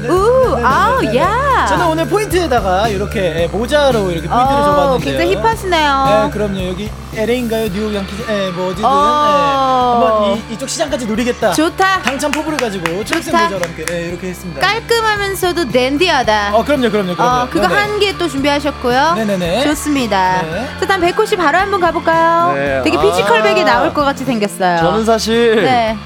[0.02, 0.57] 네, 우,
[1.02, 1.16] 네.
[1.18, 1.66] 야.
[1.68, 5.18] 저는 오늘 포인트에다가 이렇게 예, 모자로 이렇게 포인트를 어, 줘봤는데요.
[5.18, 6.04] 굉장히 힙하시네요.
[6.24, 6.68] 네, 그럼요.
[6.68, 7.69] 여기 LA인가요?
[7.73, 8.25] 뉴욕 양키즈?
[8.29, 8.85] 예, 뭐 어디든.
[8.85, 8.91] 어.
[8.91, 11.53] 예, 한번 이, 이쪽 시장까지 노리겠다.
[11.53, 12.03] 좋다.
[12.03, 13.45] 당찬 포부를 가지고 초록색 좋다.
[13.45, 14.61] 함께 예, 이렇게 했습니다.
[14.61, 16.51] 깔끔하면서도 댄디하다.
[16.55, 17.43] 어, 그럼요, 그럼요, 그럼요.
[17.45, 17.81] 어, 그거 네 네.
[17.81, 19.14] 한 개 또 준비하셨고요.
[19.17, 19.64] 네네네.
[19.64, 20.43] 좋습니다.
[20.43, 20.67] 네.
[20.81, 22.53] 자, 다음 백호 씨 바로 한번 가볼까요?
[22.55, 22.81] 네.
[22.85, 23.01] 되게 아.
[23.03, 24.79] 피지컬백이 나올 것 같이 생겼어요.
[24.79, 25.97] 저는 사실 네.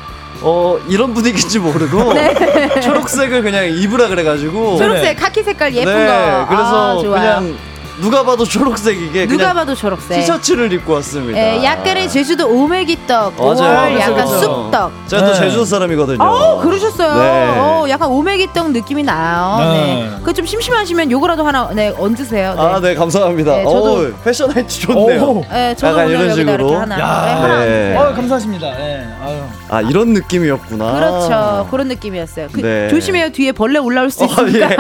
[0.43, 2.15] 어 이런 분위기인지 모르고
[2.83, 6.47] 초록색을 그냥 입으라 그래가지고 초록색, 카키 색깔 예쁜 네, 거.
[6.49, 7.21] 그래서 아, 좋아요.
[7.21, 7.59] 그냥
[8.01, 10.21] 누가 봐도 초록색이게 누가 그냥 봐도 초록색.
[10.21, 11.39] 티셔츠를 입고 왔습니다.
[11.39, 13.55] 예, 약간의 제주도 오메기떡, 맞아요.
[13.55, 14.39] 5월 약간 그렇죠.
[14.39, 14.93] 쑥떡.
[15.07, 15.39] 제가 또 네.
[15.39, 16.19] 제주도 사람이거든요.
[16.23, 17.15] 어, 그러셨어요.
[17.15, 17.59] 네.
[17.59, 19.57] 어, 약간 오메기떡 느낌이 나요.
[19.73, 19.95] 네.
[20.05, 20.11] 네.
[20.19, 22.55] 그거 좀 심심하시면 요거라도 하나 네, 얹으세요.
[22.55, 22.61] 네.
[22.61, 23.57] 아, 네, 감사합니다.
[23.57, 25.23] 네, 저도- 어우, 패션 하이트 좋네요.
[25.23, 25.45] 오.
[25.51, 26.69] 네, 저도 약간 오늘 이런 여기다 식으로.
[26.69, 27.25] 이렇게 하나, 야.
[27.25, 27.97] 네, 하나 네.
[27.97, 28.01] 얹으세요.
[28.01, 28.67] 어, 감사하십니다.
[28.81, 29.09] 예.
[29.23, 29.37] 아유.
[29.69, 30.93] 아, 이런 느낌이었구나.
[30.95, 31.69] 그렇죠.
[31.71, 32.49] 그런 느낌이었어요.
[32.53, 32.89] 그, 네.
[32.89, 33.31] 조심해요.
[33.33, 34.71] 뒤에 벌레 올라올 수 어, 있으니까.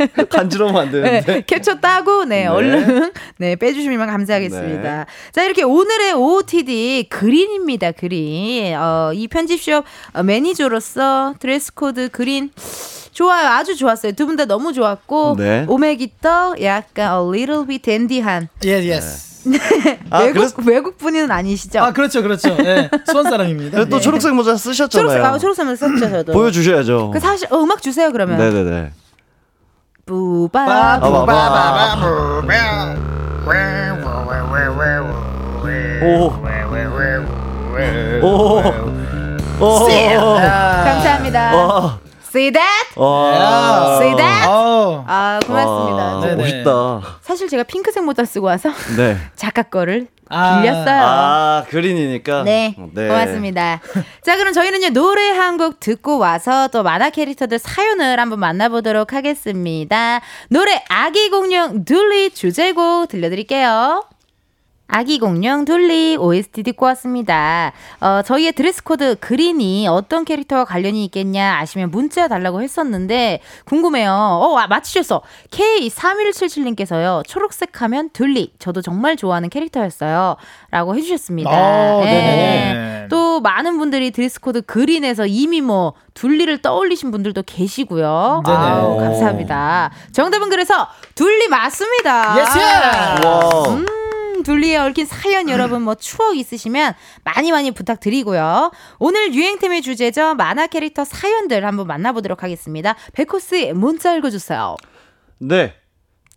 [0.00, 0.24] 예.
[0.28, 1.20] 간지러우면 안 되는데.
[1.24, 4.98] 네, 캡처 따고 네, 얼른 네 빼주시면 감사하겠습니다.
[4.98, 5.04] 네.
[5.32, 7.92] 자 이렇게 오늘의 OOTD 그린입니다.
[7.92, 9.84] 그린 어, 이 편집숍
[10.14, 12.50] 어, 매니저로서 드레스 코드 green
[13.12, 13.48] 좋아요.
[13.48, 14.12] 아주 좋았어요.
[14.12, 15.64] 두 분 다 너무 좋았고 네.
[15.68, 19.28] 오메기떡 약간 a little bit 댄디한 예, yes.
[20.10, 21.78] 아, 외국 그래서 외국 분은 아니시죠?
[21.80, 22.56] 아, 그렇죠, 그렇죠.
[22.60, 22.90] 예.
[23.08, 23.86] 수원 사람입니다.
[23.86, 24.00] 또 예.
[24.00, 25.08] 초록색 모자 쓰셨잖아요.
[25.08, 26.32] 초록색 아 초록색만 썼죠 저도.
[26.32, 27.10] 보여주셔야죠.
[27.12, 28.36] 그 사실 어, 음악 주세요 그러면.
[28.38, 28.90] 네네네.
[30.08, 32.08] 뿌바 빠, 부, 바, 바, 바,
[36.00, 36.32] 오.
[39.60, 39.66] 오.
[39.66, 40.34] 오.
[40.36, 41.54] 감사합니다.
[41.54, 41.98] 와.
[42.22, 42.88] See that?
[42.96, 43.98] 와.
[43.98, 44.46] See that?
[44.48, 46.36] 아 고맙습니다.
[46.36, 47.00] 멋있다.
[47.20, 49.18] 사실 제가 핑크색 모자 쓰고 와서 네.
[49.36, 50.17] 작가 거를 아.
[50.28, 51.02] 빌렸어요.
[51.02, 52.42] 아, green이니까.
[52.44, 53.08] 네, 네.
[53.08, 53.80] 고맙습니다.
[54.22, 60.20] 자, 그럼 저희는요, 노래 한 곡 듣고 와서 또 만화 캐릭터들 사연을 한번 만나보도록 하겠습니다.
[60.50, 64.04] 노래 아기 공룡 둘리 주제곡 들려드릴게요.
[64.90, 67.72] 아기 공룡 둘리 OST 듣고 왔습니다.
[68.00, 74.10] 어, 저희의 드레스 코드 green이 어떤 캐릭터와 관련이 있겠냐 아시면 문자 달라고 했었는데 궁금해요.
[74.10, 75.20] 어, 와, 맞히셨어.
[75.50, 77.22] K3177님께서요.
[77.26, 78.54] 초록색 하면 둘리.
[78.58, 80.36] 저도 정말 좋아하는 캐릭터였어요.
[80.70, 81.50] 라고 해주셨습니다.
[81.50, 82.04] 아, 예.
[82.06, 83.08] 네네네.
[83.10, 88.42] 또 많은 분들이 드레스 코드 green에서 이미 뭐 둘리를 떠올리신 분들도 계시고요.
[88.44, 88.56] 네네.
[88.58, 89.90] 아우, 감사합니다.
[90.12, 92.40] 정답은 그래서 둘리 맞습니다.
[92.40, 92.58] Yes!
[93.26, 93.68] 와.
[93.74, 93.86] 음,
[94.42, 98.70] 둘리에 얽힌 사연 여러분 뭐 추억 있으시면 많이 많이 부탁드리고요.
[98.98, 100.34] 오늘 유행템의 주제죠.
[100.34, 102.96] 만화 캐릭터 사연들 한번 만나보도록 하겠습니다.
[103.12, 104.76] 백호 씨 문자 읽어주세요.
[105.38, 105.74] 네.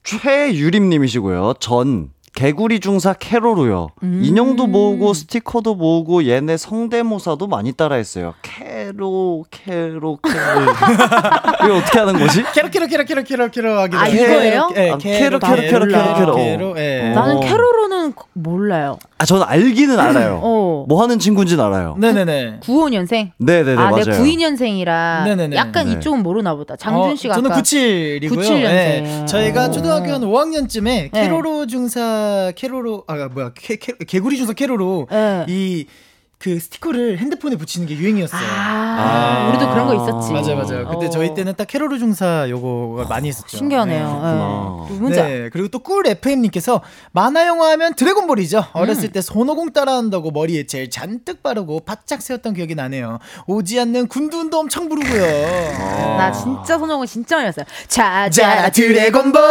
[0.03, 1.55] 최유림님이시고요.
[1.59, 2.11] 전
[2.41, 3.89] 개구리 중사 케로로요.
[4.01, 4.21] 음.
[4.23, 8.33] 인형도 모으고 스티커도 모으고 얘네 성대모사도 많이 따라했어요.
[8.41, 10.61] 케로 케로 케로.
[11.63, 12.43] 이거 어떻게 하는 거지?
[12.51, 14.69] 케로 케로 케로 케로 케로 케로 하기 아, 이거예요?
[14.75, 16.35] 예, 아, 케로, 케로, 케로, 케로, 케로.
[16.35, 17.11] 케로 예.
[17.11, 17.13] 어.
[17.13, 18.97] 나는 케로로는 몰라요.
[19.19, 20.39] 아 저는 알기는 알아요.
[20.41, 20.85] 어.
[20.89, 21.95] 뭐 하는 친구인지는 알아요.
[21.99, 22.61] 네네네.
[22.63, 23.33] 95년생?
[23.37, 24.05] 네네네 아, 맞아요.
[24.05, 25.55] 내가 92년생이라 네네네.
[25.57, 25.93] 약간 네.
[25.93, 26.75] 이쪽은 모르나 보다.
[26.75, 28.29] 장준 씨가 어, 저는 아까 97이고요.
[28.33, 29.25] 97 년생.
[29.27, 29.71] 저희가 오.
[29.71, 31.09] 초등학교 한 5학년쯤에 네.
[31.13, 35.45] 케로로 중사 케로로 아 뭐야 케, 케, 개구리 중사 케로로 네.
[35.47, 35.85] 이
[36.41, 38.41] 그 스티커를 핸드폰에 붙이는 게 유행이었어요.
[38.41, 39.49] 아, 아.
[39.49, 40.33] 우리도 그런 거 있었지.
[40.33, 40.87] 맞아요, 맞아요.
[40.87, 41.09] 그때 어.
[41.11, 43.57] 저희 때는 딱 케로로 중사 요거가 많이 있었죠.
[43.57, 44.87] 신기하네요.
[44.89, 44.95] 네.
[44.99, 45.23] 문자.
[45.23, 46.81] 네, 그리고 또 꿀 FM님께서
[47.11, 48.65] 만화 영화 하면 드래곤볼이죠.
[48.73, 49.11] 어렸을 음.
[49.11, 53.19] 때 손오공 따라한다고 머리에 제일 잔뜩 바르고 바짝 세웠던 기억이 나네요.
[53.47, 55.23] 오지 않는 군두운도 엄청 부르고요.
[55.79, 56.17] 아.
[56.17, 57.65] 나 진짜 손오공 진짜 많이 했어요.
[57.87, 59.41] 찾아라 자 드래곤볼.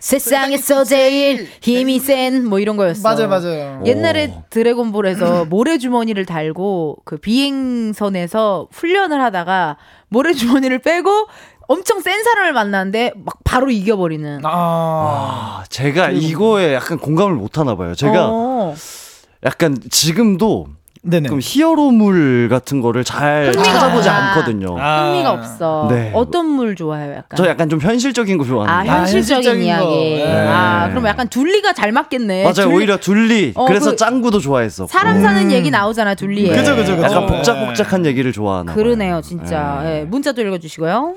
[0.00, 3.02] 세상에서 제일 힘이 센 뭐 이런 거였어.
[3.02, 3.82] 맞아요, 맞아요.
[3.84, 9.76] 옛날에 드래곤볼에서 모래주머니를 달고 그 비행선에서 훈련을 하다가
[10.08, 11.26] 모래주머니를 빼고
[11.68, 14.40] 엄청 센 사람을 만났는데 막 바로 이겨버리는.
[14.44, 17.94] 아, 아, 제가 이거에 약간 공감을 못 하나 봐요.
[17.94, 18.74] 제가 어.
[19.44, 20.68] 약간 지금도
[21.04, 21.28] 네네.
[21.28, 24.24] 그럼 히어로물 같은 거를 잘 흥미가 찾아보지 없다.
[24.38, 24.76] 않거든요.
[24.78, 25.06] 아.
[25.08, 25.88] 흥미가 없어.
[25.90, 26.12] 네.
[26.14, 27.36] 어떤 물 좋아해요, 약간?
[27.36, 28.98] 저 약간 좀 현실적인 거 아, 좋아합니다.
[29.00, 29.84] 현실적인 현실적인 이야기.
[29.84, 30.26] 거.
[30.26, 30.46] 네.
[30.48, 32.44] 아, 그럼 약간 둘리가 잘 맞겠네.
[32.44, 32.52] 맞아요.
[32.54, 33.52] 둘리- 오히려 둘리.
[33.56, 34.86] 어, 그래서 그 짱구도 좋아했어.
[34.86, 36.54] 사람 사는 얘기 나오잖아, 둘리에.
[36.56, 37.02] 그죠, 그죠, 그죠.
[37.04, 37.36] 약간 네.
[37.36, 39.20] 복작복작한 얘기를 좋아하나 그러네요.
[39.22, 39.80] 진짜.
[39.82, 40.00] 네.
[40.00, 41.14] 예, 문자도 읽어주시고요.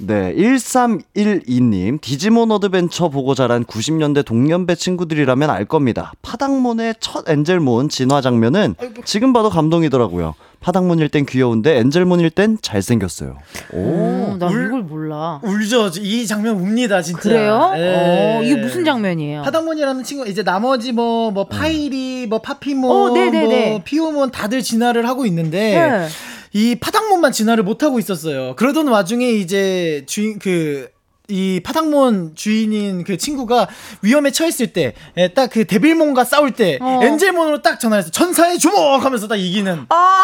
[0.00, 2.00] 네, 1312님.
[2.00, 6.12] 디지몬 어드벤처 보고 자란 90년대 동년배 친구들이라면 알 겁니다.
[6.22, 10.34] 파닥몬의 첫 엔젤몬 진화 장면은 지금 봐도 감동이더라고요.
[10.60, 13.36] 파닥몬일 땐 귀여운데 엔젤몬일 땐 잘생겼어요.
[13.72, 13.78] 오.
[13.78, 15.40] 오, 나 울- 이걸 몰라.
[15.44, 15.88] 울죠.
[16.00, 17.20] 이 장면 웁니다, 진짜.
[17.20, 17.72] 그래요?
[17.76, 17.94] 예.
[18.38, 19.42] 어, 이게 무슨 장면이에요?
[19.42, 23.70] 파닥몬이라는 친구 이제 나머지 뭐뭐 파이리 뭐 파피몬 어, 네네네.
[23.70, 26.08] 뭐 피오몬 다들 진화를 하고 있는데 네.
[26.52, 28.54] 이 파닥몬만 진화를 못 하고 있었어요.
[28.56, 30.88] 그러던 와중에 이제 주인 그
[31.30, 33.68] 이 파닥몬 주인인 그 친구가
[34.00, 34.94] 위험에 처했을 때,
[35.34, 37.00] 딱 그 데빌몬과 싸울 때, 어.
[37.02, 39.84] 엔젤몬으로 딱 전화해서 천사의 주먹 하면서 딱 이기는.
[39.90, 40.22] 아,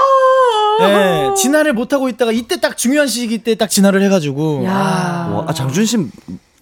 [0.80, 4.64] 예, 진화를 못하고 있다가 이때 딱 중요한 시기 때 딱 진화를 해가지고.
[4.64, 4.70] 야.
[5.30, 5.98] 와, 아, 장준 씨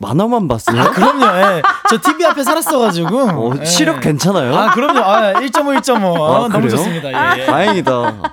[0.02, 0.82] 만화만 봤어요?
[0.92, 1.62] 그럼요, 예.
[1.88, 3.18] 저 TV 앞에 살았어가지고.
[3.30, 3.64] 어, 예.
[3.64, 4.54] 시력 괜찮아요?
[4.54, 4.98] 아, 그럼요.
[5.00, 5.94] 아, 1.5, 1.5.
[6.14, 6.70] 아, 너무 그래요?
[6.70, 7.08] 좋습니다.
[7.38, 7.46] 예, 예.
[7.46, 7.92] 다행이다.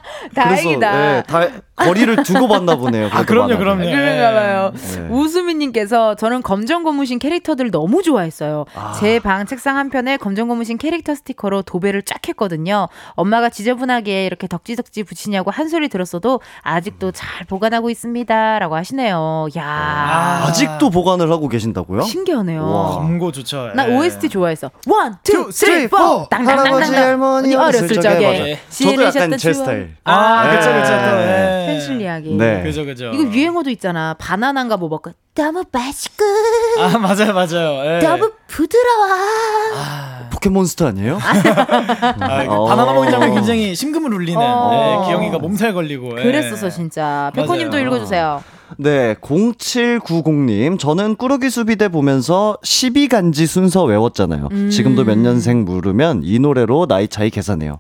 [0.36, 0.92] 다행이다.
[0.92, 1.48] 그래서, 예, 다,
[1.80, 3.10] 거리를 두고 봤나 보네요.
[3.12, 3.58] 아, 그럼요.
[3.58, 3.84] 그럼요.
[3.84, 4.72] 그런가 봐요.
[4.76, 5.08] 네.
[5.10, 8.66] 우수미님께서 저는 검정 고무신 캐릭터들 너무 좋아했어요.
[8.76, 8.94] 아.
[9.00, 12.88] 제방 책상 한편에 검정 고무신 캐릭터 스티커로 도배를 쫙 했거든요.
[13.12, 18.60] 엄마가 지저분하게 이렇게 덕지덕지 붙이냐고 한 소리 들었어도 아직도 잘 보관하고 있습니다.
[18.60, 19.48] 라고 하시네요.
[19.58, 20.46] 야 아.
[20.48, 22.02] 아직도 보관을 하고 계신다고요?
[22.02, 22.66] 신기하네요.
[22.70, 22.90] 와.
[22.98, 23.72] 광고 좋죠.
[23.76, 23.96] 나 예.
[23.96, 24.72] OST 좋아했어.
[24.88, 26.28] One, two, Two, three, four.
[26.32, 28.60] 할아버지, 할머니 어렸을 적에 적에.
[28.70, 28.90] 맞아.
[28.92, 29.54] 저도 약간 제.
[29.54, 29.96] 스타일.
[30.04, 30.58] 아, 네.
[30.58, 30.90] 그쵸, 그쵸.
[30.90, 31.69] 또, 예.
[31.70, 32.36] 현실 이야기.
[32.36, 32.62] 네.
[32.64, 33.12] 그죠, 그죠.
[33.14, 34.16] 이거 유행어도 있잖아.
[34.20, 36.26] 바나나인가 뭐 먹고 너무 맛있고
[36.80, 37.86] 아, 맞아요, 맞아요.
[37.86, 38.00] 예.
[38.00, 39.08] 너무 부드러워.
[40.32, 41.18] 포켓몬스터 아니에요?
[41.22, 42.66] 아, 그 어.
[42.66, 44.40] 바나나 먹는 장면이 굉장히 심금을 울리는.
[44.42, 45.02] 어.
[45.04, 46.20] 예, 기영이가 몸살 걸리고.
[46.20, 46.24] 예.
[46.24, 47.32] 그랬어서 진짜.
[47.36, 47.86] 백호님도 맞아요.
[47.88, 48.44] 읽어주세요.
[48.78, 50.78] 네, 0790님.
[50.80, 54.50] 저는 꾸러기 수비대 보면서 12간지 순서 외웠잖아요.
[54.52, 54.70] 음.
[54.70, 57.80] 지금도 몇 년생 물으면 이 노래로 나이 차이 계산해요.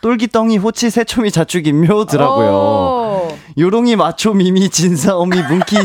[0.00, 3.21] 똘기 떵이 호치 새초미 자축 인묘 드라고.
[3.56, 3.60] 오.
[3.60, 5.76] 요롱이 마초 미미 진사오미 뭉키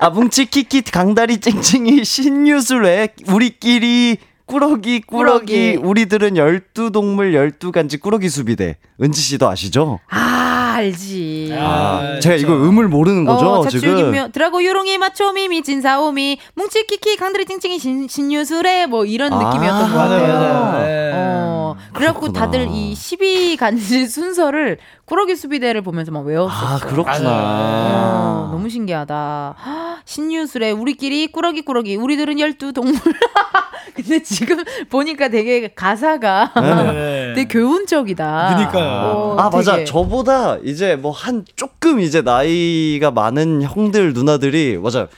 [0.00, 4.18] 아 뭉치 키키 강다리 찡찡이 신유술해 우리끼리
[4.48, 5.76] 꾸러기 꾸러기 꾸러기.
[5.86, 10.00] 우리들은 열두 동물 열두 간지 꾸러기 수비대 은지 씨도 아시죠?
[10.10, 11.54] 아, 알지.
[11.56, 14.30] 아, 제가 이거 음을 모르는 거죠 어, 지금.
[14.32, 19.90] 드라고 요롱이 마초 미미 진사오미 뭉치 키키 강다리 찡찡이 신, 신유술해 뭐 이런 아, 느낌이었던
[19.92, 20.32] 것 같아요.
[20.32, 20.88] 맞아요.
[20.88, 21.12] 예.
[21.14, 22.32] 어, 그래갖고.
[22.32, 26.66] 다들 이 12 간지 순서를 꾸러기 수비대를 보면서 막 외웠었어.
[26.66, 27.30] 아 그렇구나.
[27.30, 29.54] 어, 너무 신기하다.
[29.58, 32.94] 헉, 신유술에 우리끼리 꾸러기 꾸러기 우리들은 열두 동물.
[34.02, 37.34] 근데 지금 보니까 되게 가사가 네네네.
[37.34, 38.54] 되게 교훈적이다.
[38.56, 38.86] 그니까요.
[38.86, 39.84] 어, 아 맞아 되게.
[39.84, 45.08] 저보다 이제 뭐 한 조금 이제 나이가 많은 형들 누나들이 맞아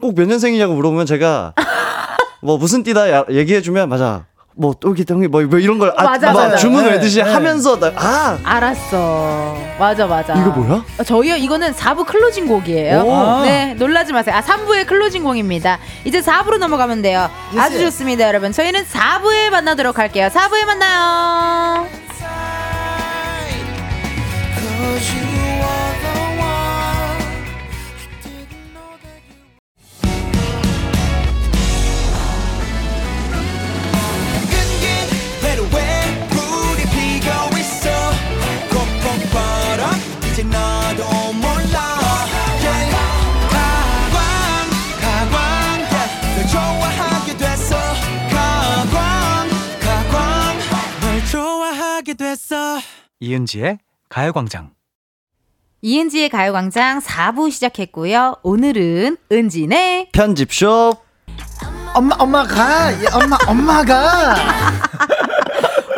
[0.00, 1.54] 꼭 몇 년생이냐고 물어보면 제가
[2.42, 4.26] 뭐 무슨 띠다 야- 얘기해주면 맞아
[4.58, 6.56] 뭐 똘기 떵이 뭐, 뭐 이런 걸 아, 맞아, 막 맞아.
[6.56, 7.30] 주문 네, 외듯이 네.
[7.30, 9.56] 하면서 나, 아 알았어.
[9.78, 10.34] 맞아, 맞아.
[10.34, 10.84] 이거 뭐야?
[10.98, 13.00] 어, 저희요, 이거는 4부 클로징 곡이에요.
[13.02, 13.42] 오.
[13.42, 14.34] 네, 놀라지 마세요.
[14.34, 15.78] 아, 3부의 클로징 곡입니다.
[16.04, 17.30] 이제 4부로 넘어가면 돼요.
[17.56, 18.50] 아주 좋습니다, 여러분.
[18.50, 20.28] 저희는 4부에 만나도록 할게요.
[20.32, 21.86] 4부에 만나요.
[53.18, 53.78] 이은지의
[54.08, 54.70] 가요광장.
[55.82, 58.36] 이은지의 가요광장 4부 시작했고요.
[58.44, 60.98] 오늘은 은지네 편집숍
[61.94, 64.36] 엄마 엄마가 예, 엄마 엄마가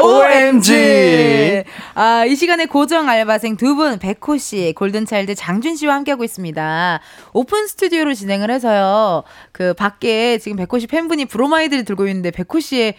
[0.00, 1.64] OMG.
[1.94, 7.00] 아, 이 시간에 고정 알바생 두 분, 백호 씨, 골든차일드 장준 씨와 함께하고 있습니다.
[7.34, 9.24] 오픈 스튜디오로 진행을 해서요.
[9.52, 12.94] 그 밖에 지금 백호 씨 팬분이 브로마이드를 들고 있는데 백호 씨의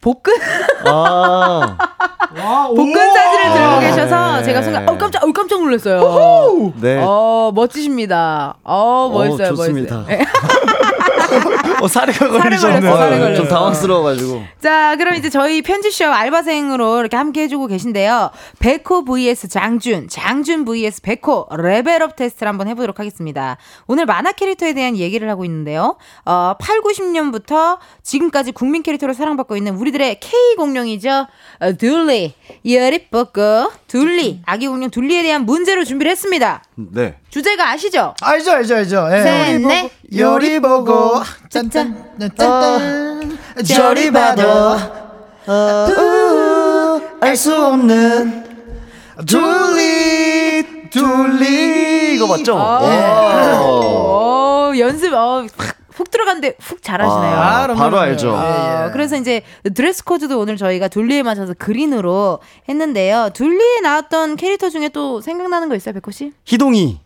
[0.00, 0.32] 복근
[0.84, 1.76] 아
[2.68, 4.42] 복근 사진을 들고 아, 계셔서 네.
[4.44, 6.72] 제가 순간 어 깜짝 어 깜짝 놀랐어요.
[6.80, 6.98] 네.
[7.02, 8.56] 어 멋지십니다.
[8.62, 9.96] 어 멋있어요, 어, 좋습니다.
[10.00, 10.18] 멋있어요.
[11.78, 11.84] 네.
[11.84, 12.80] 어 사례가 살에 걸리셨네.
[12.80, 13.36] 걸렸어, 살에 어, 걸렸어.
[13.36, 18.30] 좀 당황스러워가지고 자, 그럼 이제 저희 편집쇼 알바생으로 이렇게 함께 해주고 계신데요.
[18.58, 23.56] 백호 vs 장준, 장준 vs 백호 레벨업 테스트를 한번 해보도록 하겠습니다.
[23.86, 25.96] 오늘 만화 캐릭터에 대한 얘기를 하고 있는데요.
[26.24, 31.26] 어, 8, 90년부터 지금까지 국민 캐릭터로 사랑받고 있는 우리들의 K 공룡이죠.
[31.60, 32.34] 어, 둘리,
[32.66, 36.62] 열이 뻗고 둘리, 아기 공룡 둘리에 대한 문제로 준비를 했습니다.
[36.78, 38.14] 네 주제가 아시죠?
[38.20, 39.08] 알죠 알죠 알죠.
[39.12, 39.22] 예.
[39.22, 39.90] 셋, 넷.
[40.16, 41.96] 요리 보고 짠짠
[42.36, 44.76] 짠짠 저리 봐도
[47.20, 48.44] 알 수 없는
[49.26, 52.58] 둘리 둘리 이거 맞죠?
[52.58, 53.60] 아.
[53.62, 54.72] 오.
[54.72, 55.75] 어, 연습, 어, 확,
[56.06, 57.34] 훅 들어갔는데 훅 잘하시네요.
[57.36, 57.98] 아, 그럼요, 바로.
[57.98, 58.32] 알죠.
[58.32, 58.92] 어, 예.
[58.92, 59.42] 그래서 이제
[59.74, 62.38] 드레스 코드도 오늘 저희가 둘리에 맞춰서 그린으로
[62.68, 63.30] 했는데요.
[63.34, 66.32] 둘리에 나왔던 캐릭터 중에 또 생각나는 거 있어요, 백호 씨?
[66.44, 67.00] 희동이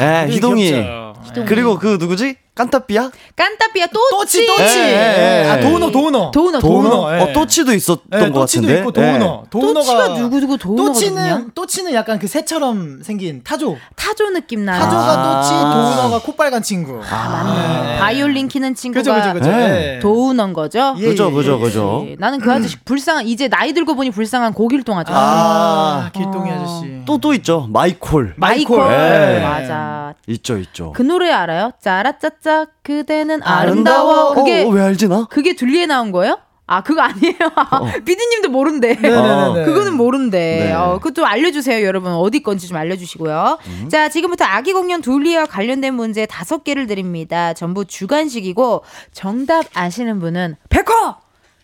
[0.00, 1.44] 예, 희동이 귀엽죠.
[1.46, 2.36] 그리고 그 누구지?
[2.60, 3.10] 깐따삐야?
[3.36, 4.46] 깐따삐야 또치 또치.
[4.46, 4.78] 또치.
[4.78, 5.48] 예, 예, 예.
[5.48, 6.30] 아 도너 도너.
[6.30, 7.16] 도우너, 도우너, 도우너.
[7.16, 7.20] 예.
[7.22, 8.78] 어, 또치도 있었던 예, 것 또치도 같은데.
[8.80, 9.44] 있고 도우너.
[9.50, 10.92] 도우너가 또치가 누구 누구 도우너거든요.
[10.92, 13.76] 또치는 또치는 약간 그 새처럼 생긴 타조.
[13.96, 14.82] 타조 느낌 나요.
[14.82, 15.40] 타조가 아.
[15.42, 17.00] 또치, 도우너가 코빨간 친구.
[17.00, 17.98] 맞네.
[17.98, 19.50] 바이올린 키는 친구가 그죠 그죠 그죠.
[19.50, 19.96] 예.
[19.96, 19.98] 예.
[20.00, 20.94] 도우너인 거죠.
[20.98, 21.58] 예, 그죠, 예, 그죠, 예.
[21.58, 22.06] 그죠.
[22.08, 25.16] 예, 나는 그 아저씨 불쌍한 이제 나이 들고 보니 불쌍한 고길동 아저씨.
[25.16, 27.02] 아, 길동이 아저씨.
[27.06, 27.66] 또또 있죠.
[27.70, 28.34] 마이콜.
[28.36, 28.78] 마이콜.
[28.78, 28.92] 마이콜.
[28.92, 29.40] 예.
[29.40, 30.14] 맞아.
[30.26, 30.92] 있죠, 있죠.
[30.92, 31.72] 그 노래 알아요?
[31.80, 32.49] 짜라짜짜
[32.82, 34.12] 그대는 아름다워.
[34.12, 34.34] 아름다워.
[34.34, 35.26] 그게 어, 왜 알지 나?
[35.30, 36.38] 그게 둘리에 나온 거예요?
[36.66, 37.34] 아 그거 아니에요.
[38.06, 38.94] 피디님도 모른대.
[38.94, 39.64] 네네네.
[39.64, 40.66] 그거는 모른대.
[40.66, 40.72] 네.
[40.72, 42.12] 어, 그것도 알려주세요, 여러분.
[42.12, 43.58] 어디 건지 좀 알려주시고요.
[43.66, 43.88] 음.
[43.90, 47.54] 자, 지금부터 아기 공룡 둘리와 관련된 문제 다섯 개를 드립니다.
[47.54, 50.92] 전부 주관식이고 정답 아시는 분은 백호,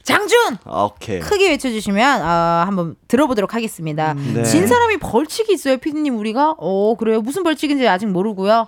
[0.02, 1.20] 장준 아, 오케이.
[1.20, 4.14] 크게 외쳐주시면 어, 한번 들어보도록 하겠습니다.
[4.14, 4.42] 네.
[4.42, 6.56] 진 사람이 벌칙이 있어요, 피디님 우리가?
[6.58, 7.20] 어 그래요.
[7.20, 8.66] 무슨 벌칙인지 아직 모르고요.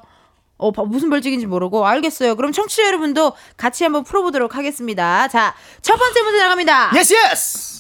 [0.59, 2.35] 어 바- 무슨 벌칙인지 모르고 알겠어요.
[2.37, 5.29] 그럼 청취자 여러분도 같이 한번 풀어보도록 하겠습니다.
[5.29, 6.91] 자, 첫 번째 문제 나갑니다.
[6.97, 7.79] yes yes.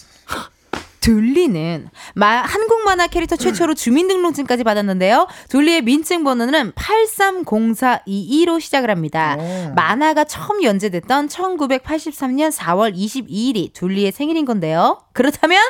[1.00, 5.26] 둘리는 마, 한국 만화 캐릭터 최초로 주민등록증까지 받았는데요.
[5.48, 9.36] 둘리의 민증 번호는 830422로 시작을 합니다.
[9.38, 9.72] 오.
[9.74, 15.00] 만화가 처음 연재됐던 1983년 4월 22일이 둘리의 생일인 건데요.
[15.14, 15.62] 그렇다면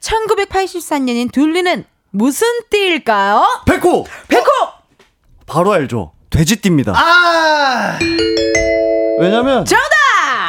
[0.00, 3.64] 1983년생인 둘리는 무슨 띠일까요?
[3.66, 4.06] 백호!
[4.28, 4.44] 백호!
[5.46, 6.12] 바로 알죠.
[6.30, 6.92] 돼지띠입니다.
[6.96, 9.20] 아, 어.
[9.20, 9.86] 왜냐면 정답!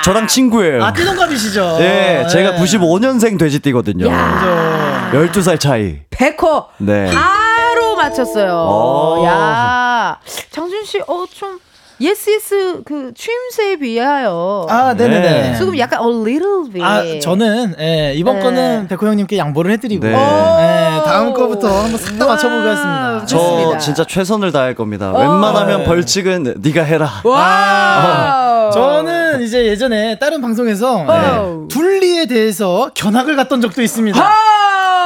[0.03, 0.83] 저랑 친구예요.
[0.83, 1.77] 아 띠동갑이시죠.
[1.79, 4.07] 네, 제가 95년생 돼지띠거든요.
[4.07, 5.11] 야.
[5.13, 5.99] 12살 차이.
[6.09, 6.65] 백호!
[6.79, 7.11] 네.
[7.13, 8.53] 바로 맞췄어요.
[8.53, 9.25] 오.
[9.25, 10.17] 야
[10.51, 11.59] 장준 씨, 어, 좀,
[12.03, 14.67] yes, yes, 그, 추임새에 비하여.
[14.69, 15.21] 아, 네네네.
[15.51, 15.57] 네.
[15.57, 16.83] 조금 약간 a little bit.
[16.83, 18.43] 아, 저는 예, 이번 네.
[18.43, 20.11] 거는 백호 형님께 양보를 해드리고 네.
[20.11, 22.33] 예, 다음 거부터 한번 싹다 와.
[22.33, 23.25] 맞춰보겠습니다.
[23.25, 23.77] 저 좋습니다.
[23.77, 25.11] 진짜 최선을 다할 겁니다.
[25.11, 25.17] 어.
[25.17, 25.85] 웬만하면 네.
[25.85, 27.09] 벌칙은 네가 해라.
[27.23, 28.69] 와!
[28.73, 31.07] 저는 이제 예전에 다른 방송에서 어.
[31.07, 34.19] 네, 둘리에 대해서 견학을 갔던 적도 있습니다.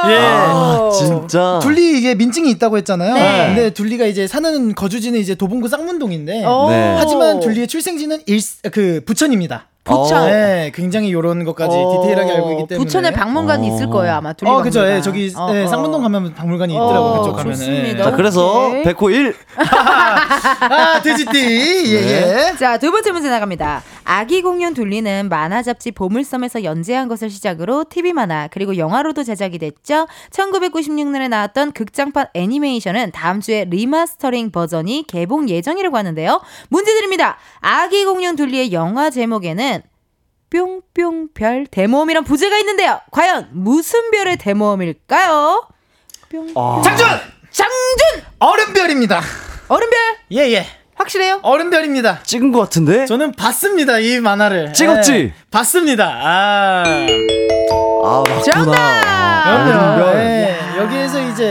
[0.08, 0.16] 예.
[0.20, 1.58] 아, 진짜.
[1.62, 3.14] 둘리 이게 민증이 있다고 했잖아요.
[3.14, 3.46] 네.
[3.48, 6.66] 근데 둘리가 이제 사는 거주지는 이제 도봉구 쌍문동인데 어.
[6.70, 6.94] 네.
[6.98, 8.40] 하지만 둘리의 출생지는 일,
[8.72, 9.66] 그 부천입니다.
[9.84, 10.22] 부천.
[10.22, 10.26] 어.
[10.26, 12.84] 네, 굉장히 요런 것까지 어, 디테일하게 알고 있기 때문에.
[12.84, 13.74] 부천에 박물관이 어.
[13.74, 14.34] 있을 거예요, 아마.
[14.34, 14.86] 둘리 어, 그죠.
[14.86, 15.66] 예, 저기 어, 예, 어.
[15.66, 17.54] 쌍문동 가면 박물관이 어, 있더라고 그쪽 가면.
[17.54, 18.04] 좋습니다.
[18.04, 18.82] 자, 그래서 오케이.
[18.82, 19.34] 백호 1.
[20.70, 21.94] 아, 돼지띠.
[21.94, 22.56] 예, 예.
[22.58, 23.82] 자, 두 번째 문제 나갑니다.
[24.10, 30.08] 아기 공룡 둘리는 만화 잡지 보물섬에서 연재한 것을 시작으로 TV 만화 그리고 영화로도 제작이 됐죠.
[30.30, 36.40] 1996년에 나왔던 극장판 애니메이션은 다음 주에 리마스터링 버전이 개봉 예정이라고 하는데요.
[36.70, 37.36] 문제 드립니다.
[37.60, 39.82] 아기 공룡 둘리의 영화 제목에는
[40.48, 43.02] 뿅뿅 별 대모험이란 부제가 있는데요.
[43.10, 45.68] 과연 무슨 별의 대모험일까요?
[46.30, 46.52] 뿅.
[46.56, 46.80] 아.
[46.82, 47.06] 장준!
[47.50, 49.20] 장준 얼음별입니다.
[49.68, 49.98] 얼음별
[50.32, 50.77] 예, 예.
[50.98, 51.40] 확실해요?
[51.42, 52.20] 얼음별입니다.
[52.24, 53.06] 찍은 것 같은데?
[53.06, 54.72] 저는 봤습니다, 이 만화를.
[54.72, 55.12] 찍었지?
[55.12, 56.20] 예, 봤습니다.
[56.22, 56.84] 아.
[58.04, 58.42] 아, 맞구나.
[58.42, 59.48] 정답!
[59.48, 60.14] 얼음별.
[60.16, 61.44] 예, 여기에서 이제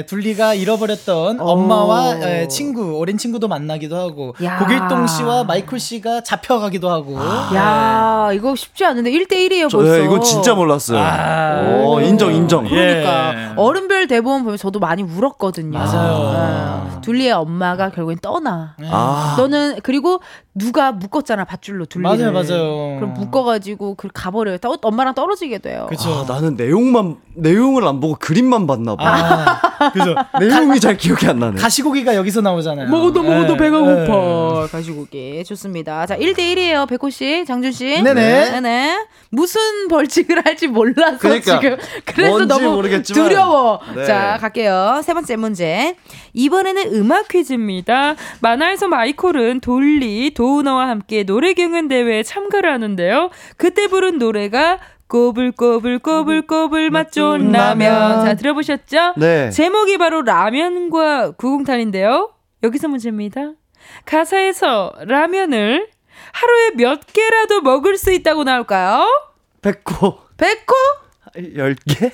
[0.00, 4.58] 예, 둘리가 잃어버렸던 엄마와 예, 친구, 어린 친구도 만나기도 하고 야.
[4.58, 7.16] 고길동 씨와 마이클 씨가 잡혀가기도 하고.
[7.54, 9.98] 야, 이거 쉽지 않은데 1대1이에요, 저, 벌써.
[10.00, 10.98] 예, 이건 진짜 몰랐어요.
[11.00, 11.82] 아.
[11.84, 12.64] 오, 인정, 인정.
[12.68, 13.48] 그러니까 예.
[13.56, 15.76] 어른별 대본 보면 저도 많이 울었거든요.
[15.78, 16.34] 맞아요.
[16.96, 17.00] 예.
[17.00, 18.76] 둘리의 엄마가 결국엔 떠나.
[18.90, 20.20] 아, 너는 그리고
[20.54, 22.16] 누가 묶었잖아 밧줄로 둘리를.
[22.16, 22.96] 맞아요, 맞아요.
[22.96, 24.58] 그럼 묶어가지고 그 가버려요.
[24.58, 25.83] 떠, 엄마랑 떨어지게 돼요.
[25.86, 26.24] 그쵸.
[26.28, 29.60] 아, 나는 내용만 내용을 안 보고 그림만 봤나 봐.
[29.78, 30.14] 아, 그죠.
[30.40, 31.60] 내용이 잘 기억이 안 나네.
[31.60, 32.88] 가시고기가 여기서 나오잖아요.
[32.88, 34.06] 먹어도 먹어도 예, 배가 예.
[34.06, 34.66] 고파.
[34.68, 35.42] 가시고기.
[35.44, 36.06] 좋습니다.
[36.06, 36.88] 자, 1대 1이에요.
[36.88, 38.02] 백호 씨, 장준 씨.
[38.02, 38.50] 네네.
[38.52, 39.06] 네네.
[39.30, 41.76] 무슨 벌칙을 할지 몰라서 그러니까, 지금.
[42.06, 43.28] 그래서 뭔지 너무 모르겠지만.
[43.28, 43.80] 두려워.
[43.96, 44.04] 네.
[44.04, 45.00] 자, 갈게요.
[45.02, 45.96] 세 번째 문제.
[46.34, 48.14] 이번에는 음악 퀴즈입니다.
[48.40, 53.30] 만화에서 마이콜은 돌리, 도우너와 함께 노래 경연 대회에 참가를 하는데요.
[53.56, 54.78] 그때 부른 노래가
[55.08, 58.24] 꼬불꼬불 꼬불꼬불 맛 좋은 라면.
[58.24, 59.14] 자, 들어보셨죠?
[59.16, 59.50] 네.
[59.50, 62.30] 제목이 바로 라면과 구공탄인데요.
[62.62, 63.52] 여기서 문제입니다.
[64.06, 65.88] 가사에서 라면을
[66.32, 69.06] 하루에 몇 개라도 먹을 수 있다고 나올까요?
[69.60, 70.74] 백호 백호?
[71.36, 72.12] 10개?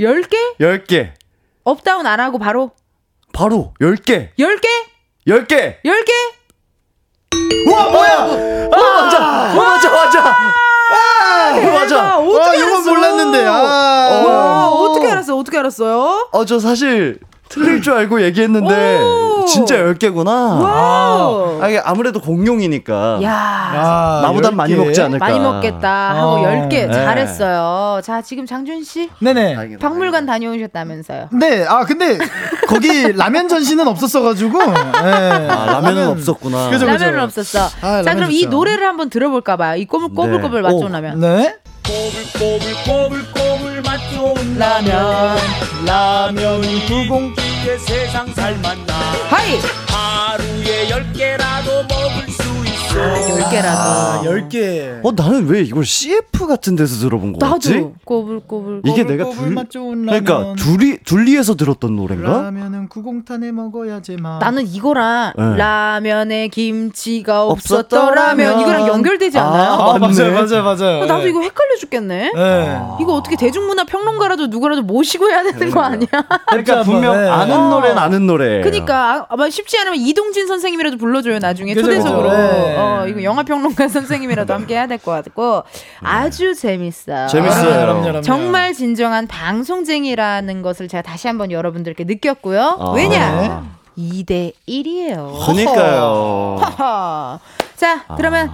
[0.00, 0.36] 10개?
[0.60, 1.12] 10개.
[1.64, 2.70] 업다운 안 하고 바로
[3.32, 4.30] 바로 10개.
[4.38, 4.66] 10개?
[5.26, 5.82] 10개.
[5.84, 6.10] 10개?
[7.68, 8.16] 우와, 뭐야!
[8.24, 9.52] 어, 맞아.
[9.52, 10.34] 어, 맞아, 맞아.
[10.90, 11.86] 아, 맞아.
[11.88, 12.18] 대박.
[12.20, 12.90] 어떻게 아, 이건 알았어?
[12.90, 13.44] 몰랐는데.
[13.46, 14.22] 아.
[14.26, 15.36] 와, 어떻게 알았어?
[15.36, 16.28] 어떻게 알았어?
[16.32, 17.18] 어, 저 사실
[17.48, 19.44] 틀릴 줄 알고 얘기했는데 오.
[19.46, 20.26] 진짜 10개구나.
[20.60, 21.62] wow.
[21.62, 23.20] 아, 이게 아무래도 공룡이니까.
[23.22, 23.32] 야.
[23.34, 24.84] 아, 나보단 많이 10개.
[24.84, 25.24] 먹지 않을까.
[25.26, 26.42] 많이 먹겠다 하고 어.
[26.42, 26.92] 10개 네.
[26.92, 28.00] 잘했어요.
[28.02, 29.78] 자, 지금 장준 씨 네네.
[29.80, 31.28] 박물관 다녀오셨다면서요.
[31.32, 32.18] 네, 아 근데
[32.68, 34.58] 거기 라면 전시는 없었어 가지고.
[34.58, 34.74] 네.
[35.48, 36.70] 아, 라면은 없었구나.
[36.70, 36.98] 그죠, 그죠.
[37.04, 37.60] 라면은 없었어.
[37.66, 38.50] 아, 자, 라면 그럼 이 좋죠.
[38.50, 39.76] 노래를 한번 들어볼까 봐요.
[39.76, 40.80] 이 꼬불꼬불꼬불 맛 오.
[40.80, 41.20] 좋은 라면.
[41.20, 41.56] 네.
[41.86, 45.38] 꼬불꼬불꼬불꼬불 맛 좋은 라면.
[45.86, 47.32] 라면 구공.
[47.62, 48.94] 이게 세상 살맛나
[49.30, 49.58] 하이!
[49.88, 53.78] 하루에 열 개라도 먹을 수 있어 열 개라도.
[53.78, 55.00] 아, 10개.
[55.04, 57.74] 어, 나는 왜 이걸 CF 같은 데서 들어본 거 같지?
[57.74, 58.82] 나도 꼬불꼬불.
[58.86, 59.54] 이게 내가 둘.
[59.54, 62.42] 그러니까 둘이 둘리에서 들었던 노래인가?
[62.42, 64.38] 라면은 구공탄에 먹어야지 마.
[64.38, 65.56] 나는 이거랑 네.
[65.56, 68.60] 라면에 김치가 없었더라면.
[68.60, 69.72] 이거랑 연결되지 않나요?
[69.72, 70.16] 아, 아, 맞네.
[70.30, 71.02] 맞아요, 맞아요, 맞아요.
[71.02, 72.32] 어, 나도 이거 헷갈려 죽겠네.
[72.34, 72.80] 네.
[73.00, 76.08] 이거 어떻게 대중문화 평론가라도 누구라도 모시고 해야 되는 거 아니야?
[76.50, 77.28] 그러니까 분명 네.
[77.28, 77.68] 아는 어.
[77.70, 78.60] 노래는 아는 노래.
[78.60, 82.30] 그니까 아, 아마 쉽지 않으면 이동진 선생님이라도 불러줘요 나중에 초대석으로.
[82.30, 82.76] 네.
[82.76, 85.62] 어 이거 영화 평론가 선생님이라도 함께 해야 될 것 같고
[86.02, 87.28] 아주 재밌어요.
[87.28, 87.62] 재밌어요.
[87.62, 88.20] 그럼요, 그럼요, 그럼요.
[88.22, 92.76] 정말 진정한 방송쟁이라는 것을 제가 다시 한번 여러분들께 느꼈고요.
[92.80, 92.90] 아.
[92.92, 93.64] 왜냐?
[93.96, 95.44] 2대 1이에요.
[95.46, 96.58] 그니까요.
[97.76, 98.50] 자, 그러면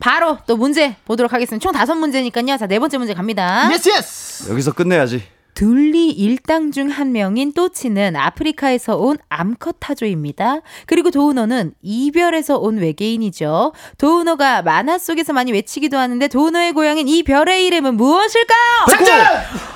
[0.00, 1.62] 바로 또 문제 보도록 하겠습니다.
[1.62, 2.56] 총 다섯 문제니까요.
[2.56, 3.68] 자, 네 번째 문제 갑니다.
[3.72, 4.50] yes yes.
[4.50, 5.22] 여기서 끝내야지.
[5.54, 10.58] 둘리 일당 중 한 명인 또치는 아프리카에서 온 암컷 타조입니다.
[10.86, 13.72] 그리고 도우너는 이 별에서 온 외계인이죠.
[13.96, 18.84] 도우너가 만화 속에서 많이 외치기도 하는데 도우너의 고향인 이 별의 이름은 무엇일까요?
[18.90, 19.20] 장준.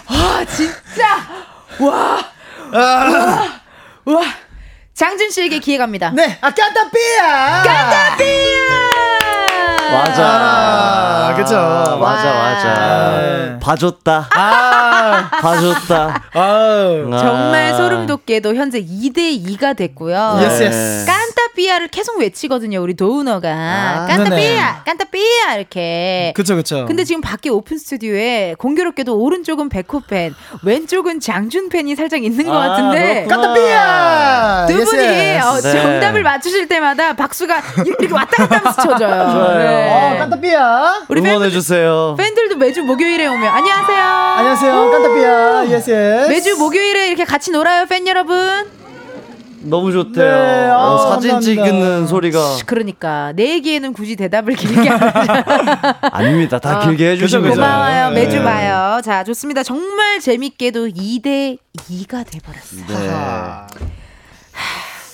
[0.09, 1.07] 아 진짜
[1.81, 2.19] 와.
[4.05, 4.23] 와.
[4.93, 6.11] 장준 씨에게 기회 갑니다.
[6.15, 7.63] 네, 아 깐따삐야.
[9.93, 10.23] 맞아.
[10.27, 11.55] 아, 그쵸.
[12.01, 12.43] 맞아, 와.
[12.53, 13.59] 맞아.
[13.61, 14.29] 봐줬다.
[14.35, 16.23] 아, 봐줬다.
[16.35, 17.11] 아우.
[17.19, 17.77] 정말 아.
[17.77, 20.39] 소름 돋게도 현재 2대 2가 됐고요.
[20.43, 21.05] yes yes.
[21.07, 23.49] 깐따삐야를 계속 외치거든요, 우리 도우너가.
[23.51, 24.83] 아, 깐따삐야.
[24.85, 26.33] 깐따삐야 이렇게.
[26.35, 26.87] 그쵸 그쵸.
[26.87, 32.53] 근데 지금 밖에 오픈 스튜디오에 공교롭게도 오른쪽은 백호 팬, 왼쪽은 장준 팬이 살짝 있는 것
[32.57, 33.37] 아, 같은데 그렇구나.
[33.37, 34.67] 깐따삐야.
[34.69, 35.03] 두 분이
[35.39, 35.73] 어, 네.
[35.73, 39.31] 정답을 맞추실 때마다 박수가 이렇게 왔다 갔다 하면서 쳐져요.
[39.31, 39.59] 좋아요.
[39.59, 40.15] 네.
[40.15, 41.03] 어, 깐따삐야.
[41.09, 42.15] 우리 팬, 응원해 주세요.
[42.19, 44.03] 팬들도 매주 목요일에 오면 안녕하세요.
[44.03, 45.65] 안녕하세요, 깐따삐야.
[45.77, 46.29] yes yes.
[46.31, 48.80] 매주 목요일에 이렇게 같이 놀아요, 팬 여러분.
[49.63, 50.25] 너무 좋대요.
[50.25, 51.65] 네, 어, 아, 사진 감사합니다.
[51.65, 52.39] 찍는 소리가.
[52.67, 54.89] 그러니까 내 얘기에는 굳이 대답을 길게.
[56.13, 56.59] 아닙니다.
[56.59, 57.51] 다 어, 길게 해주시면.
[57.51, 58.11] 고마워요.
[58.11, 58.25] 네.
[58.25, 59.01] 매주 봐요.
[59.03, 59.63] 자, 좋습니다.
[59.63, 62.87] 정말 재밌게도 2대 2가 돼버렸어요.
[62.89, 63.91] 네.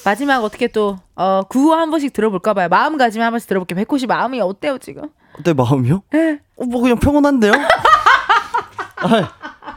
[0.04, 2.68] 마지막 어떻게 또 어, 구호 한 번씩 들어볼까 봐요.
[2.68, 3.76] 마음가짐 한 번씩 들어볼게요.
[3.76, 5.08] 백호씨 마음이 어때요 지금?
[5.42, 6.02] 내 마음이요?
[6.12, 6.38] 네.
[6.56, 7.52] 어, 뭐 그냥 평온한데요?
[8.96, 9.32] 아,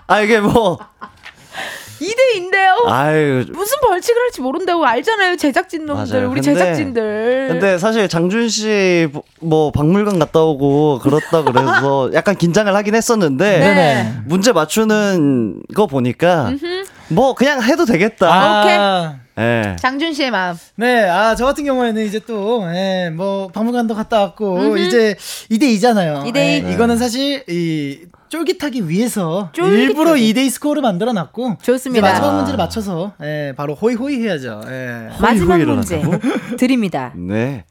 [0.06, 0.78] 아 이게 뭐
[2.00, 2.88] 2대 2인데요.
[2.88, 5.36] 아유 무슨 벌칙을 할지 모른다고 알잖아요.
[5.38, 6.30] 제작진 놈들, 맞아요.
[6.32, 7.48] 우리 근데- 제작진들.
[7.50, 9.08] 근데 사실 장준 씨
[9.42, 14.14] 뭐 박물관 갔다 오고 그렇다 그래서 약간 긴장을 하긴 했었는데 네.
[14.26, 16.52] 문제 맞추는 거 보니까
[17.10, 18.28] 뭐 그냥 해도 되겠다.
[18.32, 19.76] 아, 예.
[19.80, 20.56] 장준 씨의 마음.
[20.76, 25.16] 네, 아, 저 같은 경우에는 이제 또, 예, 뭐, 박물관도 갔다 왔고, 이제
[25.50, 26.26] 2대2잖아요.
[26.26, 26.74] 예, 2대 이.
[26.74, 29.82] 이거는 사실, 이, 쫄깃하기 위해서 쫄깃하게.
[29.84, 32.08] 일부러 2대2 스코어를 만들어 놨고 좋습니다.
[32.08, 32.36] 이제 마지막 아.
[32.36, 34.62] 문제를 맞춰서 예, 바로 호이호이 해야죠.
[34.68, 35.08] 예.
[35.20, 36.00] 마지막 문제?
[36.58, 37.12] 드립니다.
[37.16, 37.66] 네.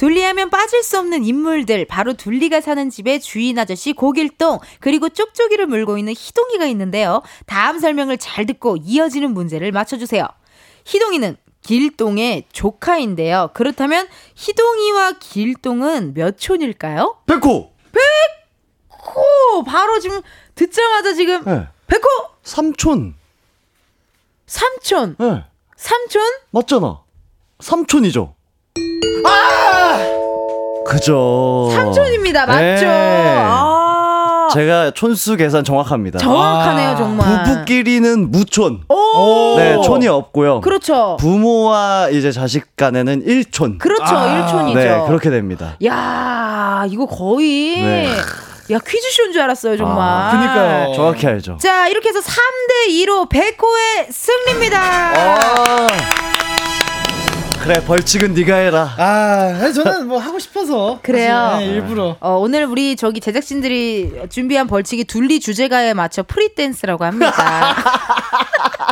[0.00, 5.98] 둘리하면 빠질 수 없는 인물들 바로 둘리가 사는 집의 주인 아저씨 고길동 그리고 쪽쪽이를 물고
[5.98, 7.20] 있는 희동이가 있는데요.
[7.44, 10.26] 다음 설명을 잘 듣고 이어지는 문제를 맞춰주세요.
[10.86, 13.50] 희동이는 길동의 조카인데요.
[13.52, 17.18] 그렇다면 희동이와 길동은 몇 촌일까요?
[17.26, 17.70] 백호.
[19.52, 20.22] 오 바로 지금
[20.54, 21.66] 듣자마자 지금 네.
[21.88, 22.06] 백호
[22.42, 23.16] 삼촌.
[24.46, 25.44] 삼촌 네.
[25.76, 26.22] 삼촌
[26.52, 27.02] 맞잖아.
[27.58, 28.34] 삼촌이죠.
[29.26, 29.49] 아!
[30.90, 31.70] 그죠.
[31.72, 32.46] 삼촌입니다.
[32.46, 32.86] 맞죠?
[32.86, 33.36] 네.
[33.38, 36.18] 아 제가 촌수 계산 정확합니다.
[36.18, 37.44] 정확하네요 아, 정말.
[37.44, 38.82] 부부끼리는 무촌.
[38.88, 40.60] 오 네, 촌이 없고요.
[40.60, 41.16] 그렇죠.
[41.20, 43.78] 부모와 이제 자식 간에는 일촌.
[43.78, 44.04] 그렇죠.
[44.04, 44.78] 아, 일촌이죠.
[44.78, 45.76] 네, 그렇게 됩니다.
[45.84, 48.08] 야, 이거 거의 네.
[48.72, 49.98] 야 퀴즈쇼인 줄 알았어요, 정말.
[50.00, 50.94] 아, 그니까요.
[50.94, 51.56] 정확히 알죠.
[51.60, 54.80] 자, 이렇게 해서 3대 2로 백호의 승리입니다.
[54.80, 55.86] 아.
[57.62, 58.94] 그래, 벌칙은 네가 해라.
[58.96, 61.34] 아, 저는 뭐 하고 싶어서 그래요.
[61.52, 67.04] 사실, 예, 일부러 어, 오늘 우리 저기 제작진들이 준비한 벌칙이 둘리 주제가에 맞춰 프리 댄스라고
[67.04, 67.30] 합니다.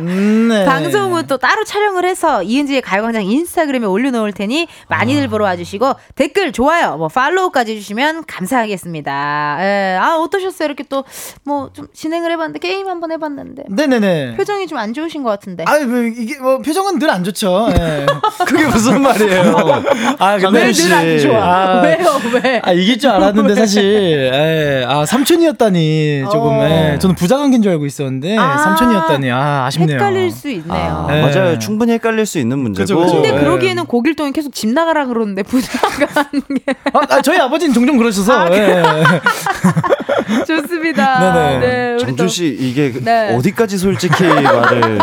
[0.00, 0.64] 음, 네.
[0.64, 6.96] 방송은 또 따로 촬영을 해서 이은지의 가요광장 인스타그램에 올려놓을 테니 많이들 보러 와주시고 댓글 좋아요
[6.96, 9.56] 뭐 팔로우까지 해주시면 감사하겠습니다.
[9.60, 10.66] 예, 아 어떠셨어요?
[10.66, 11.04] 이렇게 또
[11.44, 14.36] 뭐 좀 진행을 해봤는데 게임 한번 해봤는데 네네네.
[14.36, 15.64] 표정이 좀 안 좋으신 것 같은데.
[15.68, 17.68] 아, 뭐 이게 뭐 표정은 늘 안 좋죠.
[17.76, 18.06] 예.
[18.46, 19.82] 그게 무슨 말이에요?
[20.20, 21.42] 아, 근데 왜늘안 좋아?
[21.42, 22.20] 아, 왜요?
[22.44, 22.60] 왜?
[22.64, 26.64] 아, 이길 줄 알았는데 사실 예, 아 삼촌이었다니 조금 어.
[26.64, 29.96] 예, 저는 부자 관계인 줄 알고 있었는데 아, 삼촌이었다니 아 아쉽네요.
[29.96, 31.06] 헷갈릴 수 있네요.
[31.08, 31.20] 아, 네.
[31.22, 31.58] 맞아요.
[31.58, 32.84] 충분히 헷갈릴 수 있는 문제고.
[32.84, 33.14] 그죠, 그죠.
[33.14, 33.40] 근데 네.
[33.40, 38.32] 그러기에는 고길동이 계속 집 나가라 그러는데 부자가 하는 게 아, 아, 저희 아버지는 종종 그러셔서
[38.46, 38.80] 아, 예.
[40.46, 41.32] 좋습니다.
[41.32, 41.58] 네네.
[41.58, 43.34] 네, 정준 씨 이게 네.
[43.34, 44.98] 어디까지 솔직히 말을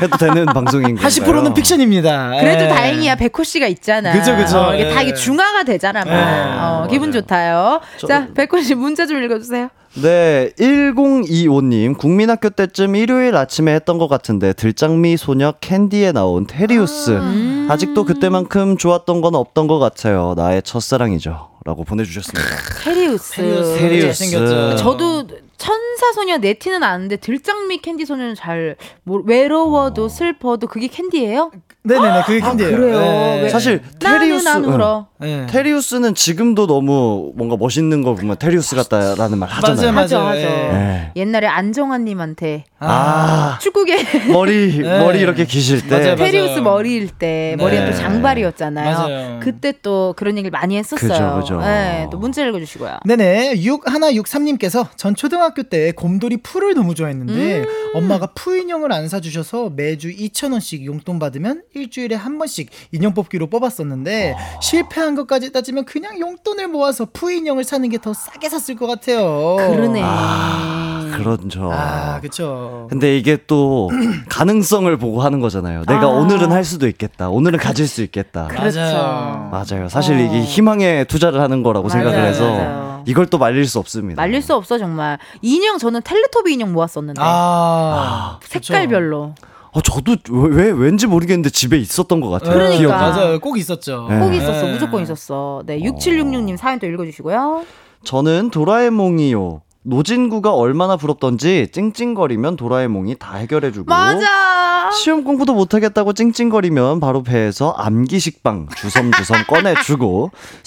[0.00, 0.99] 해도 되는 방송인가요?
[1.00, 2.32] 80%는 픽션입니다.
[2.40, 2.68] 그래도 예.
[2.68, 4.12] 다행이야 백호 씨가 있잖아.
[4.12, 4.58] 그죠, 그죠.
[4.58, 5.08] 어, 이게 다 예.
[5.08, 6.04] 이게 중화가 되잖아.
[6.04, 6.12] 막.
[6.12, 6.84] 예.
[6.84, 7.80] 어, 기분 좋다요.
[8.06, 9.68] 자 백호 씨 문자 좀 읽어주세요.
[9.94, 17.10] 네, 1025님, 국민학교 때쯤 일요일 아침에 했던 것 같은데, 들장미 소녀 캔디에 나온 테리우스.
[17.10, 17.66] 음.
[17.68, 20.34] 아직도 그때만큼 좋았던 건 없던 것 같아요.
[20.36, 21.48] 나의 첫사랑이죠.
[21.64, 22.48] 라고 보내주셨습니다.
[22.84, 23.32] 테리우스.
[23.34, 23.78] 테리우스.
[23.78, 24.76] 테리우스.
[24.76, 25.26] 저도
[25.58, 31.50] 천사 소녀 네티는 아는데 들장미 캔디 소녀는 잘 외로워도 슬퍼도 그게 캔디예요?
[31.82, 32.76] 네네네 그게 캔디예요.
[32.76, 32.96] 그래요?
[33.00, 33.42] 예.
[33.42, 33.48] 왜?
[33.48, 34.48] 사실, 나는 테리우스.
[34.48, 35.06] 안 울어.
[35.22, 35.46] 예.
[35.48, 39.92] 테리우스는 지금도 너무 뭔가 멋있는 거 보면 테리우스 같다라는 말 하잖아요.
[39.92, 40.04] 맞아요.
[40.04, 40.30] 하죠.
[40.36, 40.42] 예.
[40.42, 41.12] 네.
[41.16, 44.98] 옛날에 안정환님한테 아, 축구계 머리, 네.
[44.98, 45.88] 머리 이렇게 기르실 때.
[45.90, 46.16] 맞아요, 맞아요.
[46.16, 47.90] 테리우스 머리일 때 머리가 네.
[47.90, 48.98] 또 장발이었잖아요.
[48.98, 49.40] 맞아요.
[49.42, 51.40] 그때 또 그런 얘기를 많이 했었어요.
[51.40, 51.60] 그죠, 그죠.
[51.66, 52.98] 네, 또 문자 읽어주시고요.
[53.06, 57.66] 네네 6163님께서 전 초등학교 때 곰돌이 풀을 너무 좋아했는데 음.
[57.94, 64.34] 엄마가 푸 인형을 안 사주셔서 매주 2,000원씩 용돈 받으면 일주일에 한 번씩 인형 뽑기로 뽑았었는데
[64.36, 64.60] 아.
[64.60, 69.56] 실패한 것까지 따지면 그냥 용돈을 모아서 푸 인형을 사는 게 더 싸게 샀을 것 같아요.
[69.58, 70.00] 그러네.
[70.02, 71.70] 아, 그렇죠.
[71.72, 72.86] 아 그쵸.
[72.88, 73.90] 근데 이게 또
[74.30, 75.80] 가능성을 보고 하는 거잖아요.
[75.86, 76.06] 내가 아.
[76.06, 77.28] 오늘은 할 수도 있겠다.
[77.28, 78.46] 오늘은 가질 수 있겠다.
[78.48, 78.80] 그렇죠.
[78.80, 79.88] 맞아요.
[79.90, 80.18] 사실 어.
[80.18, 82.89] 이게 희망에 투자를 하는 거라고 맞아요, 생각을 해서 맞아요.
[83.06, 84.20] 이걸 또 말릴 수 없습니다.
[84.20, 85.18] 말릴 수 없어 정말.
[85.42, 89.34] 인형 저는 텔레토비 인형 모았었는데 아, 색깔별로
[89.72, 92.52] 어, 저도 왜, 왜 왠지 모르겠는데 집에 있었던 것 같아요.
[92.54, 92.78] 그러니까.
[92.78, 92.92] 기억이.
[92.92, 93.40] 맞아요.
[93.40, 94.06] 꼭 있었죠.
[94.10, 94.18] 네.
[94.18, 94.72] 꼭 있었어 네.
[94.72, 95.62] 무조건 있었어.
[95.66, 97.64] 네 6766님 사연 또 읽어주시고요.
[98.04, 99.62] 저는 도라에몽이요.
[99.82, 104.90] 노진구가 얼마나 부럽던지 찡찡거리면 도라에몽이 다 해결해주고 맞아.
[104.92, 110.30] 시험 공부도 못하겠다고 찡찡거리면 바로 배에서 암기식빵 주섬주섬 꺼내주고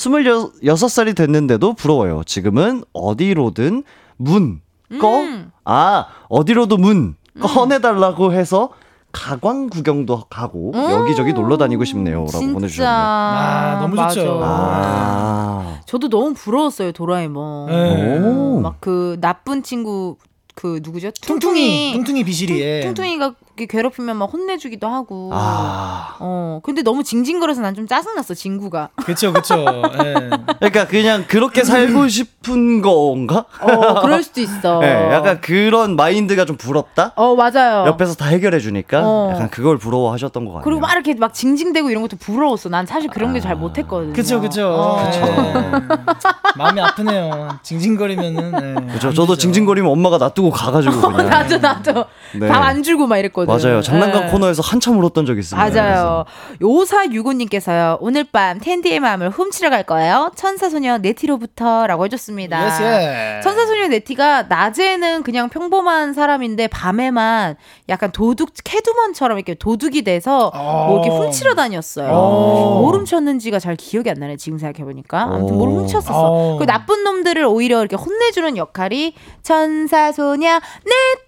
[0.63, 2.23] 26살이 됐는데도 부러워요.
[2.25, 3.83] 지금은 어디로든
[4.17, 4.61] 문,
[4.99, 5.19] 꺼?
[5.19, 5.51] 음.
[5.65, 8.69] 아, 어디로도 문, 꺼내달라고 해서
[9.13, 12.25] 가광 구경도 가고 여기저기 놀러 다니고 싶네요.
[12.25, 12.39] 라고 음.
[12.41, 12.53] 진짜.
[12.53, 12.93] 보내주셨네요.
[12.93, 14.15] 아, 너무 맞아.
[14.15, 14.39] 좋죠.
[14.43, 17.67] 아, 저도 너무 부러웠어요 도라에몽.
[17.67, 18.19] 네.
[18.19, 18.59] 오.
[18.59, 20.17] 막그 나쁜 친구
[20.55, 21.11] 그 누구죠?
[21.21, 22.59] 퉁퉁이, 퉁퉁이 비실이.
[22.59, 22.81] 예.
[22.81, 25.29] 퉁퉁이가 괴롭히면 막 혼내주기도 하고.
[25.33, 26.15] 아.
[26.19, 28.89] 어 근데 너무 징징거려서 난 좀 짜증났어 친구가.
[29.03, 29.55] 그쵸, 그쵸.
[30.03, 30.13] 예.
[30.59, 33.45] 그러니까 그냥 그렇게 살고 싶은 건가?
[33.61, 34.79] 어 그럴 수도 있어.
[34.79, 37.13] 네, 약간 그런 마인드가 좀 부럽다?
[37.15, 37.85] 어 맞아요.
[37.87, 39.31] 옆에서 다 해결해 주니까 어.
[39.33, 40.63] 약간 그걸 부러워하셨던 것 같아요.
[40.63, 42.69] 그리고 막 이렇게 막 징징대고 이런 것도 부러웠어.
[42.69, 44.13] 난 사실 그런 게 잘 못했거든요.
[44.13, 44.67] 그쵸, 그쵸.
[44.67, 45.11] 어.
[45.11, 45.21] 예.
[46.55, 47.57] 마음이 아프네요.
[47.63, 48.87] 징징거리면은.
[48.89, 48.93] 예.
[48.93, 49.07] 그죠.
[49.09, 49.35] 안 저도.
[49.35, 51.29] 징징거리면 엄마가 놔두고 가가지고 그냥.
[51.29, 52.05] 나도 나도
[52.39, 52.47] 네.
[52.47, 53.53] 밥 안 주고 막 이랬거든요.
[53.53, 53.69] 울었거든요.
[53.69, 53.81] 맞아요.
[53.81, 54.31] 장난감 네.
[54.31, 55.69] 코너에서 한참 울었던 적이 있습니다.
[55.81, 56.25] 맞아요.
[56.61, 60.31] 5465님께서요, 오늘 밤 은디의 마음을 훔치러 갈 거예요.
[60.35, 62.67] 천사소녀 네티로부터 라고 해줬습니다.
[62.67, 63.39] yes, 예.
[63.43, 67.55] 천사소녀 네티가 낮에는 그냥 평범한 사람인데 밤에만
[67.89, 71.19] 약간 도둑, 캣우먼처럼 이렇게 도둑이 돼서 뭐 이렇게 어.
[71.21, 72.09] 훔치러 다녔어요.
[72.11, 72.81] 어.
[72.81, 75.21] 뭘 훔쳤는지가 잘 기억이 안 나네, 지금 생각해 보니까.
[75.23, 75.71] 아무튼 뭘 어.
[75.73, 76.13] 훔쳤었어.
[76.13, 76.57] 어.
[76.57, 79.13] 그 나쁜 놈들을 오히려 이렇게 혼내주는 역할이
[79.43, 81.22] 천사소녀 네티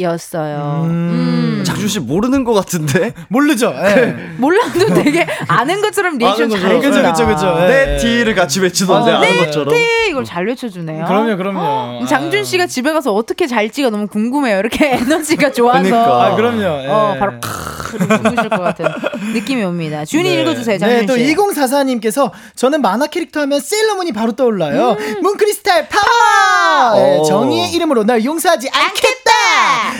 [0.00, 0.82] 였어요.
[0.84, 0.90] 음.
[0.90, 1.64] 음.
[1.64, 3.12] 장준 씨 모르는 것 같은데?
[3.28, 3.72] 모르죠.
[3.76, 4.14] 예.
[4.36, 6.50] 몰라도 되게 아는 것처럼 리액션.
[6.50, 7.12] 잘해준다.
[7.12, 7.56] 그죠, 그죠, 그죠.
[7.62, 7.66] 예.
[7.66, 9.74] 네 T를 같이 외치던데 어, 아는 네 것처럼.
[9.74, 11.04] 네, 이걸 잘 외쳐주네요.
[11.06, 12.00] 그럼요, 그럼요.
[12.00, 14.58] 음, 장준 씨가 집에 가서 어떻게 잘지가 너무 궁금해요.
[14.58, 15.82] 이렇게 에너지가 좋아서.
[15.82, 16.24] 그러니까.
[16.26, 16.62] 아, 그럼요.
[16.62, 16.86] 예.
[16.88, 18.86] 어, 바로 크으 주무실 것 같은
[19.34, 20.04] 느낌이 옵니다.
[20.04, 21.34] 준이 읽어주세요, 장준 네, 또 씨.
[21.36, 24.96] 2044님께서 저는 만화 캐릭터 하면 세일러문이 바로 떠올라요.
[25.20, 26.96] Moon Crystal Power!
[26.96, 27.22] 네, 어.
[27.24, 29.21] 정의의 이름으로 널 용서하지 않겠다!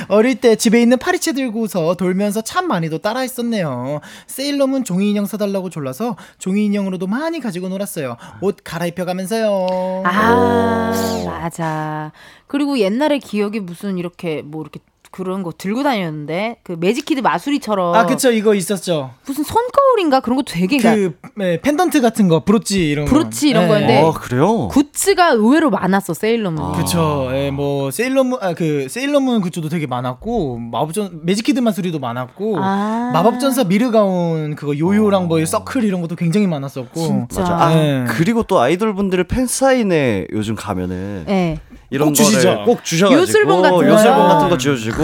[0.09, 4.01] 어릴 때 집에 있는 파리채 들고서 돌면서 참 많이도 따라했었네요.
[4.27, 8.17] 세일러문 종이 인형 사달라고 졸라서 종이 인형으로도 많이 가지고 놀았어요.
[8.41, 10.03] 옷 갈아입혀가면서요.
[10.05, 10.93] 아,
[11.27, 12.13] 맞아.
[12.47, 14.81] 그리고 옛날에 기억이 무슨 이렇게 뭐 이렇게
[15.13, 19.11] 그런 거 들고 다녔는데 그 매직키드 마수리처럼 아, 그쵸, 이거 있었죠.
[19.27, 23.11] 무슨 손거울인가 그런 거 되게 그, 네, 펜던트 같은 거, 브로치 이런 거.
[23.13, 23.69] 브로치 이런 네.
[23.69, 24.69] 거였는데 어, 그래요?
[24.69, 26.73] 굿즈가 의외로 많았어 세일러문.
[26.73, 27.29] 그쵸.
[27.33, 33.11] 예, 뭐, 세일러문, 아, 그, 세일러문 굿즈도 되게 많았고, 마법전, 매직키드 마수리도 많았고, 아.
[33.13, 37.01] 마법전사 미르가온, 그거 요요랑 뭐, 서클 이런 것도 굉장히 많았었고.
[37.01, 37.41] 진짜.
[37.43, 37.55] 맞아.
[37.57, 38.05] 아, 네.
[38.09, 41.59] 그리고 또 아이돌 분들의 팬사인회 요즘 가면은 네.
[41.91, 42.49] 이런 꼭 주시죠.
[42.49, 43.93] 거를 꼭 주셔가지고 요술봉 같은 거요?
[43.93, 45.02] 요술봉 같은 거 쥐어주고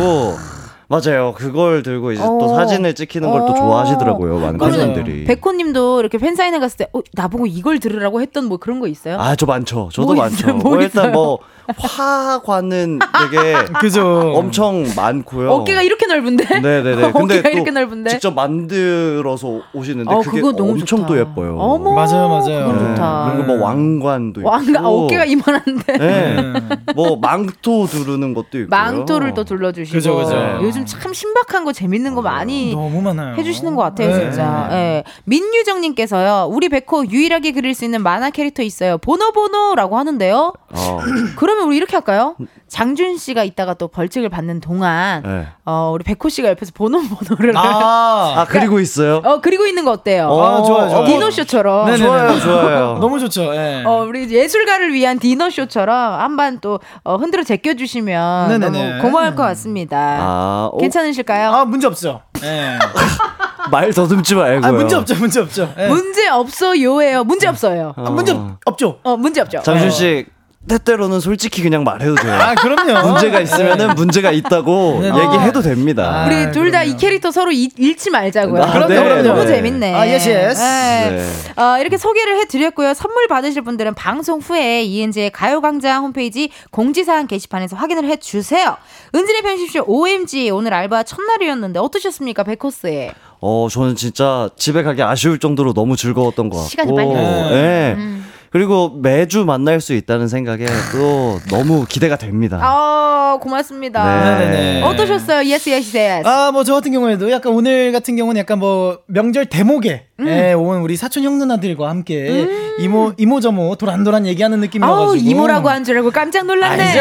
[0.88, 1.34] 맞아요.
[1.36, 2.56] 그걸 들고 이제 또 어.
[2.56, 3.54] 사진을 찍히는 걸또 어.
[3.54, 4.38] 좋아하시더라고요.
[4.38, 5.24] 많은 팬분들이.
[5.24, 9.18] 백호님도 이렇게 팬 사인회 갔을 때, 어, 나보고 이걸 들으라고 했던 뭐 그런 거 있어요?
[9.20, 9.90] 아, 저 많죠.
[9.92, 10.36] 저도 뭐 많죠.
[10.36, 10.54] 있어요?
[10.54, 11.12] 뭐, 뭐 일단?
[11.12, 11.38] 뭐
[11.76, 14.32] 화관은 되게 그죠.
[14.34, 15.50] 엄청 많고요.
[15.50, 16.60] 어깨가 이렇게 넓은데?
[16.60, 17.12] 네네네.
[17.12, 18.10] 근데 어깨가 또 이렇게 넓은데?
[18.10, 21.06] 직접 만들어서 오시는데 어, 그게 엄청 좋다.
[21.06, 21.56] 또 예뻐요.
[21.58, 22.66] 어머, 맞아요, 맞아요.
[22.68, 22.94] 그건 네.
[22.94, 23.32] 좋다.
[23.34, 24.50] 그리고 뭐 왕관도 있고.
[24.50, 25.98] 왕가 아, 어깨가 이만한데.
[25.98, 26.52] 네.
[26.94, 28.68] 뭐 망토 두르는 것도 있고.
[28.70, 29.96] 망토를 또 둘러주시고.
[29.96, 30.58] 그죠, 그죠.
[30.62, 33.34] 요즘 참 신박한 거 재밌는 거 많이 너무 많아요.
[33.36, 34.20] 해주시는 것 같아요, 네.
[34.20, 34.68] 진짜.
[34.72, 35.04] 예.
[35.24, 38.98] 민유정님께서요, 우리 백호 유일하게 그릴 수 있는 만화 캐릭터 있어요.
[38.98, 40.52] 보노보노라고 하는데요.
[40.70, 41.00] 어.
[41.36, 42.36] 그러면 우리 이렇게 할까요?
[42.68, 45.46] 장준 씨가 이따가 또 벌칙을 받는 동안, 네.
[45.64, 47.56] 어, 우리 백호 씨가 옆에서 보노보노를.
[47.56, 49.22] 아, 아 그리고 있어요.
[49.24, 50.26] 어, 그리고 있는 거 어때요?
[50.30, 51.06] 아, 좋아요, 좋아요.
[51.06, 51.86] 디노쇼처럼.
[51.86, 52.04] 네네네.
[52.04, 52.98] 좋아요, 좋아요.
[53.00, 53.54] 너무 좋죠.
[53.54, 53.82] 예.
[53.86, 58.88] 어, 우리 예술가를 위한 디너 쇼처럼 한번 또 어, 흔들어 제껴 주시면 네네네.
[58.96, 59.96] 너무 고마울 것 같습니다.
[60.20, 61.50] 아, 오, 괜찮으실까요?
[61.52, 62.20] 아, 문제 없죠.
[62.42, 62.78] 예.
[63.70, 64.68] 말 더듬지 말고요.
[64.68, 65.72] 아, 문제 없죠, 문제 없죠.
[65.78, 65.88] 예.
[65.88, 67.24] 문제 없어요예요.
[67.24, 67.94] 문제 없어요.
[67.96, 68.98] 아, 문제 없- 없죠.
[69.02, 69.62] 어, 문제 없죠.
[69.62, 70.26] 장준 씨
[70.68, 72.32] 때때로는 솔직히 그냥 말해도 돼요.
[72.34, 73.08] 아, 그럼요.
[73.08, 75.24] 문제가 있으면은 문제가 있다고 네네.
[75.24, 76.22] 얘기해도 됩니다.
[76.22, 76.98] 아, 우리 둘다이 그럼요.
[76.98, 78.62] 캐릭터 서로 잃, 잃지 말자고요.
[78.62, 79.22] 아, 그럼요, 네, 그럼요.
[79.22, 79.28] 네.
[79.28, 79.94] 너무 재밌네.
[79.94, 80.60] 아, yes, yes.
[80.60, 81.10] 네.
[81.10, 81.62] 네.
[81.62, 82.94] 어, 이렇게 소개를 해드렸고요.
[82.94, 88.76] 선물 받으실 분들은 방송 후에 이은지의 가요광장 홈페이지 공지사항 게시판에서 확인을 해주세요.
[89.14, 92.44] 은지네 편집숍 OMG 오늘 알바 첫날이었는데 어떠셨습니까?
[92.44, 93.12] 백호 씨.
[93.40, 96.68] 어, 저는 진짜 집에 가기 아쉬울 정도로 너무 즐거웠던 것 같고.
[96.68, 97.08] 시간이 빨리.
[97.08, 97.94] 네.
[97.96, 98.27] 음.
[98.50, 102.58] 그리고 매주 만날 수 있다는 생각에 또 너무 기대가 됩니다.
[102.62, 104.04] 아, 고맙습니다.
[104.04, 104.38] 네.
[104.38, 104.82] 네네네.
[104.82, 105.48] 어떠셨어요?
[105.48, 106.26] yes, yes, yes.
[106.26, 110.26] 아, 뭐 저 같은 경우에도 약간 오늘 같은 경우는 약간 뭐 명절 대목에 음.
[110.26, 112.48] 예, 온 우리 사촌 형 누나들과 함께
[112.80, 116.82] 이모 이모 저모 도란도란 얘기하는 느낌이어가지고 아우, 이모라고 한 줄 알고 깜짝 놀랐네.
[116.82, 116.98] 아니죠.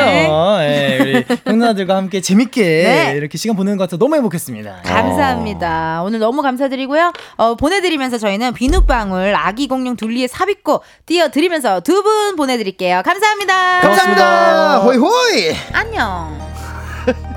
[0.63, 1.13] 예, 우리
[1.45, 3.13] 형 누나들과 함께 재밌게 네.
[3.17, 4.81] 이렇게 시간 보내는 것 같아서 너무 행복했습니다.
[4.83, 6.03] 감사합니다.
[6.05, 7.11] 오늘 너무 감사드리고요.
[7.37, 13.01] 어, 보내드리면서 저희는 비눗방울 아기 공룡 둘리에 삽입고 띄워드리면서 두 분 보내드릴게요.
[13.03, 13.81] 감사합니다.
[13.81, 14.77] 감사합니다.
[14.79, 15.55] 호이 호이.
[15.73, 16.37] 안녕.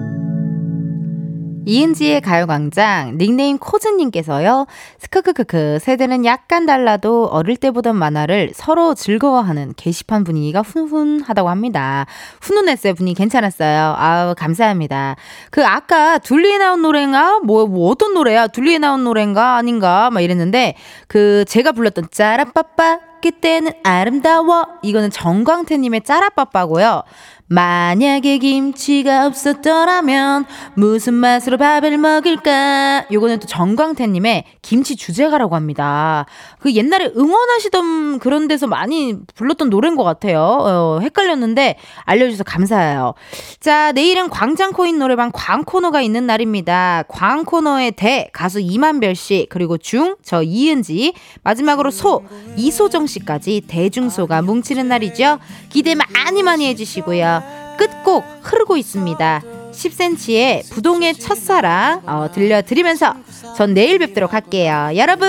[1.65, 4.65] 이은지의 가요광장 닉네임 코즈님께서요.
[4.99, 12.05] 스크크크크 세대는 약간 달라도 어릴 때 보던 만화를 서로 즐거워하는 게시판 분위기가 훈훈하다고 합니다.
[12.41, 12.93] 훈훈했어요.
[12.95, 13.95] 분위기 괜찮았어요.
[13.97, 15.15] 아우 감사합니다.
[15.51, 17.39] 그 아까 둘리에 나온 노래인가?
[17.39, 18.47] 뭐, 뭐 어떤 노래야?
[18.47, 19.55] 둘리에 나온 노래인가?
[19.57, 20.09] 아닌가?
[20.09, 20.75] 막 이랬는데
[21.07, 27.03] 그 제가 불렀던 짜라빠빠 그때는 아름다워 이거는 정광태님의 짜라빠빠고요.
[27.51, 30.45] 만약에 김치가 없었더라면
[30.75, 33.05] 무슨 맛으로 밥을 먹을까?
[33.11, 36.25] 요거는 또 정광태님의 김치 주제가라고 합니다.
[36.59, 40.39] 그 옛날에 응원하시던 그런 데서 많이 불렀던 노래인 것 같아요.
[40.41, 41.75] 어, 헷갈렸는데
[42.05, 43.15] 알려주셔서 감사해요.
[43.59, 47.03] 자, 내일은 광장코인 노래방 광코너가 있는 날입니다.
[47.09, 51.13] 광코너의 대 가수 이만별 씨 그리고 중 저 이은지
[51.43, 52.23] 마지막으로 소
[52.55, 55.39] 이소정 씨까지 대중소가 뭉치는 날이죠.
[55.69, 57.40] 기대 많이 많이 해주시고요.
[57.77, 59.41] 끝곡 흐르고 있습니다.
[59.71, 63.15] 10cm의 부동의 첫사랑 어, 들려드리면서
[63.55, 64.89] 전 내일 뵙도록 할게요.
[64.95, 65.27] 여러분,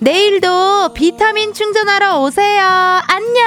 [0.00, 2.62] 내일도 비타민 충전하러 오세요.
[3.08, 3.44] 안녕!